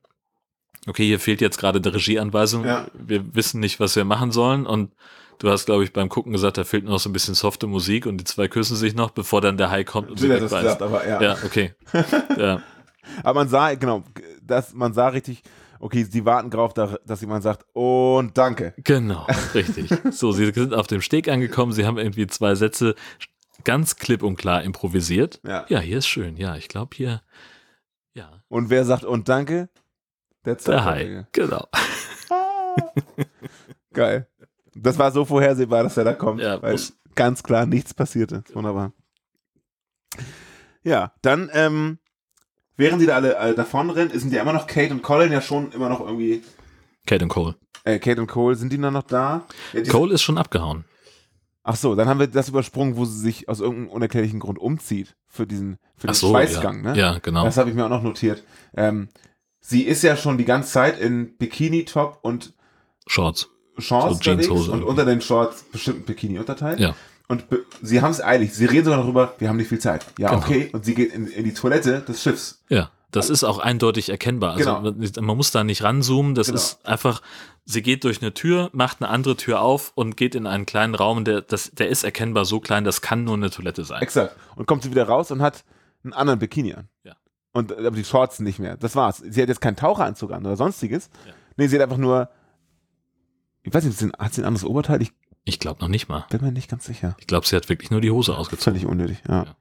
okay, 0.86 1.04
hier 1.04 1.20
fehlt 1.20 1.40
jetzt 1.42 1.58
gerade 1.58 1.78
eine 1.80 1.92
Regieanweisung, 1.94 2.64
Ja. 2.64 2.86
wir 2.94 3.34
wissen 3.34 3.60
nicht, 3.60 3.80
was 3.80 3.96
wir 3.96 4.04
machen 4.06 4.30
sollen 4.32 4.66
und 4.66 4.92
du 5.40 5.50
hast, 5.50 5.66
glaube 5.66 5.82
ich, 5.82 5.92
beim 5.92 6.08
Gucken 6.08 6.32
gesagt, 6.32 6.58
da 6.58 6.64
fehlt 6.64 6.84
noch 6.84 7.00
so 7.00 7.10
ein 7.10 7.12
bisschen 7.12 7.34
softe 7.34 7.66
Musik 7.66 8.06
und 8.06 8.18
die 8.18 8.24
zwei 8.24 8.46
küssen 8.46 8.76
sich 8.76 8.94
noch, 8.94 9.10
bevor 9.10 9.40
dann 9.40 9.56
der 9.56 9.70
Hai 9.70 9.82
kommt 9.84 10.10
und 10.10 10.18
sie 10.20 10.28
das 10.28 10.52
gesagt, 10.52 10.80
aber 10.82 11.06
ja. 11.06 11.20
Ja, 11.20 11.36
okay. 11.44 11.74
ja. 12.38 12.62
Aber 13.24 13.40
man 13.40 13.48
sah, 13.48 13.74
genau, 13.74 14.04
das, 14.42 14.72
man 14.74 14.92
sah 14.92 15.08
richtig, 15.08 15.42
okay, 15.80 16.04
sie 16.04 16.24
warten 16.24 16.50
drauf, 16.50 16.72
da- 16.74 16.98
dass 17.04 17.20
jemand 17.22 17.42
sagt, 17.42 17.64
und 17.72 18.36
danke. 18.38 18.74
Genau, 18.84 19.26
richtig. 19.54 19.90
So, 20.12 20.30
sie 20.32 20.52
sind 20.52 20.74
auf 20.74 20.86
dem 20.86 21.00
Steg 21.00 21.28
angekommen, 21.28 21.72
sie 21.72 21.86
haben 21.86 21.98
irgendwie 21.98 22.26
zwei 22.28 22.54
Sätze 22.54 22.94
ganz 23.64 23.96
klipp 23.96 24.22
und 24.22 24.36
klar 24.36 24.62
improvisiert. 24.62 25.40
Ja. 25.44 25.64
Ja, 25.68 25.80
hier 25.80 25.98
ist 25.98 26.06
schön. 26.06 26.36
Ja, 26.36 26.54
ich 26.56 26.68
glaube 26.68 26.94
hier, 26.96 27.22
ja, 28.14 28.42
Und 28.48 28.70
wer 28.70 28.84
sagt, 28.84 29.04
und 29.04 29.28
danke? 29.28 29.68
Der 30.44 30.54
der 30.54 30.84
Hai. 30.84 31.26
Genau. 31.32 31.66
Geil. 33.92 34.26
Das 34.82 34.98
war 34.98 35.12
so 35.12 35.24
vorhersehbar, 35.24 35.82
dass 35.82 35.96
er 35.96 36.04
da 36.04 36.12
kommt, 36.14 36.40
Ja, 36.40 36.60
weil 36.62 36.72
muss- 36.72 36.94
ganz 37.14 37.42
klar 37.42 37.66
nichts 37.66 37.92
passierte. 37.94 38.42
Wunderbar. 38.54 38.92
Ja, 40.82 41.12
dann, 41.22 41.50
ähm, 41.52 41.98
während 42.76 43.02
die 43.02 43.06
da 43.06 43.16
alle 43.16 43.36
äh, 43.36 43.54
davonrennen, 43.54 44.18
sind 44.18 44.32
ja 44.32 44.42
immer 44.42 44.52
noch 44.52 44.66
Kate 44.66 44.92
und 44.92 45.02
Colin 45.02 45.32
ja 45.32 45.40
schon 45.42 45.72
immer 45.72 45.88
noch 45.88 46.00
irgendwie, 46.00 46.42
Kate 47.06 47.24
und 47.24 47.28
Cole. 47.28 47.54
äh, 47.84 47.98
Kate 47.98 48.20
und 48.20 48.26
Cole, 48.26 48.56
sind 48.56 48.72
die 48.72 48.80
dann 48.80 48.94
noch 48.94 49.02
da? 49.02 49.46
Ja, 49.72 49.82
Cole 49.84 50.14
ist 50.14 50.22
schon 50.22 50.38
abgehauen. 50.38 50.84
Ach 51.62 51.76
so, 51.76 51.94
dann 51.94 52.08
haben 52.08 52.18
wir 52.18 52.26
das 52.26 52.48
übersprungen, 52.48 52.96
wo 52.96 53.04
sie 53.04 53.18
sich 53.18 53.48
aus 53.48 53.60
irgendeinem 53.60 53.90
unerklärlichen 53.90 54.40
Grund 54.40 54.58
umzieht 54.58 55.14
für 55.26 55.46
diesen, 55.46 55.76
für 55.96 56.06
den 56.06 56.14
so, 56.14 56.30
Schweißgang, 56.30 56.82
ja. 56.84 56.92
ne? 56.92 56.98
Ja, 56.98 57.18
genau. 57.18 57.44
Das 57.44 57.58
habe 57.58 57.68
ich 57.68 57.76
mir 57.76 57.84
auch 57.84 57.90
noch 57.90 58.02
notiert. 58.02 58.42
Ähm, 58.74 59.08
sie 59.60 59.82
ist 59.82 60.02
ja 60.02 60.16
schon 60.16 60.38
die 60.38 60.46
ganze 60.46 60.70
Zeit 60.72 60.98
in 60.98 61.36
Bikini-Top 61.36 62.20
und 62.22 62.54
Shorts. 63.06 63.50
Shorts 63.80 64.24
So 64.24 64.30
unterwegs 64.30 64.68
und 64.68 64.82
unter 64.82 65.04
den 65.04 65.20
Shorts 65.20 65.62
bestimmt 65.64 66.00
ein 66.00 66.04
Bikini-Unterteil. 66.04 66.80
Ja. 66.80 66.94
Und 67.28 67.44
sie 67.80 68.02
haben 68.02 68.10
es 68.10 68.20
eilig. 68.22 68.52
Sie 68.54 68.64
reden 68.66 68.84
sogar 68.86 69.00
darüber, 69.00 69.34
wir 69.38 69.48
haben 69.48 69.56
nicht 69.56 69.68
viel 69.68 69.78
Zeit. 69.78 70.04
Ja, 70.18 70.30
Genau. 70.30 70.42
okay. 70.42 70.70
Und 70.72 70.84
sie 70.84 70.94
geht 70.94 71.12
in, 71.14 71.26
in 71.28 71.44
die 71.44 71.54
Toilette 71.54 72.00
des 72.00 72.22
Schiffs. 72.22 72.62
Ja. 72.68 72.90
Das 73.12 73.28
ist 73.28 73.42
auch 73.42 73.58
eindeutig 73.58 74.08
erkennbar. 74.08 74.54
Also 74.56 74.80
Genau. 74.82 75.20
man 75.26 75.36
muss 75.36 75.50
da 75.50 75.64
nicht 75.64 75.82
ranzoomen. 75.82 76.34
Das 76.36 76.46
Genau. 76.46 76.56
ist 76.58 76.84
einfach, 76.86 77.22
sie 77.64 77.82
geht 77.82 78.04
durch 78.04 78.22
eine 78.22 78.34
Tür, 78.34 78.70
macht 78.72 79.00
eine 79.00 79.10
andere 79.10 79.36
Tür 79.36 79.62
auf 79.62 79.90
und 79.96 80.16
geht 80.16 80.36
in 80.36 80.46
einen 80.46 80.64
kleinen 80.64 80.94
Raum, 80.94 81.24
der, 81.24 81.40
das, 81.40 81.70
der 81.72 81.88
ist 81.88 82.04
erkennbar 82.04 82.44
so 82.44 82.60
klein, 82.60 82.84
das 82.84 83.00
kann 83.00 83.24
nur 83.24 83.34
eine 83.34 83.50
Toilette 83.50 83.82
sein. 83.84 84.00
Exakt. 84.00 84.36
Und 84.54 84.66
kommt 84.66 84.84
sie 84.84 84.90
wieder 84.92 85.08
raus 85.08 85.30
und 85.32 85.42
hat 85.42 85.64
einen 86.04 86.12
anderen 86.12 86.38
Bikini 86.38 86.74
an. 86.74 86.88
Ja. 87.04 87.14
Und 87.52 87.72
aber 87.76 87.90
die 87.96 88.04
Shorts 88.04 88.38
nicht 88.38 88.60
mehr. 88.60 88.76
Das 88.76 88.94
war's. 88.94 89.18
Sie 89.28 89.42
hat 89.42 89.48
jetzt 89.48 89.60
keinen 89.60 89.74
Taucheranzug 89.76 90.30
an 90.32 90.46
oder 90.46 90.56
sonstiges. 90.56 91.10
Ja. 91.26 91.32
Nee, 91.56 91.66
sie 91.66 91.76
hat 91.76 91.82
einfach 91.82 91.96
nur. 91.96 92.28
Ich 93.62 93.72
weiß 93.74 93.84
nicht, 93.84 93.98
sie- 93.98 94.10
hat 94.18 94.34
sie 94.34 94.42
ein 94.42 94.46
anderes 94.46 94.64
Oberteil? 94.66 95.02
Ich 95.02 95.12
Ich 95.44 95.58
glaube 95.58 95.80
noch 95.80 95.88
nicht 95.88 96.08
mal. 96.08 96.26
bin 96.30 96.42
mir 96.42 96.52
nicht 96.52 96.70
ganz 96.70 96.84
sicher. 96.84 97.16
Ich 97.18 97.26
glaube, 97.26 97.46
sie 97.46 97.56
hat 97.56 97.68
wirklich 97.68 97.90
nur 97.90 98.00
die 98.00 98.10
Hose 98.10 98.36
ausgezogen. 98.36 98.78
Völlig 98.78 98.86
unnötig, 98.90 99.18
ja. 99.28 99.44
Ja. 99.44 99.56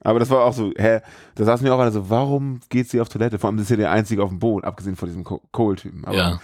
Aber 0.00 0.18
das 0.20 0.30
war 0.30 0.44
auch 0.44 0.52
so, 0.52 0.72
hä, 0.76 1.00
da 1.34 1.44
saßen 1.44 1.64
wir 1.64 1.74
auch 1.74 1.78
alle 1.80 1.90
so, 1.90 2.10
warum 2.10 2.60
geht 2.68 2.88
sie 2.90 3.00
auf 3.00 3.08
Toilette? 3.08 3.38
Vor 3.38 3.48
allem, 3.50 3.58
ist 3.58 3.70
ja 3.70 3.76
der 3.76 3.90
Einzige 3.90 4.22
auf 4.22 4.28
dem 4.30 4.38
Boot, 4.38 4.64
abgesehen 4.64 4.94
von 4.96 5.08
diesem. 5.08 5.24
Aber- 5.26 6.14
Ja. 6.16 6.40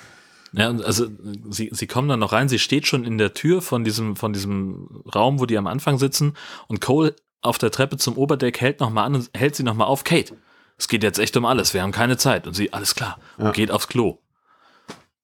Ja, 0.55 0.69
und 0.69 0.85
also 0.85 1.07
sie, 1.49 1.71
sie 1.73 1.87
kommen 1.87 2.09
dann 2.09 2.21
noch 2.21 2.33
rein, 2.33 2.49
sie 2.49 2.59
steht 2.59 2.87
schon 2.87 3.05
in 3.05 3.17
der 3.17 3.33
Tür 3.33 3.63
von 3.63 3.85
diesem, 3.85 4.17
von 4.17 4.33
diesem 4.35 5.03
Raum, 5.15 5.41
wo 5.41 5.47
die 5.47 5.57
am 5.57 5.67
Anfang 5.67 5.99
sitzen 5.99 6.35
und 6.69 6.81
Cole 6.83 7.17
auf 7.41 7.57
der 7.57 7.71
Treppe 7.71 7.97
zum 7.97 8.19
Oberdeck 8.19 8.61
hält 8.61 8.79
nochmal 8.81 9.07
an 9.07 9.15
und 9.15 9.31
hält 9.35 9.57
sie 9.57 9.63
nochmal 9.63 9.87
auf. 9.87 10.05
Kate, 10.05 10.37
es 10.77 10.89
geht 10.89 11.03
jetzt 11.05 11.19
echt 11.19 11.37
um 11.39 11.47
alles, 11.47 11.73
wir 11.73 11.83
haben 11.83 11.91
keine 11.93 12.19
Zeit. 12.19 12.47
Und 12.47 12.53
sie, 12.55 12.73
alles 12.73 12.95
klar, 12.95 13.19
und 13.39 13.47
Ja. 13.47 13.51
geht 13.53 13.71
aufs 13.71 13.89
Klo. 13.89 14.19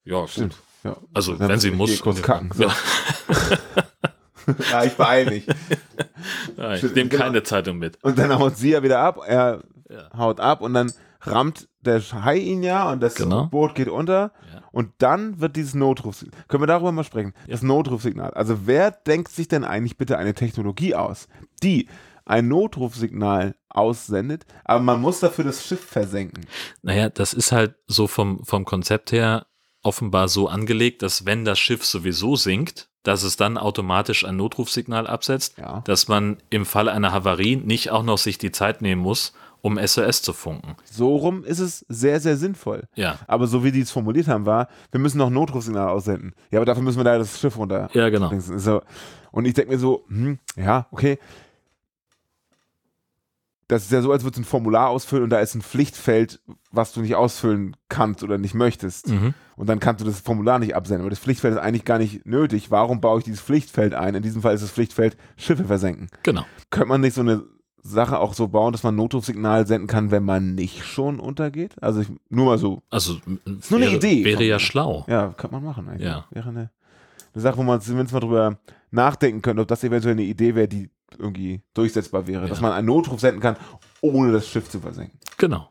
Ja, 0.04 0.20
gut. 0.34 0.56
Ja. 0.88 0.96
Also, 1.14 1.34
Dann 1.36 1.48
wenn 1.48 1.60
sie 1.60 1.70
muss. 1.70 2.00
kurz 2.00 2.22
kacken. 2.22 2.50
So. 2.54 2.64
Ja, 2.64 2.74
ja, 4.70 4.84
ich 4.84 4.94
beeil 4.94 5.26
mich. 5.26 5.46
ja, 6.56 6.74
ich 6.74 6.82
nehme 6.94 7.08
genau. 7.08 7.24
keine 7.24 7.42
Zeitung 7.42 7.78
mit. 7.78 8.02
Und 8.02 8.18
dann 8.18 8.36
haut 8.38 8.56
sie 8.56 8.70
ja 8.70 8.82
wieder 8.82 9.00
ab, 9.00 9.18
er 9.26 9.62
Ja. 9.90 10.18
haut 10.18 10.40
ab 10.40 10.60
und 10.60 10.74
dann 10.74 10.92
rammt 11.22 11.68
der 11.80 12.00
Hai 12.00 12.36
ihn 12.36 12.62
ja 12.62 12.90
und 12.92 13.00
das 13.02 13.14
Genau. 13.14 13.46
Boot 13.46 13.74
geht 13.74 13.88
unter 13.88 14.32
Ja. 14.52 14.60
und 14.72 14.90
dann 14.98 15.40
wird 15.40 15.56
dieses 15.56 15.74
Notrufsignal, 15.74 16.38
können 16.48 16.62
wir 16.62 16.66
darüber 16.66 16.92
mal 16.92 17.04
sprechen, 17.04 17.32
das 17.48 17.62
Notrufsignal. 17.62 18.32
Also 18.34 18.66
wer 18.66 18.90
denkt 18.90 19.30
sich 19.30 19.48
denn 19.48 19.64
eigentlich 19.64 19.96
bitte 19.96 20.18
eine 20.18 20.34
Technologie 20.34 20.94
aus, 20.94 21.26
die 21.62 21.88
ein 22.26 22.48
Notrufsignal 22.48 23.54
aussendet, 23.70 24.44
aber 24.64 24.80
man 24.80 25.00
muss 25.00 25.20
dafür 25.20 25.44
das 25.44 25.64
Schiff 25.66 25.82
versenken. 25.84 26.46
Naja, 26.82 27.08
das 27.08 27.32
ist 27.32 27.52
halt 27.52 27.74
so 27.86 28.06
vom, 28.06 28.44
vom 28.44 28.64
Konzept 28.66 29.12
her 29.12 29.46
offenbar 29.82 30.28
so 30.28 30.48
angelegt, 30.48 31.02
dass 31.02 31.24
wenn 31.26 31.44
das 31.44 31.58
Schiff 31.58 31.84
sowieso 31.84 32.36
sinkt, 32.36 32.88
dass 33.04 33.22
es 33.22 33.36
dann 33.36 33.56
automatisch 33.56 34.24
ein 34.24 34.36
Notrufsignal 34.36 35.06
absetzt, 35.06 35.56
Ja. 35.58 35.80
dass 35.84 36.08
man 36.08 36.38
im 36.50 36.66
Falle 36.66 36.92
einer 36.92 37.12
Havarie 37.12 37.56
nicht 37.56 37.90
auch 37.90 38.02
noch 38.02 38.18
sich 38.18 38.38
die 38.38 38.50
Zeit 38.52 38.82
nehmen 38.82 39.00
muss, 39.00 39.32
um 39.60 39.78
SOS 39.78 40.22
zu 40.22 40.32
funken. 40.32 40.76
So 40.84 41.16
rum 41.16 41.42
ist 41.44 41.58
es 41.58 41.84
sehr, 41.88 42.20
sehr 42.20 42.36
sinnvoll. 42.36 42.84
Ja, 42.94 43.18
Aber 43.26 43.46
so 43.46 43.64
wie 43.64 43.72
die 43.72 43.80
es 43.80 43.90
formuliert 43.90 44.28
haben, 44.28 44.46
war, 44.46 44.68
wir 44.92 45.00
müssen 45.00 45.18
noch 45.18 45.30
Notrufsignal 45.30 45.88
aussenden. 45.88 46.34
Ja, 46.50 46.58
aber 46.58 46.66
dafür 46.66 46.82
müssen 46.82 46.98
wir 46.98 47.04
da 47.04 47.18
das 47.18 47.40
Schiff 47.40 47.56
runter. 47.56 47.88
ja 47.92 48.08
genau. 48.08 48.30
So. 48.38 48.82
Und 49.32 49.46
ich 49.46 49.54
denke 49.54 49.72
mir 49.72 49.78
so, 49.78 50.04
hm, 50.08 50.38
ja, 50.56 50.86
okay. 50.90 51.18
Das 53.68 53.84
ist 53.84 53.92
ja 53.92 54.00
so, 54.00 54.10
als 54.10 54.24
würdest 54.24 54.38
du 54.38 54.42
ein 54.42 54.44
Formular 54.44 54.88
ausfüllen 54.88 55.24
und 55.24 55.30
da 55.30 55.40
ist 55.40 55.54
ein 55.54 55.60
Pflichtfeld, 55.60 56.40
was 56.72 56.92
du 56.92 57.02
nicht 57.02 57.14
ausfüllen 57.14 57.76
kannst 57.90 58.22
oder 58.22 58.38
nicht 58.38 58.54
möchtest. 58.54 59.08
Mhm. 59.08 59.34
Und 59.56 59.68
dann 59.68 59.78
kannst 59.78 60.00
du 60.00 60.06
das 60.06 60.20
Formular 60.20 60.58
nicht 60.58 60.74
absenden. 60.74 61.02
Aber 61.02 61.10
das 61.10 61.18
Pflichtfeld 61.18 61.54
ist 61.54 61.60
eigentlich 61.60 61.84
gar 61.84 61.98
nicht 61.98 62.24
nötig. 62.24 62.70
Warum 62.70 63.00
baue 63.00 63.18
ich 63.18 63.24
dieses 63.24 63.42
Pflichtfeld 63.42 63.92
ein? 63.92 64.14
In 64.14 64.22
diesem 64.22 64.40
Fall 64.40 64.54
ist 64.54 64.62
das 64.62 64.70
Pflichtfeld 64.70 65.18
Schiffe 65.36 65.64
versenken. 65.64 66.08
Genau. 66.22 66.46
Könnte 66.70 66.88
man 66.88 67.02
nicht 67.02 67.14
so 67.14 67.20
eine 67.20 67.44
Sache 67.82 68.18
auch 68.18 68.34
so 68.34 68.48
bauen, 68.48 68.72
dass 68.72 68.82
man 68.82 68.96
Notrufsignal 68.96 69.66
senden 69.66 69.86
kann, 69.86 70.10
wenn 70.10 70.24
man 70.24 70.54
nicht 70.54 70.84
schon 70.84 71.20
untergeht? 71.20 71.74
Also 71.82 72.00
ich, 72.00 72.08
nur 72.28 72.46
mal 72.46 72.58
so. 72.58 72.82
Also 72.90 73.18
nur 73.24 73.38
eine 73.46 73.86
wäre, 73.86 73.96
Idee 73.96 74.24
wäre 74.24 74.44
ja 74.44 74.58
schlau. 74.58 75.04
Ja, 75.08 75.28
kann 75.36 75.50
man 75.50 75.62
machen 75.62 75.88
eigentlich. 75.88 76.06
Ja. 76.06 76.26
Wäre 76.30 76.48
eine, 76.48 76.70
eine 77.34 77.42
Sache, 77.42 77.58
wo 77.58 77.62
man 77.62 77.80
zumindest 77.80 78.14
mal 78.14 78.20
drüber 78.20 78.58
nachdenken 78.90 79.42
könnte, 79.42 79.62
ob 79.62 79.68
das 79.68 79.84
eventuell 79.84 80.12
eine 80.12 80.22
Idee 80.22 80.54
wäre, 80.54 80.68
die 80.68 80.90
irgendwie 81.16 81.62
durchsetzbar 81.74 82.26
wäre. 82.26 82.42
Ja. 82.42 82.48
Dass 82.48 82.60
man 82.60 82.72
einen 82.72 82.86
Notruf 82.86 83.20
senden 83.20 83.40
kann, 83.40 83.56
ohne 84.00 84.32
das 84.32 84.48
Schiff 84.48 84.68
zu 84.68 84.80
versenken. 84.80 85.18
Genau. 85.38 85.70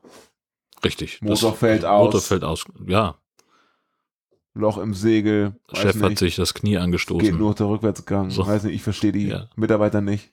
Richtig. 0.84 1.22
Motor 1.22 1.52
Das- 1.52 1.60
fällt 1.60 1.86
aus. 1.86 2.06
Motor 2.06 2.22
fällt 2.22 2.44
aus. 2.44 2.66
Ja, 2.86 3.16
Loch 4.54 4.80
im 4.80 4.96
Segel. 4.96 5.56
Chef 5.72 6.02
hat 6.02 6.10
nicht, 6.10 6.18
sich 6.18 6.36
das 6.36 6.56
Knie 6.56 6.72
Geht 6.72 6.80
angestoßen. 6.80 7.38
nur 7.38 7.54
der 7.54 7.68
Rückwärtsgang. 7.68 8.32
So. 8.32 8.48
Weiß 8.48 8.64
nicht, 8.64 8.74
ich 8.74 8.82
verstehe 8.82 9.12
die 9.12 9.28
Ja. 9.28 9.50
Mitarbeiter 9.56 10.02
nicht. 10.02 10.32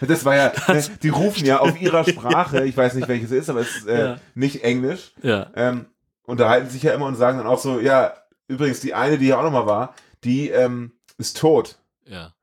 Das 0.00 0.24
war 0.24 0.34
ja, 0.34 0.52
ne, 0.68 0.84
die 1.02 1.08
rufen 1.08 1.46
ja 1.46 1.60
auf 1.60 1.80
ihrer 1.80 2.02
Sprache, 2.08 2.64
ich 2.64 2.76
weiß 2.76 2.94
nicht 2.94 3.06
welches 3.06 3.30
es 3.30 3.42
ist, 3.42 3.50
aber 3.50 3.60
es 3.60 3.76
ist 3.76 3.86
äh, 3.86 4.00
Ja. 4.00 4.16
nicht 4.34 4.64
Englisch, 4.64 5.12
Ja. 5.22 5.50
ähm, 5.54 5.86
unterhalten 6.24 6.68
sich 6.68 6.82
ja 6.82 6.92
immer 6.94 7.06
und 7.06 7.14
sagen 7.14 7.38
dann 7.38 7.46
auch 7.46 7.60
so, 7.60 7.78
ja, 7.78 8.12
übrigens 8.48 8.80
die 8.80 8.94
eine, 8.94 9.18
die 9.18 9.28
ja 9.28 9.38
auch 9.38 9.44
nochmal 9.44 9.66
war, 9.66 9.94
die 10.24 10.48
ähm, 10.48 10.90
ist 11.18 11.38
tot. 11.38 11.78
Ja. 12.06 12.34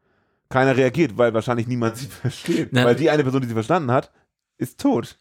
Keiner 0.50 0.78
reagiert, 0.78 1.18
weil 1.18 1.34
wahrscheinlich 1.34 1.68
niemand 1.68 1.98
sie 1.98 2.08
versteht. 2.22 2.70
Na- 2.72 2.86
weil 2.86 2.96
die 2.96 3.10
eine 3.10 3.24
Person, 3.24 3.42
die 3.42 3.48
sie 3.48 3.54
verstanden 3.54 3.92
hat, 3.92 4.12
ist 4.58 4.80
tot. 4.80 5.18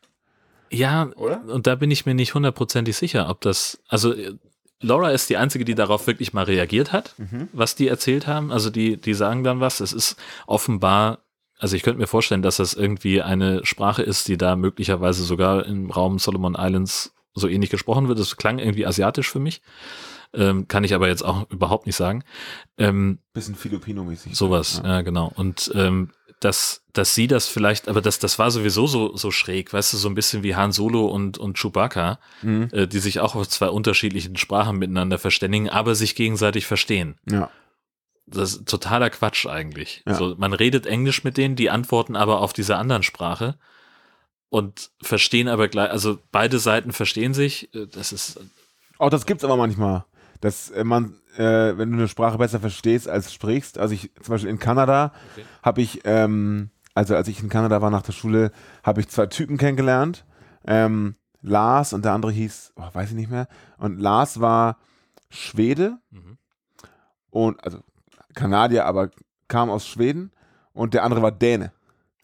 Ja, 0.70 1.10
Oder? 1.16 1.42
und 1.46 1.66
da 1.66 1.74
bin 1.76 1.90
ich 1.90 2.06
mir 2.06 2.14
nicht 2.14 2.34
hundertprozentig 2.34 2.96
sicher, 2.96 3.28
ob 3.28 3.40
das, 3.40 3.80
also 3.88 4.12
äh, 4.12 4.34
Laura 4.80 5.10
ist 5.10 5.30
die 5.30 5.36
einzige, 5.36 5.64
die 5.64 5.74
darauf 5.74 6.06
wirklich 6.06 6.32
mal 6.32 6.44
reagiert 6.44 6.92
hat, 6.92 7.14
Mhm. 7.18 7.48
was 7.52 7.76
die 7.76 7.88
erzählt 7.88 8.26
haben. 8.26 8.50
Also 8.52 8.68
die, 8.70 8.96
die 9.00 9.14
sagen 9.14 9.42
dann 9.44 9.60
was. 9.60 9.80
Es 9.80 9.92
ist 9.92 10.16
offenbar, 10.46 11.20
also 11.58 11.76
ich 11.76 11.82
könnte 11.82 12.00
mir 12.00 12.06
vorstellen, 12.06 12.42
dass 12.42 12.56
das 12.56 12.74
irgendwie 12.74 13.22
eine 13.22 13.64
Sprache 13.64 14.02
ist, 14.02 14.28
die 14.28 14.36
da 14.36 14.54
möglicherweise 14.56 15.22
sogar 15.24 15.64
im 15.66 15.90
Raum 15.90 16.18
Solomon 16.18 16.56
Islands 16.58 17.14
so 17.34 17.48
ähnlich 17.48 17.70
gesprochen 17.70 18.08
wird. 18.08 18.18
Das 18.18 18.36
klang 18.36 18.58
irgendwie 18.58 18.86
asiatisch 18.86 19.30
für 19.30 19.38
mich. 19.40 19.62
Ähm, 20.34 20.68
kann 20.68 20.84
ich 20.84 20.94
aber 20.94 21.08
jetzt 21.08 21.22
auch 21.24 21.48
überhaupt 21.50 21.86
nicht 21.86 21.96
sagen. 21.96 22.22
Ähm, 22.78 23.18
Bisschen 23.32 23.54
Filipino-mäßig. 23.54 24.34
Sowas, 24.36 24.80
Ja. 24.84 24.88
ja, 24.96 25.02
genau. 25.02 25.32
Und 25.34 25.70
ähm, 25.74 26.10
dass, 26.40 26.82
dass 26.92 27.14
sie 27.14 27.28
das 27.28 27.48
vielleicht, 27.48 27.88
aber 27.88 28.02
das, 28.02 28.18
das 28.18 28.38
war 28.38 28.50
sowieso 28.50 28.86
so, 28.86 29.16
so 29.16 29.30
schräg, 29.30 29.72
weißt 29.72 29.94
du, 29.94 29.96
so 29.96 30.08
ein 30.08 30.14
bisschen 30.14 30.42
wie 30.42 30.54
Han 30.54 30.70
Solo 30.72 31.06
und, 31.06 31.38
und 31.38 31.56
Chewbacca, 31.58 32.18
Mhm. 32.42 32.68
äh, 32.72 32.86
die 32.86 32.98
sich 32.98 33.20
auch 33.20 33.34
auf 33.34 33.48
zwei 33.48 33.68
unterschiedlichen 33.70 34.36
Sprachen 34.36 34.76
miteinander 34.76 35.18
verständigen, 35.18 35.70
aber 35.70 35.94
sich 35.94 36.14
gegenseitig 36.14 36.66
verstehen. 36.66 37.16
Ja. 37.30 37.50
Das 38.26 38.52
ist 38.54 38.68
totaler 38.68 39.08
Quatsch 39.08 39.46
eigentlich. 39.46 40.02
Ja. 40.06 40.14
So, 40.14 40.34
man 40.36 40.52
redet 40.52 40.84
Englisch 40.84 41.24
mit 41.24 41.36
denen, 41.38 41.56
die 41.56 41.70
antworten 41.70 42.16
aber 42.16 42.40
auf 42.40 42.52
diese 42.52 42.76
anderen 42.76 43.02
Sprache 43.04 43.56
und 44.48 44.90
verstehen 45.00 45.48
aber 45.48 45.68
gleich, 45.68 45.90
also 45.90 46.18
beide 46.32 46.58
Seiten 46.58 46.92
verstehen 46.92 47.34
sich. 47.34 47.72
Äh, 47.74 47.86
Das 47.86 48.12
ist, 48.12 48.38
Auch 48.98 49.10
das 49.10 49.26
gibt's 49.26 49.44
aber 49.44 49.56
manchmal, 49.56 50.04
dass 50.40 50.70
äh, 50.70 50.84
man, 50.84 51.14
äh, 51.36 51.76
wenn 51.76 51.90
du 51.92 51.98
eine 51.98 52.08
Sprache 52.08 52.38
besser 52.38 52.60
verstehst 52.60 53.08
als 53.08 53.32
sprichst, 53.32 53.78
also 53.78 53.94
ich 53.94 54.10
zum 54.22 54.32
Beispiel 54.32 54.50
in 54.50 54.58
Kanada 54.58 55.12
Okay. 55.32 55.44
habe 55.62 55.80
ich, 55.82 56.00
ähm, 56.04 56.70
also 56.94 57.14
als 57.16 57.28
ich 57.28 57.42
in 57.42 57.48
Kanada 57.48 57.80
war 57.82 57.90
nach 57.90 58.02
der 58.02 58.12
Schule, 58.12 58.52
habe 58.82 59.00
ich 59.00 59.08
zwei 59.08 59.26
Typen 59.26 59.56
kennengelernt, 59.58 60.24
ähm, 60.66 61.14
Lars 61.42 61.92
und 61.92 62.04
der 62.04 62.12
andere 62.12 62.32
hieß, 62.32 62.72
oh, 62.76 62.88
weiß 62.92 63.10
ich 63.10 63.16
nicht 63.16 63.30
mehr, 63.30 63.48
und 63.78 63.98
Lars 64.00 64.40
war 64.40 64.78
Schwede 65.30 65.98
Mhm. 66.10 66.38
und, 67.30 67.62
also 67.64 67.80
Kanadier, 68.34 68.86
aber 68.86 69.10
kam 69.48 69.70
aus 69.70 69.86
Schweden 69.86 70.32
und 70.72 70.94
der 70.94 71.04
andere 71.04 71.22
war 71.22 71.32
Däne. 71.32 71.72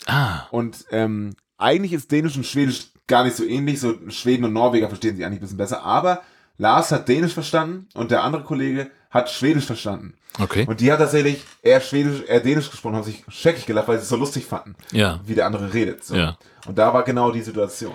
ah, 0.06 0.46
Und 0.50 0.84
ähm, 0.90 1.34
eigentlich 1.58 1.92
ist 1.92 2.10
Dänisch 2.10 2.36
und 2.36 2.44
Schwedisch 2.46 2.88
gar 3.06 3.24
nicht 3.24 3.36
so 3.36 3.44
ähnlich. 3.44 3.80
So 3.80 3.94
Schweden 4.10 4.44
und 4.44 4.52
Norweger 4.52 4.88
verstehen 4.88 5.16
sich 5.16 5.24
eigentlich 5.24 5.38
ein 5.38 5.42
bisschen 5.42 5.56
besser. 5.58 5.82
Aber 5.84 6.22
Lars 6.58 6.92
hat 6.92 7.08
Dänisch 7.08 7.32
verstanden 7.34 7.88
und 7.94 8.10
der 8.10 8.22
andere 8.22 8.42
Kollege 8.44 8.90
hat 9.10 9.30
Schwedisch 9.30 9.64
verstanden. 9.66 10.14
okay. 10.40 10.64
Und 10.66 10.80
die 10.80 10.90
hat 10.92 10.98
tatsächlich 10.98 11.42
eher 11.62 11.80
Schwedisch, 11.80 12.22
eher 12.26 12.40
Dänisch 12.40 12.70
gesprochen, 12.70 12.96
haben 12.96 13.04
sich 13.04 13.24
scheckig 13.28 13.66
gelacht, 13.66 13.88
weil 13.88 13.98
sie 13.98 14.04
es 14.04 14.08
so 14.08 14.16
lustig 14.16 14.44
fanden, 14.46 14.74
Ja, 14.92 15.20
wie 15.24 15.34
der 15.34 15.46
andere 15.46 15.72
redet. 15.74 16.04
So. 16.04 16.14
ja. 16.14 16.36
Und 16.66 16.78
da 16.78 16.94
war 16.94 17.02
genau 17.04 17.30
die 17.30 17.42
Situation. 17.42 17.94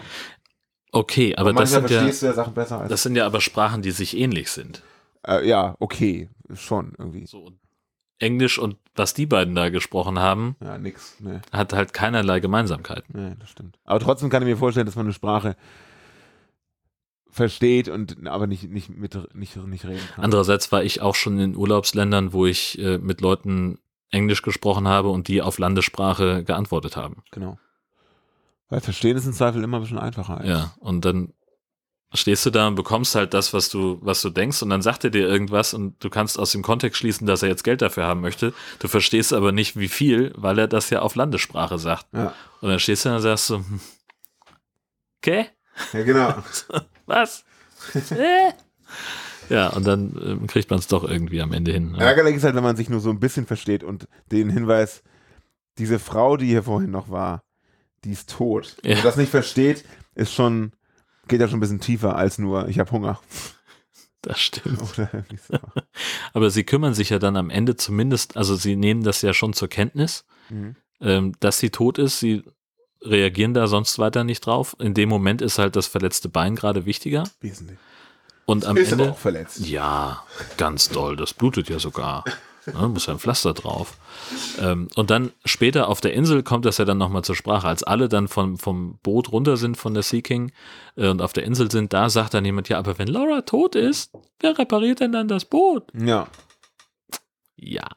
Okay, 0.91 1.35
aber 1.35 1.51
das 1.53 1.71
manchmal 1.71 1.81
sind 1.81 1.91
ja, 1.91 1.97
verstehst 1.99 2.21
du 2.21 2.25
ja 2.27 2.33
Sachen 2.33 2.53
besser 2.53 2.79
als. 2.79 2.89
das 2.89 3.03
sind 3.03 3.15
ja 3.15 3.25
aber 3.25 3.41
Sprachen, 3.41 3.81
die 3.81 3.91
sich 3.91 4.17
ähnlich 4.17 4.51
sind. 4.51 4.83
äh, 5.27 5.47
ja, 5.47 5.75
okay, 5.79 6.29
schon 6.53 6.93
irgendwie. 6.97 7.25
So, 7.27 7.51
Englisch 8.19 8.57
und 8.57 8.77
was 8.95 9.13
die 9.13 9.25
beiden 9.27 9.53
da 9.53 9.69
gesprochen 9.69 10.17
haben, 10.19 10.55
Ja, 10.59 10.77
nix. 10.77 11.15
Nee, 11.19 11.39
hat 11.51 11.73
halt 11.73 11.93
keinerlei 11.93 12.39
Gemeinsamkeiten. 12.39 13.05
nee, 13.29 13.35
das 13.39 13.49
stimmt. 13.49 13.77
Aber 13.85 13.99
trotzdem 13.99 14.29
kann 14.29 14.41
ich 14.43 14.47
mir 14.47 14.57
vorstellen, 14.57 14.85
dass 14.87 14.95
man 14.95 15.05
eine 15.05 15.13
Sprache 15.13 15.55
versteht 17.37 17.87
und 17.87 18.27
aber 18.27 18.45
nicht, 18.47 18.69
nicht, 18.69 18.89
mit, 18.89 19.17
nicht, 19.33 19.55
nicht 19.55 19.85
reden 19.85 20.01
kann. 20.13 20.25
Andererseits 20.25 20.71
war 20.71 20.83
ich 20.83 21.01
auch 21.01 21.15
schon 21.15 21.39
in 21.39 21.55
Urlaubsländern, 21.55 22.33
wo 22.33 22.45
ich 22.45 22.77
äh, 22.79 22.97
mit 22.97 23.21
Leuten 23.21 23.79
Englisch 24.11 24.41
gesprochen 24.41 24.87
habe 24.87 25.09
und 25.09 25.27
die 25.29 25.41
auf 25.41 25.57
Landessprache 25.57 26.43
geantwortet 26.43 26.97
haben. 26.97 27.23
Genau. 27.31 27.57
Weil 28.69 28.81
verstehen 28.81 29.15
ist 29.15 29.25
im 29.25 29.33
Zweifel 29.33 29.63
immer 29.63 29.77
ein 29.77 29.81
bisschen 29.83 29.99
einfacher. 29.99 30.37
als- 30.39 30.47
Ja, 30.49 30.73
und 30.79 31.05
dann 31.05 31.33
stehst 32.13 32.45
du 32.45 32.49
da 32.49 32.67
und 32.69 32.75
bekommst 32.75 33.15
halt 33.15 33.33
das, 33.33 33.53
was 33.53 33.67
du, 33.69 33.99
was 34.01 34.21
du 34.21 34.29
denkst, 34.29 34.61
und 34.63 34.69
dann 34.69 34.81
sagt 34.81 35.03
er 35.03 35.09
dir 35.09 35.27
irgendwas 35.27 35.73
und 35.73 36.01
du 36.03 36.09
kannst 36.09 36.39
aus 36.39 36.51
dem 36.53 36.63
Kontext 36.63 36.99
schließen, 36.99 37.27
dass 37.27 37.43
er 37.43 37.49
jetzt 37.49 37.63
Geld 37.65 37.81
dafür 37.81 38.05
haben 38.05 38.21
möchte. 38.21 38.53
Du 38.79 38.87
verstehst 38.87 39.33
aber 39.33 39.51
nicht, 39.51 39.77
wie 39.77 39.89
viel, 39.89 40.31
weil 40.37 40.57
er 40.57 40.67
das 40.67 40.89
ja 40.89 41.01
auf 41.01 41.15
Landessprache 41.15 41.77
sagt. 41.77 42.07
Ja, 42.13 42.33
Und 42.61 42.69
dann 42.69 42.79
stehst 42.79 43.03
du 43.05 43.09
da 43.09 43.15
und 43.17 43.21
sagst 43.21 43.47
so, 43.47 43.57
hm, 43.57 43.79
okay, 45.21 45.47
ja 45.93 46.03
genau. 46.03 46.33
was? 47.07 47.43
Äh? 48.11 48.51
ja, 49.49 49.69
und 49.69 49.85
dann 49.85 50.19
ähm, 50.23 50.47
kriegt 50.47 50.69
man 50.69 50.79
es 50.79 50.87
doch 50.87 51.03
irgendwie 51.03 51.41
am 51.41 51.53
Ende 51.53 51.71
hin. 51.71 51.91
ne? 51.91 51.99
Ärgerlich 51.99 52.35
ist 52.35 52.43
halt, 52.43 52.55
wenn 52.55 52.63
man 52.63 52.75
sich 52.75 52.89
nur 52.89 52.99
so 52.99 53.09
ein 53.09 53.19
bisschen 53.19 53.45
versteht 53.45 53.83
und 53.83 54.07
den 54.31 54.49
Hinweis, 54.49 55.03
diese 55.77 55.99
Frau, 55.99 56.37
die 56.37 56.47
hier 56.47 56.63
vorhin 56.63 56.91
noch 56.91 57.09
war, 57.09 57.43
die 58.03 58.11
ist 58.11 58.29
tot. 58.29 58.77
Ja. 58.83 58.89
Wenn 58.89 58.95
man 58.97 59.03
das 59.05 59.17
nicht 59.17 59.29
versteht, 59.31 59.85
ist 60.15 60.33
schon, 60.33 60.71
geht 61.27 61.39
ja 61.41 61.47
schon 61.47 61.57
ein 61.57 61.61
bisschen 61.61 61.79
tiefer 61.81 62.15
als 62.15 62.37
nur, 62.39 62.67
ich 62.67 62.79
habe 62.79 62.91
Hunger. 62.91 63.19
Das 64.21 64.39
stimmt. 64.39 64.79
So. 64.79 65.59
Aber 66.33 66.49
sie 66.49 66.63
kümmern 66.63 66.93
sich 66.93 67.09
ja 67.11 67.19
dann 67.19 67.37
am 67.37 67.49
Ende 67.49 67.75
zumindest, 67.75 68.35
also 68.35 68.55
sie 68.55 68.75
nehmen 68.75 69.03
das 69.03 69.21
ja 69.21 69.33
schon 69.33 69.53
zur 69.53 69.67
Kenntnis, 69.67 70.25
Mhm. 70.49 70.75
ähm, 71.01 71.33
dass 71.41 71.59
sie 71.59 71.69
tot 71.69 71.97
ist. 71.99 72.19
Sie 72.21 72.43
reagieren 73.01 73.53
da 73.53 73.67
sonst 73.67 73.99
weiter 73.99 74.23
nicht 74.23 74.45
drauf. 74.45 74.75
In 74.79 74.93
dem 74.93 75.09
Moment 75.09 75.41
ist 75.41 75.59
halt 75.59 75.75
das 75.75 75.87
verletzte 75.87 76.29
Bein 76.29 76.55
gerade 76.55 76.85
wichtiger. 76.85 77.23
Wesentlich. 77.41 77.77
Und 78.45 78.65
am 78.65 78.77
ist 78.77 78.91
Ende. 78.93 79.11
auch 79.11 79.17
verletzt. 79.17 79.59
Ja, 79.67 80.23
ganz 80.57 80.89
doll. 80.89 81.15
Das 81.17 81.33
blutet 81.33 81.69
ja 81.69 81.79
sogar. 81.79 82.23
Ne, 82.65 82.87
muss 82.89 83.05
ja 83.05 83.13
ein 83.13 83.19
Pflaster 83.19 83.53
drauf. 83.53 83.93
Ähm, 84.59 84.89
und 84.95 85.09
dann 85.09 85.31
später 85.45 85.87
auf 85.87 86.01
der 86.01 86.13
Insel 86.13 86.43
kommt 86.43 86.65
das 86.65 86.77
ja 86.77 86.83
dann 86.85 86.97
nochmal 86.97 87.23
zur 87.23 87.35
Sprache. 87.35 87.65
Als 87.67 87.83
alle 87.83 88.09
dann 88.09 88.27
vom, 88.27 88.57
vom 88.57 88.99
Boot 89.03 89.31
runter 89.31 89.55
sind 89.55 89.77
von 89.77 89.93
der 89.93 90.03
Sea 90.03 90.19
King 90.21 90.51
äh, 90.97 91.07
und 91.07 91.21
auf 91.21 91.31
der 91.31 91.45
Insel 91.45 91.71
sind, 91.71 91.93
da 91.93 92.09
sagt 92.09 92.33
dann 92.33 92.43
jemand, 92.43 92.67
ja, 92.67 92.77
aber 92.77 92.97
wenn 92.99 93.07
Laura 93.07 93.41
tot 93.41 93.75
ist, 93.75 94.11
wer 94.41 94.57
repariert 94.59 94.99
denn 94.99 95.13
dann 95.13 95.29
das 95.29 95.45
Boot? 95.45 95.85
Ja, 95.97 96.27
Ja, 97.55 97.87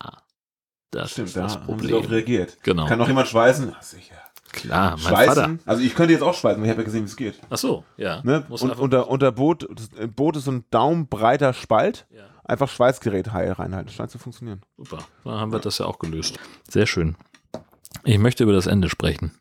das 0.93 1.13
stimmt, 1.13 1.29
ist 1.29 1.37
da 1.37 1.43
das 1.43 1.55
haben 1.55 1.63
sie 1.81 1.89
Problem. 1.89 2.05
reagiert. 2.11 2.59
Genau. 2.63 2.87
Kann 2.87 2.99
noch 3.01 3.09
jemand 3.09 3.27
schweißen? 3.29 3.71
Ja, 3.71 3.83
sicher. 3.83 4.20
Klar, 4.53 4.91
mein 4.93 4.99
Schweißen? 5.01 5.35
Vater. 5.35 5.59
Also 5.65 5.83
ich 5.83 5.95
könnte 5.95 6.13
jetzt 6.13 6.23
auch 6.23 6.35
schweißen, 6.35 6.61
weil 6.61 6.67
ich 6.67 6.71
habe 6.71 6.81
ja 6.83 6.85
gesehen, 6.85 7.03
wie 7.03 7.07
es 7.09 7.17
geht. 7.17 7.41
Ach 7.51 7.57
so, 7.59 7.85
ja. 7.97 8.21
Ne? 8.25 8.45
Und 8.49 8.63
unter, 8.79 9.09
unter 9.09 9.31
Boot, 9.33 9.69
das 9.75 9.89
Boot 10.11 10.37
ist 10.37 10.45
so 10.45 10.51
ein 10.53 10.65
daumenbreiter 10.71 11.53
Spalt. 11.53 12.07
ja, 12.11 12.23
Einfach 12.45 12.69
Schweißgerät 12.69 13.33
reinhalten. 13.33 13.87
Das 13.87 13.95
scheint 13.95 14.11
zu 14.11 14.19
funktionieren. 14.19 14.61
super. 14.77 14.99
Dann 15.25 15.35
haben 15.35 15.53
wir 15.53 15.61
das 15.61 15.79
ja 15.79 15.87
auch 15.87 15.99
gelöst. 16.01 16.39
Sehr 16.69 16.87
schön. 16.87 17.17
Ich 18.05 18.19
möchte 18.19 18.43
über 18.43 18.53
das 18.53 18.67
Ende 18.67 18.89
sprechen. 18.89 19.33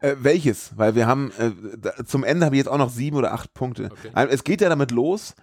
Äh, 0.00 0.16
welches? 0.20 0.76
Weil 0.76 0.94
wir 0.94 1.06
haben, 1.06 1.32
äh, 1.38 1.50
da, 1.76 2.04
zum 2.06 2.24
Ende 2.24 2.46
habe 2.46 2.54
ich 2.56 2.58
jetzt 2.60 2.68
auch 2.68 2.78
noch 2.78 2.90
sieben 2.90 3.16
oder 3.16 3.32
acht 3.34 3.52
Punkte. 3.52 3.90
Okay. 3.92 4.10
Äh, 4.14 4.28
Es 4.30 4.42
geht 4.44 4.60
ja 4.62 4.68
damit 4.70 4.90
los, 4.90 5.34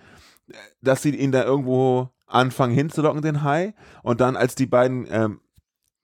dass 0.81 1.01
sie 1.03 1.15
ihn 1.15 1.31
da 1.31 1.43
irgendwo 1.43 2.09
anfangen 2.25 2.73
hinzulocken, 2.73 3.21
den 3.21 3.43
Hai. 3.43 3.75
Und 4.01 4.21
dann, 4.21 4.35
als 4.35 4.55
die 4.55 4.65
beiden 4.65 5.05
ähm, 5.11 5.39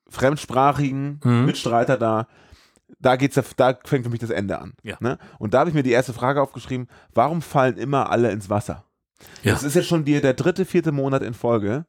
fremdsprachigen 0.10 1.20
Mhm. 1.24 1.46
Mitstreiter 1.46 1.98
da, 1.98 2.28
da 3.00 3.16
geht's 3.16 3.36
da 3.58 3.78
fängt 3.86 4.04
für 4.06 4.10
mich 4.12 4.20
das 4.20 4.30
Ende 4.30 4.60
an. 4.60 4.74
Ja. 4.84 4.98
Ne? 5.00 5.18
Und 5.38 5.54
da 5.54 5.60
habe 5.60 5.70
ich 5.70 5.74
mir 5.76 5.84
die 5.84 5.92
erste 5.92 6.14
Frage 6.14 6.42
aufgeschrieben, 6.42 6.88
warum 7.14 7.42
fallen 7.42 7.78
immer 7.78 8.10
alle 8.10 8.32
ins 8.32 8.50
Wasser? 8.50 8.86
Ja. 9.44 9.54
Das 9.54 9.64
ist 9.64 9.76
jetzt 9.76 9.88
schon 9.88 10.06
die, 10.06 10.22
der 10.22 10.34
dritte, 10.34 10.66
vierte 10.66 10.92
Monat 10.92 11.22
in 11.24 11.34
Folge. 11.34 11.86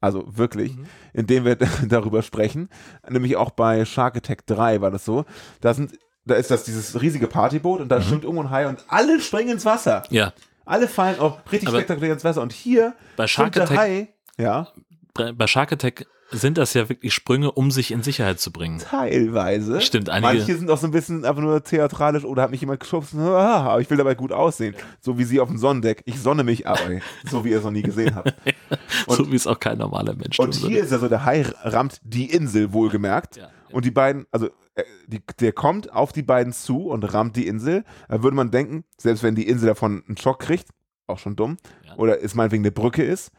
Also 0.00 0.24
wirklich, 0.36 0.76
Mhm. 0.76 0.86
in 1.12 1.26
dem 1.26 1.44
wir 1.44 1.56
darüber 1.88 2.22
sprechen. 2.22 2.68
Nämlich 3.08 3.36
auch 3.36 3.50
bei 3.50 3.84
Shark 3.84 4.16
Attack 4.16 4.46
3 4.46 4.80
war 4.80 4.90
das 4.90 5.04
so. 5.04 5.24
Da 5.60 5.74
sind, 5.74 5.92
da 6.24 6.34
ist 6.34 6.50
das 6.50 6.64
dieses 6.64 7.00
riesige 7.00 7.28
Partyboot 7.28 7.80
und 7.80 7.88
da 7.88 7.98
Mhm. 7.98 8.02
schwimmt 8.02 8.24
irgendwo 8.24 8.42
ein 8.42 8.50
Hai 8.50 8.66
und 8.68 8.84
alle 8.88 9.20
springen 9.20 9.50
ins 9.50 9.64
Wasser. 9.64 10.02
Ja, 10.10 10.32
Alle 10.64 10.86
fallen 10.86 11.18
auch 11.18 11.40
richtig 11.50 11.68
Aber- 11.68 11.78
spektakulär 11.78 12.12
ins 12.12 12.22
Wasser. 12.24 12.40
Und 12.40 12.52
hier 12.52 12.94
bei 13.16 13.26
Shark 13.26 13.56
Attack, 13.56 13.76
Hai, 13.76 14.14
ja, 14.38 14.68
bei 15.14 15.46
Shark 15.48 15.72
Attack 15.72 16.06
sind 16.32 16.58
das 16.58 16.74
ja 16.74 16.88
wirklich 16.88 17.12
Sprünge, 17.14 17.52
um 17.52 17.70
sich 17.70 17.90
in 17.90 18.02
Sicherheit 18.02 18.40
zu 18.40 18.50
bringen. 18.52 18.78
teilweise. 18.78 19.80
Stimmt, 19.80 20.08
einige- 20.08 20.38
Manche 20.38 20.56
sind 20.56 20.70
auch 20.70 20.78
so 20.78 20.86
ein 20.86 20.90
bisschen 20.90 21.24
einfach 21.24 21.42
nur 21.42 21.62
theatralisch 21.62 22.24
oder 22.24 22.42
hat 22.42 22.50
mich 22.50 22.60
jemand 22.60 22.80
geschubst, 22.80 23.14
ah, 23.14 23.62
aber 23.72 23.80
ich 23.80 23.90
will 23.90 23.96
dabei 23.98 24.14
gut 24.14 24.32
aussehen. 24.32 24.74
So 25.00 25.18
wie 25.18 25.24
sie 25.24 25.40
auf 25.40 25.48
dem 25.48 25.58
Sonnendeck. 25.58 26.02
Ich 26.06 26.20
sonne 26.20 26.44
mich 26.44 26.66
aber, 26.66 26.80
so 27.30 27.44
wie 27.44 27.50
ihr 27.50 27.58
es 27.58 27.64
noch 27.64 27.70
nie 27.70 27.82
gesehen 27.82 28.14
habt. 28.14 28.34
Und- 29.06 29.16
so 29.16 29.30
wie 29.30 29.36
es 29.36 29.46
auch 29.46 29.58
kein 29.60 29.78
normaler 29.78 30.14
Mensch 30.14 30.38
Und 30.38 30.52
tun 30.52 30.60
hier 30.68 30.70
würde. 30.70 30.84
ist 30.86 30.90
ja 30.92 30.98
so, 30.98 31.08
der 31.08 31.24
Hai 31.24 31.44
rammt 31.62 31.98
die 32.02 32.26
Insel, 32.30 32.72
wohlgemerkt. 32.72 33.36
Ja. 33.36 33.48
Und 33.70 33.84
die 33.84 33.90
beiden, 33.90 34.26
also 34.30 34.48
äh, 34.74 34.84
die, 35.06 35.20
der 35.40 35.52
kommt 35.52 35.92
auf 35.92 36.12
die 36.12 36.22
beiden 36.22 36.52
zu 36.52 36.88
und 36.88 37.02
rammt 37.12 37.36
die 37.36 37.46
Insel. 37.46 37.84
Da 38.08 38.22
würde 38.22 38.36
man 38.36 38.50
denken, 38.50 38.84
selbst 38.98 39.22
wenn 39.22 39.34
die 39.34 39.46
Insel 39.48 39.66
davon 39.68 40.02
einen 40.06 40.16
Schock 40.16 40.40
kriegt, 40.40 40.68
auch 41.06 41.18
schon 41.18 41.36
dumm, 41.36 41.56
Ja. 41.86 41.96
oder 41.96 42.22
es 42.22 42.34
meinetwegen 42.34 42.62
eine 42.62 42.70
Brücke 42.72 43.02
ist, 43.02 43.30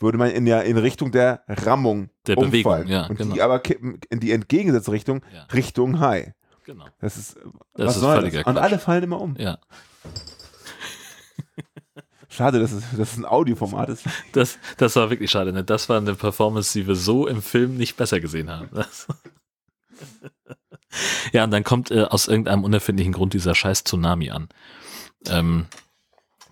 würde 0.00 0.18
man 0.18 0.30
in, 0.30 0.46
ja, 0.46 0.60
in 0.60 0.76
Richtung 0.78 1.12
der 1.12 1.42
Rammung 1.48 2.10
Der 2.26 2.38
umfallen. 2.38 2.84
Bewegung, 2.84 2.86
ja, 2.86 3.06
Und 3.06 3.16
genau. 3.16 3.34
die 3.34 3.42
aber 3.42 3.58
kippen 3.60 3.98
in 4.10 4.20
die 4.20 4.32
entgegengesetzte 4.32 4.92
Richtung, 4.92 5.22
Ja. 5.32 5.44
Richtung 5.52 6.00
Hai. 6.00 6.34
Genau. 6.64 6.84
Das 7.00 7.16
ist, 7.16 7.36
Das 7.74 7.86
was 7.86 7.96
ist 7.96 8.02
das? 8.04 8.24
Und 8.24 8.30
Quatsch. 8.42 8.56
alle 8.56 8.78
fallen 8.78 9.02
immer 9.04 9.20
um. 9.20 9.34
Ja. 9.38 9.58
Schade, 12.30 12.60
dass 12.60 12.72
es, 12.72 12.84
dass 12.96 13.12
es 13.12 13.16
ein 13.18 13.24
Audioformat 13.24 13.88
ist. 13.88 14.04
Das, 14.32 14.58
das 14.76 14.94
war 14.96 15.08
wirklich 15.10 15.30
schade. 15.30 15.52
Ne? 15.52 15.64
Das 15.64 15.88
war 15.88 15.96
eine 15.96 16.14
Performance, 16.14 16.78
die 16.78 16.86
wir 16.86 16.94
so 16.94 17.26
im 17.26 17.40
Film 17.42 17.76
nicht 17.76 17.96
besser 17.96 18.20
gesehen 18.20 18.50
haben. 18.50 18.68
Ja, 21.32 21.44
und 21.44 21.50
dann 21.50 21.64
kommt 21.64 21.90
äh, 21.90 22.04
aus 22.04 22.28
irgendeinem 22.28 22.64
unerfindlichen 22.64 23.12
Grund 23.12 23.34
dieser 23.34 23.54
scheiß 23.54 23.84
Tsunami 23.84 24.30
an. 24.30 24.48
Ähm, 25.26 25.66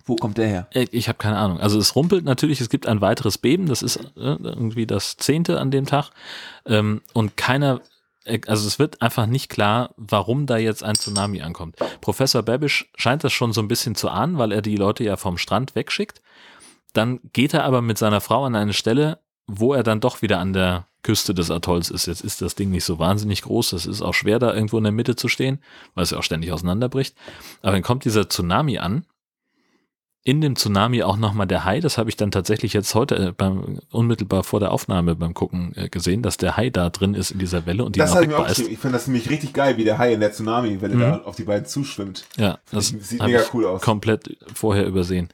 Wo 0.07 0.14
kommt 0.14 0.38
der 0.38 0.46
her? 0.46 0.68
ich 0.72 1.09
habe 1.09 1.18
keine 1.18 1.36
Ahnung. 1.36 1.59
Also 1.59 1.78
es 1.78 1.96
rumpelt 1.96 2.24
natürlich, 2.24 2.61
es 2.61 2.68
gibt 2.68 2.86
ein 2.86 3.00
weiteres 3.00 3.38
Beben, 3.38 3.66
das 3.66 3.82
ist 3.82 3.96
äh, 3.96 4.36
irgendwie 4.40 4.86
das 4.86 5.16
zehnte 5.16 5.59
an 5.59 5.72
dem 5.72 5.84
Tag. 5.84 6.11
Ähm, 6.64 7.02
und 7.12 7.36
keiner, 7.36 7.80
äh, 8.24 8.40
also 8.46 8.68
es 8.68 8.78
wird 8.78 9.02
einfach 9.02 9.26
nicht 9.26 9.48
klar, 9.48 9.94
warum 9.96 10.46
da 10.46 10.59
jetzt 10.59 10.84
ein 10.84 10.94
Tsunami 10.94 11.42
ankommt. 11.42 11.76
Professor 12.00 12.42
Babish 12.42 12.88
scheint 12.96 13.24
das 13.24 13.32
schon 13.32 13.52
so 13.52 13.61
ein 13.61 13.68
bisschen 13.68 13.96
zu 13.96 14.09
ahnen, 14.09 14.38
weil 14.38 14.52
er 14.52 14.62
die 14.62 14.76
Leute 14.76 15.02
ja 15.02 15.16
vom 15.16 15.38
Strand 15.38 15.74
wegschickt. 15.74 16.22
Dann 16.92 17.18
geht 17.32 17.52
er 17.52 17.64
aber 17.64 17.82
mit 17.82 17.98
seiner 17.98 18.20
Frau 18.20 18.44
an 18.44 18.54
eine 18.54 18.72
Stelle, 18.72 19.18
wo 19.48 19.74
er 19.74 19.82
dann 19.82 20.00
doch 20.00 20.22
wieder 20.22 20.38
an 20.38 20.52
der 20.52 20.86
Küste 21.02 21.34
des 21.34 21.50
Atolls 21.50 21.90
ist. 21.90 22.07
Jetzt 22.07 22.22
ist 22.22 22.42
das 22.42 22.54
Ding 22.54 22.70
nicht 22.70 22.84
so 22.84 22.98
wahnsinnig 22.98 23.42
groß. 23.42 23.74
Es 23.74 23.86
ist 23.86 24.02
auch 24.02 24.14
schwer, 24.14 24.38
da 24.38 24.52
irgendwo 24.52 24.78
in 24.78 24.84
der 24.84 24.92
Mitte 24.92 25.14
zu 25.14 25.28
stehen, 25.28 25.61
weil 25.94 26.04
es 26.04 26.11
ja 26.11 26.18
auch 26.18 26.22
ständig 26.22 26.52
auseinanderbricht. 26.52 27.16
Aber 27.62 27.72
dann 27.72 27.82
kommt 27.82 28.04
dieser 28.04 28.28
Tsunami 28.28 28.78
an. 28.78 29.04
In 30.26 30.40
dem 30.40 30.56
Tsunami 30.56 31.04
auch 31.04 31.16
nochmal 31.18 31.46
der 31.46 31.64
Hai. 31.64 31.78
Das 31.78 31.98
habe 31.98 32.08
ich 32.10 32.16
dann 32.16 32.32
tatsächlich 32.32 32.72
jetzt 32.72 32.96
heute 32.96 33.14
äh, 33.28 33.32
beim, 33.32 33.78
unmittelbar 33.92 34.42
vor 34.42 34.58
der 34.58 34.72
Aufnahme 34.72 35.14
beim 35.14 35.34
Gucken 35.34 35.72
äh, 35.76 35.88
gesehen, 35.88 36.22
dass 36.22 36.36
der 36.36 36.56
Hai 36.56 36.68
da 36.70 36.90
drin 36.90 37.14
ist 37.14 37.30
in 37.30 37.38
dieser 37.38 37.64
Welle 37.64 37.84
und 37.84 37.94
die 37.94 38.00
Das 38.00 38.12
ich 38.20 38.26
mir 38.26 38.36
auch. 38.36 38.48
Ich 38.48 38.56
finde 38.78 38.94
das 38.94 39.06
nämlich 39.06 39.30
richtig 39.30 39.52
geil, 39.52 39.76
wie 39.76 39.84
der 39.84 39.98
Hai 39.98 40.12
in 40.14 40.18
der 40.18 40.32
Tsunami-Welle 40.32 40.96
Mhm. 40.96 41.00
da 41.00 41.16
auf 41.18 41.36
die 41.36 41.44
beiden 41.44 41.64
zuschwimmt. 41.66 42.24
Ja, 42.38 42.58
das 42.72 42.88
Sieht- 42.88 43.04
sieht 43.04 43.22
mega 43.22 43.40
ich 43.40 43.54
cool 43.54 43.66
aus. 43.66 43.82
Komplett 43.82 44.36
vorher 44.52 44.84
übersehen. 44.86 45.28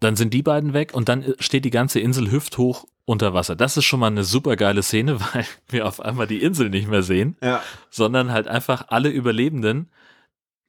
Dann 0.00 0.16
sind 0.16 0.32
die 0.32 0.42
beiden 0.42 0.72
weg 0.72 0.94
und 0.94 1.10
dann 1.10 1.34
steht 1.38 1.66
die 1.66 1.70
ganze 1.70 2.00
Insel 2.00 2.30
hüfthoch 2.30 2.86
unter 3.04 3.34
Wasser. 3.34 3.54
Das 3.54 3.76
ist 3.76 3.84
schon 3.84 4.00
mal 4.00 4.06
eine 4.06 4.24
super 4.24 4.56
geile 4.56 4.82
Szene, 4.82 5.20
weil 5.34 5.44
wir 5.68 5.86
auf 5.86 6.00
einmal 6.00 6.26
die 6.26 6.42
Insel 6.42 6.70
nicht 6.70 6.88
mehr 6.88 7.02
sehen, 7.02 7.36
Ja, 7.42 7.62
sondern 7.90 8.32
halt 8.32 8.48
einfach 8.48 8.86
alle 8.88 9.10
Überlebenden, 9.10 9.90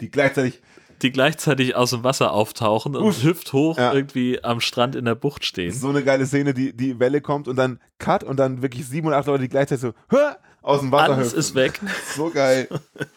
die 0.02 0.10
gleichzeitig, 0.12 0.60
die 1.04 1.12
gleichzeitig 1.12 1.76
aus 1.76 1.92
dem 1.92 2.04
Wasser 2.04 2.32
auftauchen 2.32 2.96
und 2.96 3.04
Uff. 3.04 3.24
hüfthoch 3.24 3.78
Ja. 3.78 3.94
irgendwie 3.94 4.44
am 4.44 4.60
Strand 4.62 4.96
in 4.96 5.06
der 5.06 5.16
Bucht 5.16 5.44
stehen. 5.46 5.72
so 5.74 5.90
eine 5.90 6.04
geile 6.04 6.26
Szene, 6.26 6.54
die, 6.54 6.76
die 6.76 7.00
Welle 7.00 7.22
kommt 7.22 7.48
und 7.48 7.56
dann 7.58 7.80
Cut 8.00 8.24
und 8.24 8.38
dann 8.38 8.62
wirklich 8.62 8.88
sieben 8.88 9.08
oder 9.08 9.18
acht 9.18 9.28
Leute, 9.28 9.44
die 9.44 9.50
gleichzeitig 9.50 9.82
so 9.82 9.94
"Hä?" 10.10 10.36
aus 10.62 10.80
dem 10.80 10.92
Wasser 10.92 11.14
Alles 11.16 11.28
hüpfen. 11.28 11.40
ist 11.40 11.56
weg. 11.56 11.82
So 12.16 12.30
geil. 12.30 12.68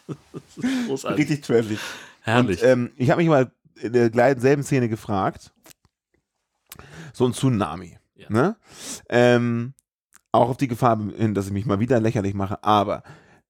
Großartig. 0.89 1.19
Richtig 1.19 1.43
trashig. 1.47 1.79
Herrlich. 2.23 2.63
Und, 2.63 2.69
ähm, 2.69 2.91
ich 2.97 3.11
habe 3.11 3.21
mich 3.21 3.29
mal 3.29 3.51
in 3.81 3.93
der 3.93 4.11
gleichen 4.11 4.41
selben 4.41 4.63
Szene 4.63 4.89
gefragt, 4.89 5.53
so 7.13 7.25
ein 7.27 7.33
Tsunami, 7.33 7.99
Ja. 8.17 8.27
ne? 8.31 8.57
Ähm, 9.09 9.75
auch 10.33 10.49
auf 10.51 10.57
die 10.57 10.69
Gefahr 10.69 10.99
hin, 11.17 11.35
dass 11.35 11.47
ich 11.47 11.53
mich 11.53 11.67
mal 11.67 11.79
wieder 11.81 12.01
lächerlich 12.01 12.35
mache, 12.35 12.63
aber 12.65 13.03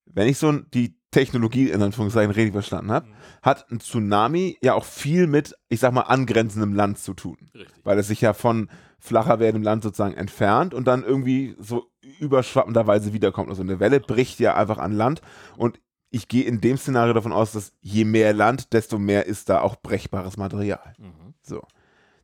wenn 0.04 0.28
ich 0.28 0.38
so 0.38 0.48
ein- 0.48 0.66
die 0.74 0.95
Technologie 1.10 1.70
in 1.70 1.82
Anführungszeichen 1.82 2.30
richtig 2.30 2.52
verstanden 2.52 2.90
habe, 2.90 3.06
Mhm. 3.08 3.14
hat 3.42 3.70
ein 3.70 3.80
Tsunami 3.80 4.58
ja 4.62 4.74
auch 4.74 4.84
viel 4.84 5.26
mit, 5.26 5.54
ich 5.68 5.80
sag 5.80 5.92
mal, 5.92 6.02
angrenzendem 6.02 6.74
Land 6.74 6.98
zu 6.98 7.14
tun. 7.14 7.36
Richtig. 7.54 7.74
Weil 7.84 7.98
es 7.98 8.08
sich 8.08 8.20
ja 8.20 8.32
von 8.32 8.68
flacher 8.98 9.38
werdendem 9.38 9.62
Land 9.62 9.82
sozusagen 9.82 10.14
entfernt 10.14 10.74
und 10.74 10.86
dann 10.86 11.04
irgendwie 11.04 11.54
so 11.58 11.90
überschwappenderweise 12.20 13.12
wiederkommt. 13.12 13.48
Also 13.50 13.62
eine 13.62 13.78
Welle 13.80 14.00
bricht 14.00 14.40
ja 14.40 14.54
einfach 14.56 14.78
an 14.78 14.92
Land 14.92 15.22
und 15.56 15.80
ich 16.10 16.28
gehe 16.28 16.44
in 16.44 16.60
dem 16.60 16.76
Szenario 16.76 17.12
davon 17.12 17.32
aus, 17.32 17.52
dass 17.52 17.72
je 17.80 18.04
mehr 18.04 18.32
Land, 18.32 18.72
desto 18.72 18.98
mehr 18.98 19.26
ist 19.26 19.48
da 19.48 19.60
auch 19.60 19.76
brechbares 19.76 20.36
Material. 20.36 20.94
Mhm. 20.98 21.34
So. 21.42 21.62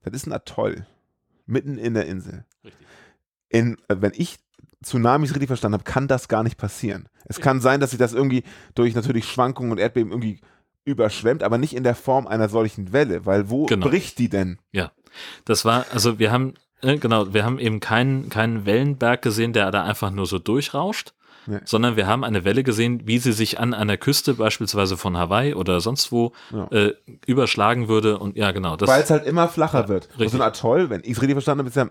Das 0.03 0.13
ist 0.15 0.27
ein 0.27 0.33
Atoll. 0.33 0.87
Mitten 1.47 1.79
in 1.79 1.95
der 1.95 2.07
Insel. 2.07 2.45
Richtig. 2.65 2.87
In, 3.49 3.77
äh, 3.89 3.97
wenn 4.01 4.13
ich 4.15 4.39
Tsunamis 4.83 5.31
richtig 5.33 5.49
verstanden 5.49 5.75
habe, 5.75 5.85
kann 5.85 6.09
das 6.09 6.29
gar 6.29 6.43
nicht 6.43 6.57
passieren. 6.59 7.09
Es 7.27 7.41
kann 7.41 7.61
sein, 7.61 7.81
dass 7.81 7.91
sich 7.91 7.99
das 7.99 8.13
irgendwie 8.13 8.43
durch 8.75 8.95
natürlich 8.95 9.27
Schwankungen 9.27 9.73
und 9.73 9.79
Erdbeben 9.79 10.11
irgendwie 10.13 10.41
überschwemmt, 10.85 11.43
aber 11.43 11.59
nicht 11.59 11.75
in 11.75 11.85
der 11.85 11.95
Form 11.95 12.27
einer 12.27 12.49
solchen 12.49 12.93
Welle, 12.93 13.25
weil 13.25 13.49
wo 13.51 13.67
Genau. 13.67 13.89
bricht 13.89 14.19
die 14.19 14.29
denn? 14.29 14.59
Das 15.45 15.65
war, 15.65 15.85
also 15.93 16.19
wir 16.19 16.33
haben, 16.33 16.55
äh, 16.81 16.97
genau, 16.97 17.33
wir 17.35 17.45
haben 17.45 17.59
eben 17.59 17.81
keinen, 17.81 18.29
keinen 18.31 18.65
Wellenberg 18.67 19.23
gesehen, 19.23 19.53
der 19.53 19.71
da 19.71 19.85
einfach 19.85 20.11
nur 20.11 20.27
so 20.27 20.39
durchrauscht, 20.39 21.13
Nee. 21.47 21.59
sondern 21.65 21.97
wir 21.97 22.07
haben 22.07 22.23
eine 22.25 22.45
Welle 22.45 22.63
gesehen, 22.63 23.03
wie 23.05 23.19
sie 23.19 23.33
sich 23.33 23.59
an 23.59 23.75
einer 23.75 23.97
Küste, 23.97 24.35
beispielsweise 24.35 24.97
von 24.97 25.17
Hawaii 25.17 25.55
oder 25.55 25.81
sonst 25.81 26.13
wo, 26.13 26.33
Ja. 26.53 26.69
äh, 26.71 26.95
überschlagen 27.27 27.89
würde. 27.89 28.19
Und 28.19 28.37
ja, 28.37 28.53
genau, 28.53 28.77
das 28.77 28.89
Weil 28.89 29.03
es 29.03 29.11
halt 29.11 29.27
immer 29.27 29.49
flacher 29.49 29.81
Ja, 29.83 29.89
wird. 29.89 30.07
Und 30.07 30.21
richtig. 30.21 30.31
so 30.31 30.39
ein 30.39 30.43
Atoll, 30.49 30.89
wenn 30.89 31.01
ich 31.03 31.11
es 31.11 31.21
richtig 31.21 31.35
verstanden 31.35 31.61
habe, 31.61 31.69
ist 31.69 31.77
ja, 31.77 31.89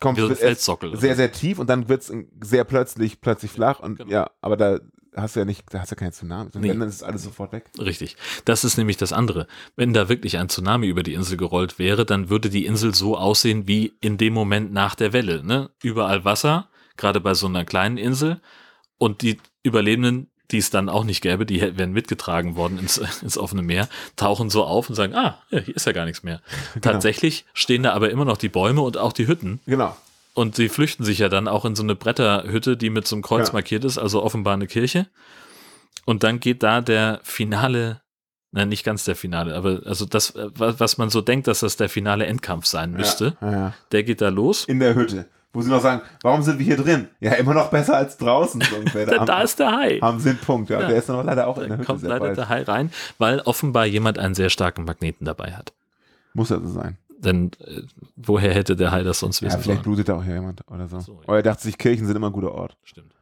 kommt 0.00 0.18
erst 0.18 0.40
Felssockel. 0.40 0.96
sehr, 0.96 1.16
sehr 1.16 1.32
tief 1.32 1.58
und 1.58 1.68
dann 1.70 1.88
wird 1.88 2.02
es 2.02 2.12
sehr 2.42 2.64
plötzlich, 2.64 3.20
plötzlich 3.20 3.50
flach 3.50 3.80
und 3.80 3.98
Genau. 3.98 4.10
ja, 4.10 4.30
aber 4.40 4.56
da 4.56 4.78
hast 5.14 5.34
du 5.34 5.40
ja 5.40 5.46
nicht, 5.46 5.64
da 5.70 5.80
hast 5.80 5.90
du 5.90 5.94
ja 5.94 5.98
keinen 6.00 6.12
Tsunami. 6.12 6.50
Und 6.54 6.60
Nee. 6.60 6.68
wenn, 6.70 6.80
dann 6.80 6.88
ist 6.90 7.02
alles 7.02 7.22
sofort 7.22 7.52
weg. 7.52 7.70
Richtig. 7.78 8.16
Das 8.44 8.64
ist 8.64 8.76
nämlich 8.76 8.98
das 8.98 9.12
andere. 9.14 9.46
Wenn 9.74 9.94
da 9.94 10.08
wirklich 10.10 10.36
ein 10.36 10.48
Tsunami 10.50 10.88
über 10.88 11.02
die 11.02 11.14
Insel 11.14 11.38
gerollt 11.38 11.78
wäre, 11.78 12.04
dann 12.04 12.28
würde 12.28 12.50
die 12.50 12.66
Insel 12.66 12.94
so 12.94 13.16
aussehen 13.16 13.66
wie 13.66 13.94
in 14.02 14.18
dem 14.18 14.34
Moment 14.34 14.72
nach 14.72 14.94
der 14.94 15.14
Welle. 15.14 15.42
Ne? 15.42 15.70
Überall 15.82 16.24
Wasser, 16.26 16.68
gerade 16.98 17.20
bei 17.20 17.32
so 17.32 17.46
einer 17.46 17.64
kleinen 17.64 17.96
Insel. 17.96 18.40
Und 18.98 19.22
die 19.22 19.38
Überlebenden, 19.62 20.30
die 20.50 20.58
es 20.58 20.70
dann 20.70 20.88
auch 20.88 21.04
nicht 21.04 21.20
gäbe, 21.22 21.44
die 21.46 21.60
wären 21.76 21.92
mitgetragen 21.92 22.56
worden 22.56 22.78
ins, 22.78 22.98
ins 23.22 23.36
offene 23.38 23.62
Meer, 23.62 23.88
tauchen 24.16 24.50
so 24.50 24.64
auf 24.64 24.88
und 24.88 24.94
sagen, 24.94 25.14
ah, 25.14 25.38
hier 25.50 25.74
ist 25.74 25.86
ja 25.86 25.92
gar 25.92 26.04
nichts 26.04 26.22
mehr. 26.22 26.40
Tatsächlich 26.82 27.44
stehen 27.54 27.82
da 27.82 27.92
aber 27.92 28.10
immer 28.10 28.24
noch 28.24 28.36
die 28.36 28.48
Bäume 28.48 28.80
und 28.82 28.96
auch 28.96 29.12
die 29.12 29.26
Hütten. 29.26 29.60
Genau. 29.66 29.96
Und 30.34 30.54
sie 30.54 30.68
flüchten 30.68 31.02
sich 31.04 31.18
ja 31.18 31.28
dann 31.30 31.48
auch 31.48 31.64
in 31.64 31.74
so 31.74 31.82
eine 31.82 31.94
Bretterhütte, 31.94 32.76
die 32.76 32.90
mit 32.90 33.06
so 33.08 33.16
einem 33.16 33.22
Kreuz 33.22 33.48
Ja. 33.48 33.54
markiert 33.54 33.84
ist, 33.84 33.96
also 33.98 34.22
offenbar 34.22 34.54
eine 34.54 34.66
Kirche. 34.66 35.06
Und 36.04 36.22
dann 36.22 36.40
geht 36.40 36.62
da 36.62 36.80
der 36.82 37.20
finale, 37.22 38.02
nein, 38.52 38.68
nicht 38.68 38.84
ganz 38.84 39.04
der 39.04 39.16
Finale, 39.16 39.54
aber 39.56 39.80
also 39.86 40.04
das, 40.06 40.30
äh, 40.36 40.50
wa- 40.54 40.74
was 40.78 40.98
man 40.98 41.10
so 41.10 41.20
denkt, 41.22 41.46
dass 41.48 41.60
das 41.60 41.76
der 41.76 41.88
finale 41.88 42.26
Endkampf 42.26 42.66
sein 42.66 42.92
müsste, 42.92 43.36
ja, 43.40 43.50
ja. 43.50 43.74
der 43.92 44.02
geht 44.04 44.20
da 44.20 44.28
los. 44.28 44.66
In 44.66 44.78
der 44.78 44.94
Hütte. 44.94 45.26
Wo 45.56 45.62
sie 45.62 45.70
noch 45.70 45.80
sagen, 45.80 46.02
warum 46.20 46.42
sind 46.42 46.58
wir 46.58 46.66
hier 46.66 46.76
drin? 46.76 47.08
Ja, 47.18 47.32
immer 47.32 47.54
noch 47.54 47.70
besser 47.70 47.96
als 47.96 48.18
draußen. 48.18 48.62
Da, 48.94 49.24
da 49.24 49.40
ist 49.40 49.58
der 49.58 49.72
Hai. 49.72 49.98
haben 50.02 50.20
sie 50.20 50.30
einen 50.30 50.38
Punkt. 50.38 50.68
Ja. 50.68 50.80
Ja. 50.82 50.88
Der 50.88 50.98
ist 50.98 51.08
noch 51.08 51.24
leider 51.24 51.46
auch 51.46 51.56
in 51.56 51.62
der 51.62 51.70
Da 51.70 51.76
Hütte. 51.78 51.86
kommt 51.86 52.02
leider 52.02 52.20
bald. 52.20 52.36
der 52.36 52.48
Hai 52.50 52.62
rein, 52.62 52.90
weil 53.16 53.40
offenbar 53.40 53.86
jemand 53.86 54.18
einen 54.18 54.34
sehr 54.34 54.50
starken 54.50 54.84
Magneten 54.84 55.24
dabei 55.24 55.52
hat. 55.52 55.72
Muss 56.34 56.50
ja 56.50 56.60
so 56.60 56.68
sein. 56.68 56.98
Denn 57.18 57.52
äh, 57.66 57.80
woher 58.16 58.52
hätte 58.52 58.76
der 58.76 58.90
Hai 58.92 59.02
das 59.02 59.20
sonst 59.20 59.40
Ja, 59.40 59.46
wissen 59.48 59.62
vielleicht 59.62 59.84
sollen? 59.84 59.94
blutet 59.96 60.10
da 60.10 60.16
auch 60.18 60.24
jemand 60.24 60.62
oder 60.70 60.88
so. 60.88 61.00
So, 61.00 61.12
ja. 61.22 61.28
Oder 61.28 61.36
er 61.38 61.42
dachte 61.42 61.62
sich, 61.62 61.78
Kirchen 61.78 62.06
sind 62.06 62.14
immer 62.16 62.26
ein 62.28 62.32
guter 62.34 62.52
Ort. 62.52 62.76
Stimmt. 62.84 63.14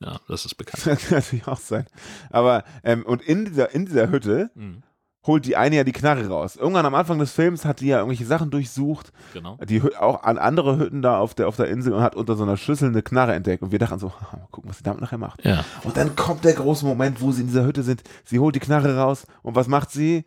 Ja, 0.00 0.20
das 0.28 0.44
ist 0.44 0.54
bekannt. 0.58 0.86
Das 0.86 0.98
kann 1.08 1.18
natürlich 1.18 1.46
auch 1.48 1.58
sein. 1.60 1.86
Aber, 2.30 2.64
ähm, 2.82 3.06
und 3.06 3.22
in 3.22 3.46
dieser, 3.46 3.74
in 3.74 3.86
dieser 3.86 4.10
Hütte 4.10 4.50
Mhm, 4.54 4.82
holt 5.26 5.46
die 5.46 5.56
eine 5.56 5.76
ja 5.76 5.84
die 5.84 5.92
Knarre 5.92 6.26
raus. 6.28 6.56
Irgendwann 6.56 6.84
am 6.86 6.94
Anfang 6.94 7.18
des 7.18 7.32
Films 7.32 7.64
hat 7.64 7.80
die 7.80 7.86
ja 7.86 7.98
irgendwelche 7.98 8.26
Sachen 8.26 8.50
durchsucht, 8.50 9.12
genau. 9.32 9.56
die 9.66 9.80
auch 9.98 10.22
an 10.22 10.36
andere 10.38 10.78
Hütten 10.78 11.00
da 11.02 11.18
auf 11.18 11.34
der, 11.34 11.48
auf 11.48 11.56
der 11.56 11.68
Insel 11.68 11.94
und 11.94 12.02
hat 12.02 12.14
unter 12.14 12.36
so 12.36 12.42
einer 12.42 12.56
Schüssel 12.56 12.88
eine 12.88 13.02
Knarre 13.02 13.32
entdeckt. 13.34 13.62
Und 13.62 13.72
wir 13.72 13.78
dachten 13.78 13.98
so, 13.98 14.10
"Ha, 14.12 14.36
mal 14.36 14.48
gucken, 14.50 14.68
was 14.70 14.78
sie 14.78 14.84
damit 14.84 15.00
nachher 15.00 15.18
macht. 15.18 15.44
Ja, 15.44 15.64
Und 15.82 15.96
dann 15.96 16.14
kommt 16.14 16.44
der 16.44 16.52
große 16.52 16.84
Moment, 16.84 17.20
wo 17.20 17.32
sie 17.32 17.40
in 17.42 17.46
dieser 17.48 17.64
Hütte 17.64 17.82
sind. 17.82 18.02
Sie 18.24 18.38
holt 18.38 18.54
die 18.54 18.60
Knarre 18.60 18.96
raus 18.96 19.26
und 19.42 19.54
was 19.56 19.66
macht 19.68 19.90
sie? 19.90 20.24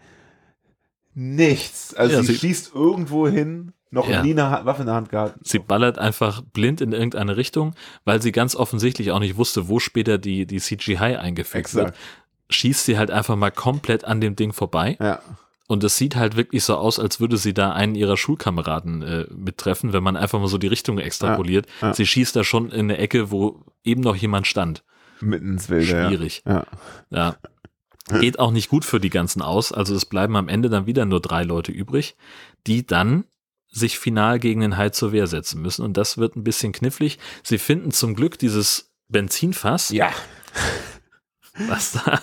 Nichts. 1.14 1.94
Also 1.96 2.16
Ja, 2.16 2.22
sie, 2.22 2.34
sie- 2.34 2.38
schießt 2.40 2.74
irgendwo 2.76 3.28
hin, 3.28 3.74
noch 3.90 4.08
Ja. 4.10 4.22
nie 4.22 4.32
eine 4.40 4.66
Waffe 4.66 4.82
in 4.82 4.86
der 4.88 4.96
Hand 4.96 5.10
gehabt. 5.10 5.36
Sie 5.44 5.60
ballert 5.60 5.98
einfach 5.98 6.42
blind 6.42 6.82
in 6.82 6.92
irgendeine 6.92 7.38
Richtung, 7.38 7.74
weil 8.06 8.22
sie 8.22 8.32
ganz 8.32 8.56
offensichtlich 8.56 9.12
auch 9.12 9.20
nicht 9.20 9.38
wusste, 9.38 9.68
wo 9.70 9.80
später 9.80 10.18
die, 10.18 10.46
die 10.46 10.60
CGI 10.60 11.16
eingefügt 11.18 11.74
wird. 11.74 11.94
Schießt 12.50 12.86
sie 12.86 12.98
halt 12.98 13.12
einfach 13.12 13.36
mal 13.36 13.52
komplett 13.52 14.06
an 14.06 14.22
dem 14.22 14.36
Ding 14.36 14.54
vorbei. 14.54 14.98
Ja. 15.00 15.22
Und 15.68 15.84
es 15.84 15.98
sieht 15.98 16.16
halt 16.16 16.38
wirklich 16.38 16.64
so 16.64 16.78
aus, 16.78 16.98
als 16.98 17.20
würde 17.20 17.36
sie 17.36 17.54
da 17.54 17.74
einen 17.74 17.96
ihrer 17.96 18.16
Schulkameraden 18.16 19.02
äh, 19.02 19.26
mittreffen, 19.36 19.92
wenn 19.92 20.02
man 20.02 20.16
einfach 20.16 20.40
mal 20.40 20.48
so 20.48 20.58
die 20.58 20.68
Richtung 20.68 20.98
extrapoliert. 20.98 21.68
Ja, 21.82 21.88
ja. 21.90 21.94
Sie 21.94 22.08
schießt 22.08 22.36
da 22.38 22.46
schon 22.46 22.72
in 22.72 22.86
eine 22.86 22.98
Ecke, 22.98 23.32
wo 23.32 23.66
eben 23.84 24.02
noch 24.02 24.16
jemand 24.16 24.48
stand. 24.48 24.86
Mitten 25.20 25.54
ins 25.54 25.70
Wilde. 25.70 26.08
Schwierig. 26.08 26.44
Ja. 26.46 26.66
Ja. 27.10 27.36
Geht 28.22 28.40
auch 28.40 28.52
nicht 28.52 28.70
gut 28.70 28.86
für 28.86 29.02
die 29.02 29.10
ganzen 29.10 29.42
aus. 29.42 29.74
Also 29.74 29.94
es 29.94 30.06
bleiben 30.06 30.38
am 30.38 30.48
Ende 30.48 30.70
dann 30.70 30.86
wieder 30.86 31.04
nur 31.04 31.20
drei 31.20 31.44
Leute 31.44 31.74
übrig, 31.74 32.16
die 32.66 32.88
dann 32.88 33.26
sich 33.68 34.00
final 34.00 34.40
gegen 34.40 34.62
den 34.62 34.78
Hai 34.78 34.90
zur 34.90 35.12
Wehr 35.12 35.28
setzen 35.28 35.62
müssen. 35.62 35.84
Und 35.84 35.98
das 35.98 36.18
wird 36.18 36.38
ein 36.38 36.44
bisschen 36.44 36.72
knifflig. 36.72 37.20
Sie 37.44 37.58
finden 37.58 37.92
zum 37.92 38.16
Glück 38.16 38.40
dieses 38.40 38.94
Benzinfass, 39.10 39.90
ja. 39.90 40.12
was 41.68 41.92
da 41.94 42.22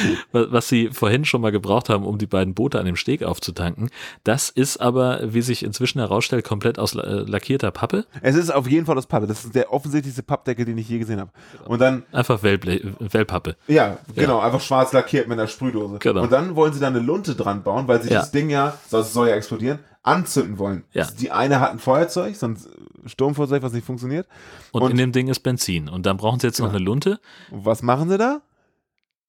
was 0.32 0.68
sie 0.68 0.88
vorhin 0.90 1.24
schon 1.24 1.40
mal 1.40 1.52
gebraucht 1.52 1.88
haben, 1.88 2.04
um 2.04 2.18
die 2.18 2.26
beiden 2.26 2.54
Boote 2.54 2.78
an 2.78 2.86
dem 2.86 2.96
Steg 2.96 3.22
aufzutanken. 3.22 3.90
Das 4.24 4.48
ist 4.48 4.78
aber, 4.78 5.20
wie 5.34 5.42
sich 5.42 5.62
inzwischen 5.62 5.98
herausstellt, 5.98 6.44
komplett 6.44 6.78
aus 6.78 6.94
äh, 6.94 6.98
lackierter 7.00 7.70
Pappe. 7.70 8.06
Es 8.22 8.34
ist 8.36 8.50
auf 8.52 8.66
jeden 8.68 8.86
Fall 8.86 8.96
aus 8.98 9.06
Pappe. 9.06 9.26
Das 9.26 9.44
ist 9.44 9.54
der 9.54 9.72
offensichtlichste 9.72 10.22
Pappdeckel, 10.22 10.64
den 10.64 10.78
ich 10.78 10.88
je 10.88 10.98
gesehen 10.98 11.20
habe. 11.20 11.30
Und 11.66 11.80
dann, 11.80 12.02
Einfach 12.12 12.42
Wellble 12.42 12.94
Wellpappe. 12.98 13.56
ja, 13.68 13.98
genau, 14.14 14.40
einfach 14.40 14.60
schwarz 14.60 14.92
lackiert 14.92 15.28
mit 15.28 15.38
einer 15.38 15.48
Sprühdose. 15.48 15.98
Genau. 15.98 16.22
Und 16.22 16.32
dann 16.32 16.56
wollen 16.56 16.72
sie 16.72 16.80
da 16.80 16.86
eine 16.88 17.00
Lunte 17.00 17.34
dran 17.34 17.62
bauen, 17.62 17.88
weil 17.88 18.02
sie 18.02 18.10
Ja. 18.10 18.20
das 18.20 18.30
Ding 18.30 18.50
ja, 18.50 18.76
das 18.90 19.12
soll 19.12 19.28
ja 19.28 19.34
explodieren, 19.34 19.78
anzünden 20.02 20.58
wollen. 20.58 20.84
Ja. 20.92 21.06
Die 21.20 21.30
eine 21.30 21.60
hat 21.60 21.70
ein 21.72 21.78
Feuerzeug, 21.78 22.34
so 22.36 22.46
ein 22.46 22.58
Sturmfeuerzeug, 23.06 23.62
was 23.62 23.72
nicht 23.72 23.84
funktioniert. 23.86 24.26
Und, 24.72 24.82
Und- 24.82 24.90
in 24.92 24.96
dem 24.96 25.12
Ding 25.12 25.28
ist 25.28 25.40
Benzin. 25.40 25.88
Und 25.88 26.06
dann 26.06 26.16
brauchen 26.16 26.40
sie 26.40 26.46
jetzt 26.46 26.58
noch 26.60 26.66
Genau. 26.68 26.76
eine 26.76 26.84
Lunte. 26.84 27.20
Und 27.50 27.64
was 27.64 27.82
machen 27.82 28.08
sie 28.08 28.18
da? 28.18 28.40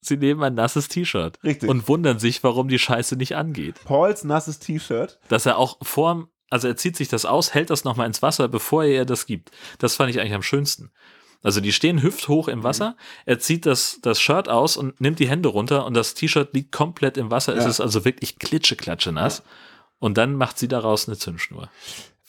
Sie 0.06 0.18
nehmen 0.18 0.44
ein 0.44 0.54
nasses 0.54 0.88
T-Shirt. 0.88 1.40
Richtig. 1.44 1.70
Und 1.70 1.88
wundern 1.88 2.20
sich, 2.20 2.44
warum 2.44 2.68
die 2.68 2.80
Scheiße 2.80 3.16
nicht 3.16 3.36
angeht. 3.36 3.76
Pauls 3.86 4.24
nasses 4.24 4.60
T-Shirt. 4.60 5.20
Dass 5.30 5.46
er 5.46 5.58
auch 5.58 5.78
vorm, 5.82 6.30
also 6.50 6.68
er 6.68 6.76
zieht 6.76 6.96
sich 6.98 7.08
das 7.08 7.26
aus, 7.26 7.54
hält 7.54 7.70
das 7.70 7.84
nochmal 7.84 8.08
ins 8.08 8.22
Wasser, 8.22 8.48
bevor 8.48 8.84
er 8.84 8.90
ihr 8.92 9.06
das 9.06 9.26
gibt. 9.26 9.52
Das 9.80 9.96
fand 9.96 10.10
ich 10.10 10.20
eigentlich 10.20 10.34
am 10.34 10.44
schönsten. 10.44 10.92
Also 11.42 11.60
die 11.60 11.74
stehen 11.74 12.02
hüfthoch 12.02 12.48
im 12.48 12.64
Wasser, 12.64 12.96
er 13.26 13.38
zieht 13.38 13.66
das, 13.66 14.00
das 14.02 14.22
Shirt 14.22 14.48
aus 14.48 14.78
und 14.78 15.02
nimmt 15.02 15.20
die 15.20 15.28
Hände 15.28 15.50
runter 15.50 15.86
und 15.86 15.94
das 15.94 16.14
T-Shirt 16.14 16.54
liegt 16.54 16.72
komplett 16.72 17.18
im 17.18 17.32
Wasser. 17.32 17.54
Es 17.56 17.66
Ja. 17.66 17.70
ist 17.70 17.82
also 17.82 18.06
wirklich 18.06 18.40
klitscheklatsche 18.40 19.12
nass. 19.12 19.44
Und 20.00 20.18
dann 20.18 20.36
macht 20.36 20.58
sie 20.58 20.68
daraus 20.68 21.08
eine 21.08 21.18
Zündschnur. 21.18 21.70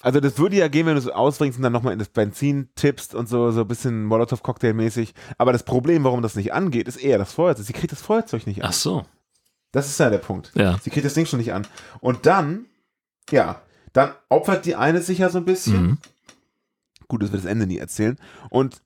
Also 0.05 0.21
das 0.21 0.37
würde 0.37 0.57
ja 0.57 0.69
gehen, 0.69 0.85
wenn 0.85 0.97
du 0.97 1.01
es 1.01 1.09
ausbringst 1.09 1.59
und 1.59 1.63
dann 1.63 1.73
nochmal 1.73 1.95
in 1.95 1.99
das 1.99 2.11
Benzin 2.11 2.69
tippst 2.75 3.15
und 3.15 3.27
so, 3.27 3.51
so 3.53 3.63
ein 3.63 3.67
bisschen 3.67 4.05
Molotow-Cocktail-mäßig. 4.05 5.15
Aber 5.39 5.51
das 5.53 5.63
Problem, 5.63 6.05
warum 6.05 6.21
das 6.21 6.37
nicht 6.37 6.53
angeht, 6.53 6.89
ist 6.89 6.97
eher 6.97 7.17
das 7.17 7.33
Feuerzeug. 7.33 7.65
Sie 7.65 7.73
kriegt 7.73 7.91
das 7.91 8.03
Feuerzeug 8.03 8.47
nicht 8.47 8.63
an. 8.63 8.69
Ach 8.69 8.75
so. 8.75 9.07
Das 9.73 9.89
ist 9.89 9.99
ja 9.99 10.11
der 10.11 10.19
Punkt. 10.19 10.53
Ja. 10.55 10.79
Sie 10.83 10.91
kriegt 10.91 11.07
das 11.07 11.15
Ding 11.15 11.25
schon 11.25 11.39
nicht 11.39 11.55
an. 11.55 11.67
Und 12.01 12.27
dann, 12.27 12.67
ja, 13.31 13.63
dann 13.95 14.11
opfert 14.29 14.67
die 14.67 14.77
eine 14.77 15.01
sich 15.01 15.19
ja 15.19 15.31
so 15.31 15.39
ein 15.39 15.47
bisschen. 15.47 15.83
Mhm. 15.83 15.99
Gut, 17.09 17.23
das 17.23 17.33
wird 17.33 17.43
das 17.43 17.51
Ende 17.51 17.67
nie 17.67 17.79
erzählen. 17.79 18.19
Und 18.51 18.83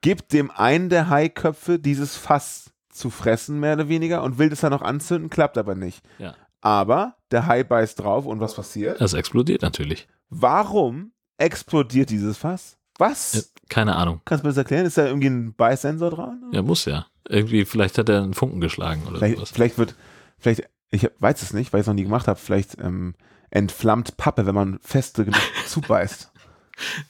gibt 0.00 0.32
dem 0.32 0.50
einen 0.50 0.88
der 0.88 1.10
Haiköpfe 1.10 1.78
dieses 1.78 2.16
Fass 2.16 2.70
zu 2.88 3.10
fressen, 3.10 3.60
mehr 3.60 3.74
oder 3.74 3.88
weniger, 3.88 4.22
und 4.22 4.38
will 4.38 4.48
das 4.48 4.60
dann 4.60 4.72
noch 4.72 4.82
anzünden, 4.82 5.28
klappt 5.28 5.58
aber 5.58 5.74
nicht. 5.74 6.02
Ja. 6.18 6.34
Aber 6.62 7.16
der 7.30 7.46
Hai 7.46 7.62
beißt 7.62 8.00
drauf 8.00 8.24
und 8.24 8.40
was 8.40 8.54
passiert? 8.54 9.02
Das 9.02 9.12
explodiert 9.12 9.60
natürlich. 9.60 10.08
Warum 10.34 11.12
explodiert 11.36 12.08
dieses 12.10 12.38
Fass? 12.38 12.78
Was? 12.98 13.52
Keine 13.68 13.96
Ahnung. 13.96 14.20
Kannst 14.24 14.42
du 14.44 14.48
mir 14.48 14.50
das 14.52 14.58
erklären? 14.58 14.86
Ist 14.86 14.96
da 14.98 15.06
irgendwie 15.06 15.28
ein 15.28 15.54
Beißsensor 15.54 16.10
dran? 16.10 16.42
Ja, 16.52 16.62
muss 16.62 16.84
ja. 16.86 17.06
Irgendwie, 17.28 17.64
vielleicht 17.64 17.98
hat 17.98 18.08
er 18.08 18.22
einen 18.22 18.34
Funken 18.34 18.60
geschlagen 18.60 19.02
oder 19.06 19.18
Vielleicht, 19.18 19.36
sowas. 19.36 19.50
vielleicht 19.50 19.78
wird, 19.78 19.94
vielleicht, 20.38 20.64
ich 20.90 21.08
weiß 21.18 21.42
es 21.42 21.52
nicht, 21.52 21.72
weil 21.72 21.80
ich 21.80 21.84
es 21.84 21.86
noch 21.86 21.94
nie 21.94 22.02
gemacht 22.04 22.28
habe, 22.28 22.38
vielleicht 22.38 22.78
ähm, 22.78 23.14
entflammt 23.50 24.16
Pappe, 24.16 24.46
wenn 24.46 24.54
man 24.54 24.78
feste 24.82 25.24
genug 25.24 25.40
zubeißt. 25.66 26.30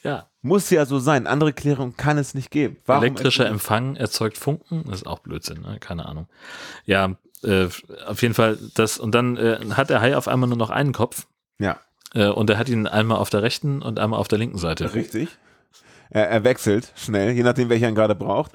Ja. 0.03 0.29
Muss 0.43 0.71
ja 0.71 0.85
so 0.87 0.99
sein. 0.99 1.29
Andere 1.29 1.53
Klärung 1.53 1.97
kann 1.97 2.19
es 2.19 2.35
nicht 2.35 2.51
geben. 2.51 2.77
Warum 2.85 3.05
Elektrischer 3.05 3.47
Empfang 3.47 3.95
erzeugt 3.95 4.37
Funken, 4.37 4.85
das 4.87 4.97
ist 5.03 5.07
auch 5.07 5.21
Blödsinn, 5.21 5.63
ne? 5.63 5.79
keine 5.79 6.07
Ahnung. 6.07 6.27
Ja, 6.85 7.15
äh, 7.45 7.69
auf 8.07 8.23
jeden 8.23 8.35
Fall 8.35 8.59
das, 8.75 8.99
und 8.99 9.15
dann 9.15 9.37
äh, 9.37 9.59
hat 9.75 9.91
der 9.91 10.01
Hai 10.01 10.17
auf 10.17 10.27
einmal 10.27 10.49
nur 10.49 10.59
noch 10.59 10.71
einen 10.71 10.93
Kopf 10.93 11.27
Ja, 11.59 11.79
und 12.15 12.51
er 12.51 12.59
hat 12.59 12.69
ihn 12.69 12.87
einmal 12.87 13.19
auf 13.19 13.31
der 13.31 13.43
rechten 13.43 13.83
und 13.83 13.99
einmal 13.99 14.21
auf 14.21 14.29
der 14.29 14.39
linken 14.39 14.59
Seite. 14.59 14.93
richtig. 14.95 15.39
Er, 16.11 16.29
er 16.29 16.45
wechselt 16.45 16.93
schnell, 16.95 17.33
je 17.33 17.43
nachdem, 17.43 17.71
welcher 17.71 17.89
ihn 17.89 17.95
gerade 17.95 18.15
braucht. 18.15 18.53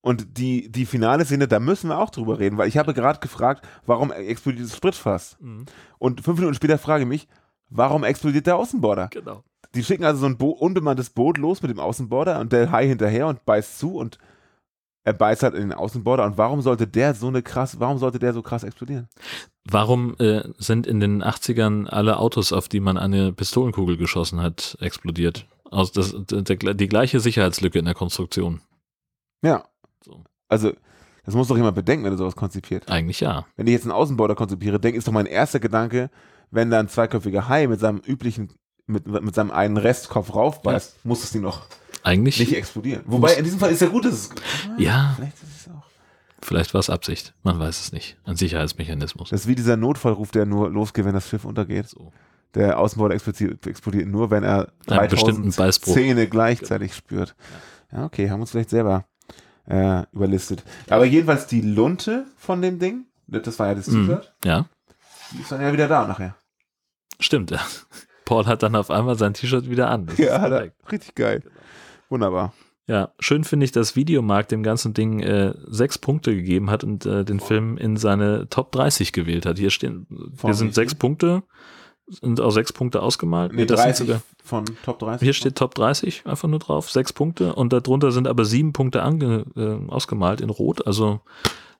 Und 0.00 0.38
die, 0.38 0.70
die 0.70 0.86
finale 0.86 1.24
Szene, 1.24 1.48
da 1.48 1.60
müssen 1.60 1.88
wir 1.88 1.98
auch 1.98 2.10
drüber 2.10 2.38
reden, 2.38 2.58
weil 2.58 2.68
ich 2.68 2.76
habe 2.76 2.92
gerade 2.92 3.20
gefragt, 3.20 3.66
warum 3.86 4.12
explodiert 4.12 4.68
das 4.68 4.76
Spritfass? 4.76 5.36
Mhm. 5.40 5.66
Und 5.98 6.20
fünf 6.22 6.38
Minuten 6.38 6.54
später 6.54 6.78
frage 6.78 7.04
ich 7.04 7.08
mich, 7.08 7.28
warum 7.70 8.04
explodiert 8.04 8.46
der 8.46 8.56
Außenborder? 8.56 9.08
Genau. 9.08 9.44
Die 9.74 9.82
schicken 9.82 10.04
also 10.04 10.20
so 10.20 10.26
ein 10.26 10.36
Bo 10.36 10.50
unbemanntes 10.50 11.10
Boot 11.10 11.38
los 11.38 11.62
mit 11.62 11.70
dem 11.70 11.80
Außenborder 11.80 12.38
und 12.40 12.52
der 12.52 12.70
Hai 12.70 12.86
hinterher 12.86 13.26
und 13.26 13.44
beißt 13.44 13.78
zu 13.78 13.96
und 13.96 14.18
er 15.04 15.12
beißt 15.12 15.42
halt 15.42 15.54
in 15.54 15.60
den 15.60 15.72
Außenborder. 15.72 16.24
Und 16.24 16.38
warum 16.38 16.62
sollte 16.62 16.86
der 16.86 17.14
so 17.14 17.28
eine 17.28 17.42
krass, 17.42 17.78
warum 17.78 17.98
sollte 17.98 18.18
der 18.18 18.32
so 18.32 18.42
krass 18.42 18.64
explodieren? 18.64 19.08
Warum 19.70 20.16
äh, 20.18 20.42
sind 20.58 20.86
in 20.86 20.98
den 20.98 21.22
80ern 21.22 21.86
alle 21.86 22.18
Autos, 22.18 22.52
auf 22.52 22.68
die 22.68 22.80
man 22.80 22.96
eine 22.96 23.32
Pistolenkugel 23.32 23.96
geschossen 23.98 24.40
hat, 24.40 24.76
explodiert? 24.80 25.46
Aus 25.70 25.92
das, 25.92 26.14
der, 26.18 26.74
die 26.74 26.88
gleiche 26.88 27.20
Sicherheitslücke 27.20 27.78
in 27.78 27.84
der 27.84 27.94
Konstruktion. 27.94 28.60
Ja. 29.42 29.64
So. 30.02 30.24
Also, 30.48 30.72
das 31.24 31.34
muss 31.34 31.48
doch 31.48 31.56
jemand 31.56 31.76
bedenken, 31.76 32.04
wenn 32.04 32.12
er 32.12 32.18
sowas 32.18 32.36
konzipiert. 32.36 32.90
Eigentlich 32.90 33.20
ja. 33.20 33.46
Wenn 33.56 33.66
ich 33.66 33.72
jetzt 33.72 33.84
einen 33.84 33.92
Außenborder 33.92 34.34
konzipiere, 34.34 34.80
denke 34.80 34.98
ist 34.98 35.06
doch 35.06 35.12
mein 35.12 35.26
erster 35.26 35.60
Gedanke, 35.60 36.10
wenn 36.50 36.70
da 36.70 36.78
ein 36.78 36.88
zweiköpfiger 36.88 37.48
Hai 37.48 37.66
mit 37.66 37.80
seinem 37.80 37.98
üblichen, 37.98 38.52
mit, 38.86 39.06
mit 39.06 39.34
seinem 39.34 39.50
einen 39.50 39.76
Restkopf 39.76 40.34
raufbeißt, 40.34 41.04
muss 41.04 41.22
das 41.22 41.32
Ding 41.32 41.42
noch 41.42 41.66
Eigentlich, 42.04 42.38
nicht 42.38 42.54
explodieren. 42.54 43.02
Wobei, 43.06 43.34
in 43.34 43.42
diesem 43.44 43.58
Fall 43.58 43.72
ist 43.72 43.80
ja 43.80 43.88
gut, 43.88 44.04
dass 44.04 44.12
es. 44.14 44.30
ja, 44.78 45.14
Vielleicht 45.16 45.36
ist 45.42 45.60
es 45.66 45.68
auch. 45.72 45.82
vielleicht 46.42 46.74
war 46.74 46.78
es 46.80 46.90
Absicht. 46.90 47.34
Man 47.42 47.58
weiß 47.58 47.80
es 47.80 47.92
nicht. 47.92 48.16
Ein 48.24 48.36
Sicherheitsmechanismus. 48.36 49.30
Das 49.30 49.40
ist 49.42 49.46
wie 49.48 49.54
dieser 49.54 49.76
Notfallruf, 49.76 50.30
der 50.30 50.44
nur 50.46 50.70
losgeht, 50.70 51.04
wenn 51.06 51.14
das 51.14 51.28
Schiff 51.28 51.44
untergeht. 51.44 51.88
So. 51.88 52.12
Der 52.54 52.78
Außenborder 52.78 53.14
explodiert, 53.14 53.66
explodiert 53.66 54.06
nur, 54.06 54.30
wenn 54.30 54.44
er 54.44 54.68
Einen 54.86 55.08
bestimmten 55.08 55.50
3000 55.50 55.56
Beißbruch. 55.56 55.94
Zähne 55.94 56.26
gleichzeitig 56.28 56.94
spürt. 56.94 57.34
Ja, 57.90 58.04
okay, 58.04 58.30
haben 58.30 58.40
uns 58.40 58.50
vielleicht 58.52 58.70
selber 58.70 59.06
äh, 59.66 60.02
überlistet. 60.12 60.62
Aber 60.90 61.04
jedenfalls 61.06 61.46
die 61.46 61.62
Lunte 61.62 62.26
von 62.36 62.60
dem 62.62 62.78
Ding, 62.78 63.06
das 63.26 63.58
war 63.58 63.68
ja 63.68 63.74
das 63.74 63.86
Mhm. 63.88 64.06
T-Shirt, 64.08 64.34
Ja, 64.44 64.66
die 65.32 65.40
ist 65.40 65.50
dann 65.50 65.62
ja 65.62 65.72
wieder 65.72 65.88
da 65.88 66.06
nachher. 66.06 66.36
stimmt. 67.18 67.50
Ja. 67.50 67.60
Paul 68.26 68.46
hat 68.46 68.62
dann 68.62 68.76
auf 68.76 68.90
einmal 68.90 69.16
sein 69.16 69.32
T-Shirt 69.34 69.68
wieder 69.70 69.88
an. 69.90 70.06
Das 70.06 70.18
Ja, 70.18 70.44
richtig 70.92 71.14
geil. 71.14 71.42
Wunderbar. 72.14 72.52
Ja, 72.86 73.10
schön 73.18 73.42
finde 73.42 73.64
ich, 73.64 73.72
dass 73.72 73.96
Videomarkt 73.96 74.52
dem 74.52 74.62
ganzen 74.62 74.94
Ding 74.94 75.18
äh, 75.18 75.52
sechs 75.66 75.98
Punkte 75.98 76.32
gegeben 76.32 76.70
hat 76.70 76.84
und 76.84 77.04
äh, 77.06 77.24
den 77.24 77.40
Film 77.40 77.76
in 77.76 77.96
seine 77.96 78.48
Top 78.50 78.70
30 78.70 79.12
gewählt 79.12 79.46
hat. 79.46 79.58
Hier 79.58 79.70
stehen, 79.70 80.06
hier 80.40 80.54
sind 80.54 80.74
sechs? 80.74 80.94
Punkte, 80.94 81.42
sind 82.06 82.40
auch 82.40 82.52
sechs 82.52 82.72
Punkte 82.72 83.02
ausgemalt. 83.02 83.52
Nee, 83.52 83.66
das 83.66 83.80
sind 83.80 83.88
30 83.88 84.06
sogar, 84.06 84.22
von 84.44 84.64
Top 84.84 85.00
30. 85.00 85.24
hier 85.26 85.32
steht 85.32 85.56
Top 85.56 85.74
30 85.74 86.24
einfach 86.24 86.46
nur 86.46 86.60
drauf, 86.60 86.88
sechs 86.88 87.12
Punkte 87.12 87.56
und 87.56 87.72
darunter 87.72 88.12
sind 88.12 88.28
aber 88.28 88.44
sieben 88.44 88.72
Punkte 88.72 89.02
ange, 89.02 89.44
äh, 89.56 89.90
ausgemalt 89.90 90.40
in 90.40 90.50
Rot. 90.50 90.86
Also 90.86 91.20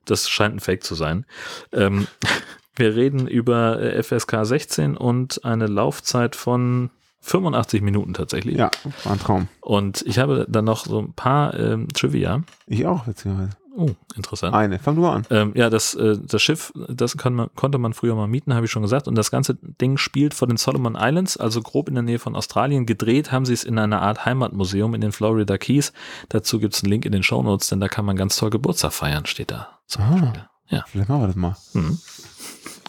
das 0.04 0.28
scheint 0.28 0.56
ein 0.56 0.60
Fake 0.60 0.82
zu 0.82 0.96
sein. 0.96 1.26
Ähm, 1.70 2.08
wir 2.74 2.96
reden 2.96 3.28
über 3.28 3.80
äh, 3.80 4.02
FSK 4.02 4.44
16 4.44 4.96
und 4.96 5.44
eine 5.44 5.68
Laufzeit 5.68 6.34
von 6.34 6.90
85 7.24 7.82
Minuten 7.82 8.12
tatsächlich. 8.14 8.56
Ja, 8.56 8.70
war 9.04 9.12
ein 9.12 9.18
Traum. 9.18 9.48
Und 9.60 10.02
ich 10.06 10.18
habe 10.18 10.46
dann 10.48 10.66
noch 10.66 10.84
so 10.84 11.00
ein 11.00 11.14
paar 11.14 11.58
ähm, 11.58 11.88
Trivia. 11.88 12.42
Ich 12.66 12.86
auch, 12.86 13.06
witzigerweise. 13.06 13.50
Oh, 13.76 13.90
interessant. 14.14 14.54
Eine. 14.54 14.78
Fang 14.78 14.94
du 14.94 15.00
mal 15.02 15.14
an. 15.16 15.26
Ähm, 15.30 15.52
ja, 15.56 15.68
das, 15.68 15.94
äh, 15.94 16.16
das 16.22 16.40
Schiff, 16.42 16.72
das 16.88 17.16
kann 17.16 17.34
man, 17.34 17.48
konnte 17.56 17.78
man 17.78 17.92
früher 17.92 18.14
mal 18.14 18.28
mieten, 18.28 18.54
habe 18.54 18.66
ich 18.66 18.70
schon 18.70 18.82
gesagt. 18.82 19.08
Und 19.08 19.16
das 19.16 19.32
ganze 19.32 19.56
Ding 19.56 19.96
spielt 19.96 20.32
vor 20.34 20.46
den 20.46 20.58
Solomon 20.58 20.96
Islands, 20.96 21.36
also 21.36 21.60
grob 21.60 21.88
in 21.88 21.94
der 21.94 22.02
Nähe 22.02 22.20
von 22.20 22.36
Australien. 22.36 22.86
Gedreht 22.86 23.32
haben 23.32 23.44
sie 23.46 23.54
es 23.54 23.64
in 23.64 23.78
einer 23.78 24.00
Art 24.00 24.24
Heimatmuseum 24.26 24.94
in 24.94 25.00
den 25.00 25.10
Florida 25.10 25.58
Keys. 25.58 25.92
Dazu 26.28 26.60
gibt 26.60 26.74
es 26.74 26.84
einen 26.84 26.90
Link 26.90 27.04
in 27.04 27.12
den 27.12 27.24
Shownotes, 27.24 27.68
denn 27.68 27.80
da 27.80 27.88
kann 27.88 28.04
man 28.04 28.16
ganz 28.16 28.36
toll 28.36 28.50
Geburtstag 28.50 28.92
feiern, 28.92 29.26
steht 29.26 29.50
da. 29.50 29.80
Zum 29.86 30.04
Ah. 30.04 30.48
Ja. 30.68 30.84
Vielleicht 30.86 31.08
machen 31.08 31.22
wir 31.22 31.26
das 31.26 31.36
mal. 31.36 31.56
Mhm. 31.72 31.98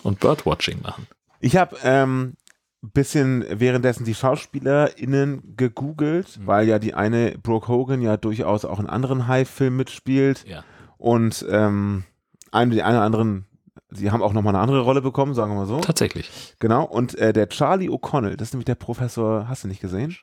Und 0.03 0.19
Birdwatching 0.19 0.81
machen. 0.83 1.07
Ich 1.39 1.57
habe 1.57 1.77
ähm, 1.83 2.33
bisschen 2.91 3.45
währenddessen 3.49 4.05
die 4.05 4.13
SchauspielerInnen 4.15 5.55
gegoogelt, 5.57 6.39
Mhm. 6.39 6.47
weil 6.47 6.67
ja 6.67 6.79
die 6.79 6.93
eine 6.93 7.37
Brooke 7.41 7.67
Hogan 7.67 8.01
ja 8.01 8.17
durchaus 8.17 8.65
auch 8.65 8.79
in 8.79 8.87
anderen 8.87 9.27
High-Filmen 9.27 9.77
mitspielt 9.77 10.45
Ja. 10.47 10.63
und 10.97 11.45
ähm, 11.49 12.03
eine, 12.51 12.71
die 12.71 12.83
eine 12.83 12.97
oder 12.97 13.05
anderen, 13.05 13.45
sie 13.89 14.11
haben 14.11 14.21
auch 14.23 14.33
nochmal 14.33 14.55
eine 14.55 14.63
andere 14.63 14.81
Rolle 14.81 15.01
bekommen, 15.01 15.33
sagen 15.33 15.51
wir 15.53 15.57
mal 15.61 15.65
so. 15.67 15.79
Tatsächlich. 15.79 16.55
Genau, 16.59 16.83
und 16.85 17.15
äh, 17.17 17.33
der 17.33 17.49
Charlie 17.49 17.89
O'Connell, 17.89 18.35
das 18.37 18.49
ist 18.49 18.53
nämlich 18.53 18.65
der 18.65 18.75
Professor, 18.75 19.47
hast 19.49 19.63
du 19.63 19.67
nicht 19.67 19.81
gesehen? 19.81 20.15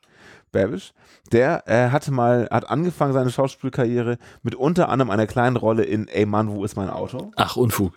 Babish, 0.53 0.93
der 1.33 1.63
äh, 1.67 1.89
hatte 1.91 2.11
mal, 2.13 2.47
hat 2.51 2.69
angefangen 2.69 3.13
seine 3.15 3.31
Schauspielkarriere 3.31 4.19
mit 4.43 4.55
unter 4.55 4.89
anderem 4.91 5.11
einer 5.11 5.27
kleinen 5.27 5.57
Rolle 5.57 5.83
in 5.85 6.09
Ey 6.09 6.27
Mann, 6.27 6.51
wo 6.51 6.65
ist 6.65 6.77
mein 6.77 6.91
Auto? 6.91 7.31
Ach, 7.37 7.57
Unfug. 7.57 7.95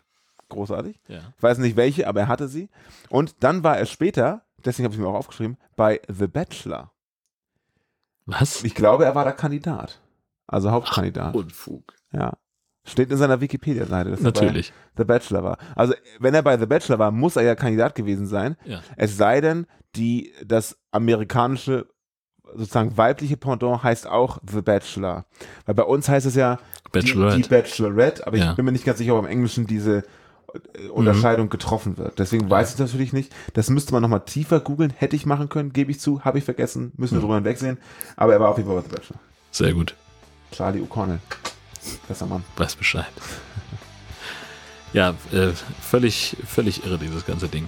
Großartig. 0.48 1.00
Ja. 1.08 1.20
Ich 1.36 1.44
weiß 1.44 1.58
nicht 1.58 1.76
welche, 1.76 2.08
aber 2.08 2.22
er 2.22 2.28
hatte 2.28 2.48
sie. 2.48 2.70
Und 3.10 3.36
dann 3.44 3.64
war 3.64 3.78
er 3.78 3.86
später, 3.88 4.44
deswegen 4.66 4.86
habe 4.86 4.96
ich 4.96 5.00
mir 5.02 5.08
auch 5.08 5.14
aufgeschrieben, 5.16 5.58
bei 5.76 6.02
The 6.08 6.28
Bachelor. 6.28 6.92
Was? 8.26 8.64
Ich 8.64 8.76
glaube, 8.76 9.06
er 9.06 9.16
war 9.16 9.26
da 9.26 9.32
Kandidat. 9.32 10.02
Also 10.48 10.72
Hauptkandidat. 10.72 11.36
Unfug. 11.36 11.94
ja. 12.12 12.34
Steht 12.88 13.10
in 13.10 13.18
seiner 13.18 13.42
Wikipedia-Seite, 13.42 14.12
dass 14.12 14.20
er 14.20 14.26
Natürlich. 14.26 14.72
bei 14.94 15.02
The 15.02 15.08
Bachelor 15.08 15.44
war. 15.44 15.58
Also, 15.76 15.96
wenn 16.20 16.36
er 16.36 16.44
bei 16.44 16.56
The 16.56 16.68
Bachelor 16.68 17.00
war, 17.00 17.10
muss 17.10 17.36
er 17.36 17.42
ja 17.42 17.56
Kandidat 17.56 17.96
gewesen 17.96 18.28
sein. 18.28 18.58
Ja. 18.64 18.82
Es 18.96 19.18
sei 19.18 19.42
denn, 19.42 19.66
die, 19.96 20.32
das 20.46 20.78
amerikanische 20.92 21.88
sozusagen 22.54 22.96
weibliche 22.96 23.38
Pendant 23.38 23.82
heißt 23.82 24.06
auch 24.06 24.38
The 24.48 24.62
Bachelor. 24.62 25.26
Weil 25.66 25.74
bei 25.74 25.82
uns 25.84 26.08
heißt 26.08 26.28
es 26.28 26.36
ja 26.36 26.60
Bachelorette. 26.92 27.38
Die, 27.38 27.42
die 27.42 27.50
Bachelorette, 27.50 28.28
aber 28.28 28.38
Ja. 28.38 28.52
ich 28.52 28.56
bin 28.56 28.66
mir 28.66 28.72
nicht 28.72 28.86
ganz 28.86 29.00
sicher, 29.00 29.16
ob 29.16 29.26
im 29.26 29.32
Englischen 29.32 29.66
diese 29.66 30.04
äh, 30.74 30.88
Unterscheidung 30.90 31.50
getroffen 31.50 31.98
wird. 31.98 32.20
Deswegen 32.20 32.50
weiß 32.50 32.74
ich 32.74 32.80
natürlich 32.80 33.14
nicht. 33.14 33.34
Das 33.54 33.70
müsste 33.70 33.94
man 33.94 34.02
nochmal 34.02 34.26
tiefer 34.26 34.60
googeln. 34.60 34.94
Hätte 34.96 35.16
ich 35.16 35.26
machen 35.26 35.50
können, 35.50 35.74
gebe 35.74 35.92
ich 35.92 36.00
zu, 36.00 36.24
habe 36.24 36.38
ich 36.38 36.44
vergessen, 36.44 36.92
müssen 36.98 37.16
wir 37.16 37.22
drüber 37.22 37.36
hinwegsehen. 37.36 37.78
Aber 38.16 38.34
er 38.34 38.40
war 38.40 38.50
auf 38.50 38.58
jeden 38.58 38.70
Fall 38.70 38.82
bei 38.82 38.88
The 38.88 38.96
Bachelor. 38.96 39.20
Sehr 39.52 39.74
gut. 39.74 39.96
Charlie 40.52 40.82
O'Connell. 40.82 41.20
Besser 42.08 42.26
Mann. 42.26 42.44
Weiß 42.58 42.76
Bescheid. 42.76 43.12
Ja, 44.94 45.14
äh, 45.32 45.52
völlig, 45.82 46.38
völlig 46.48 46.86
irre, 46.86 46.98
dieses 46.98 47.26
ganze 47.26 47.48
Ding. 47.48 47.68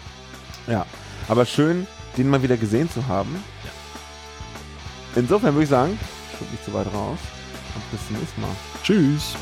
Ja. 0.68 0.86
Aber 1.28 1.46
schön, 1.46 1.88
den 2.16 2.30
mal 2.30 2.42
wieder 2.42 2.56
gesehen 2.56 2.90
zu 2.90 3.06
haben. 3.08 3.44
Insofern 5.16 5.56
würde 5.56 5.64
ich 5.64 5.70
sagen, 5.70 6.00
ich 6.34 6.52
nicht 6.52 6.64
zu 6.64 6.74
weit 6.74 6.88
raus. 6.94 7.20
Und 7.76 7.92
bis 7.92 8.08
zum 8.08 8.18
nächsten 8.18 8.42
Mal. 8.42 8.56
Tschüss. 8.84 9.36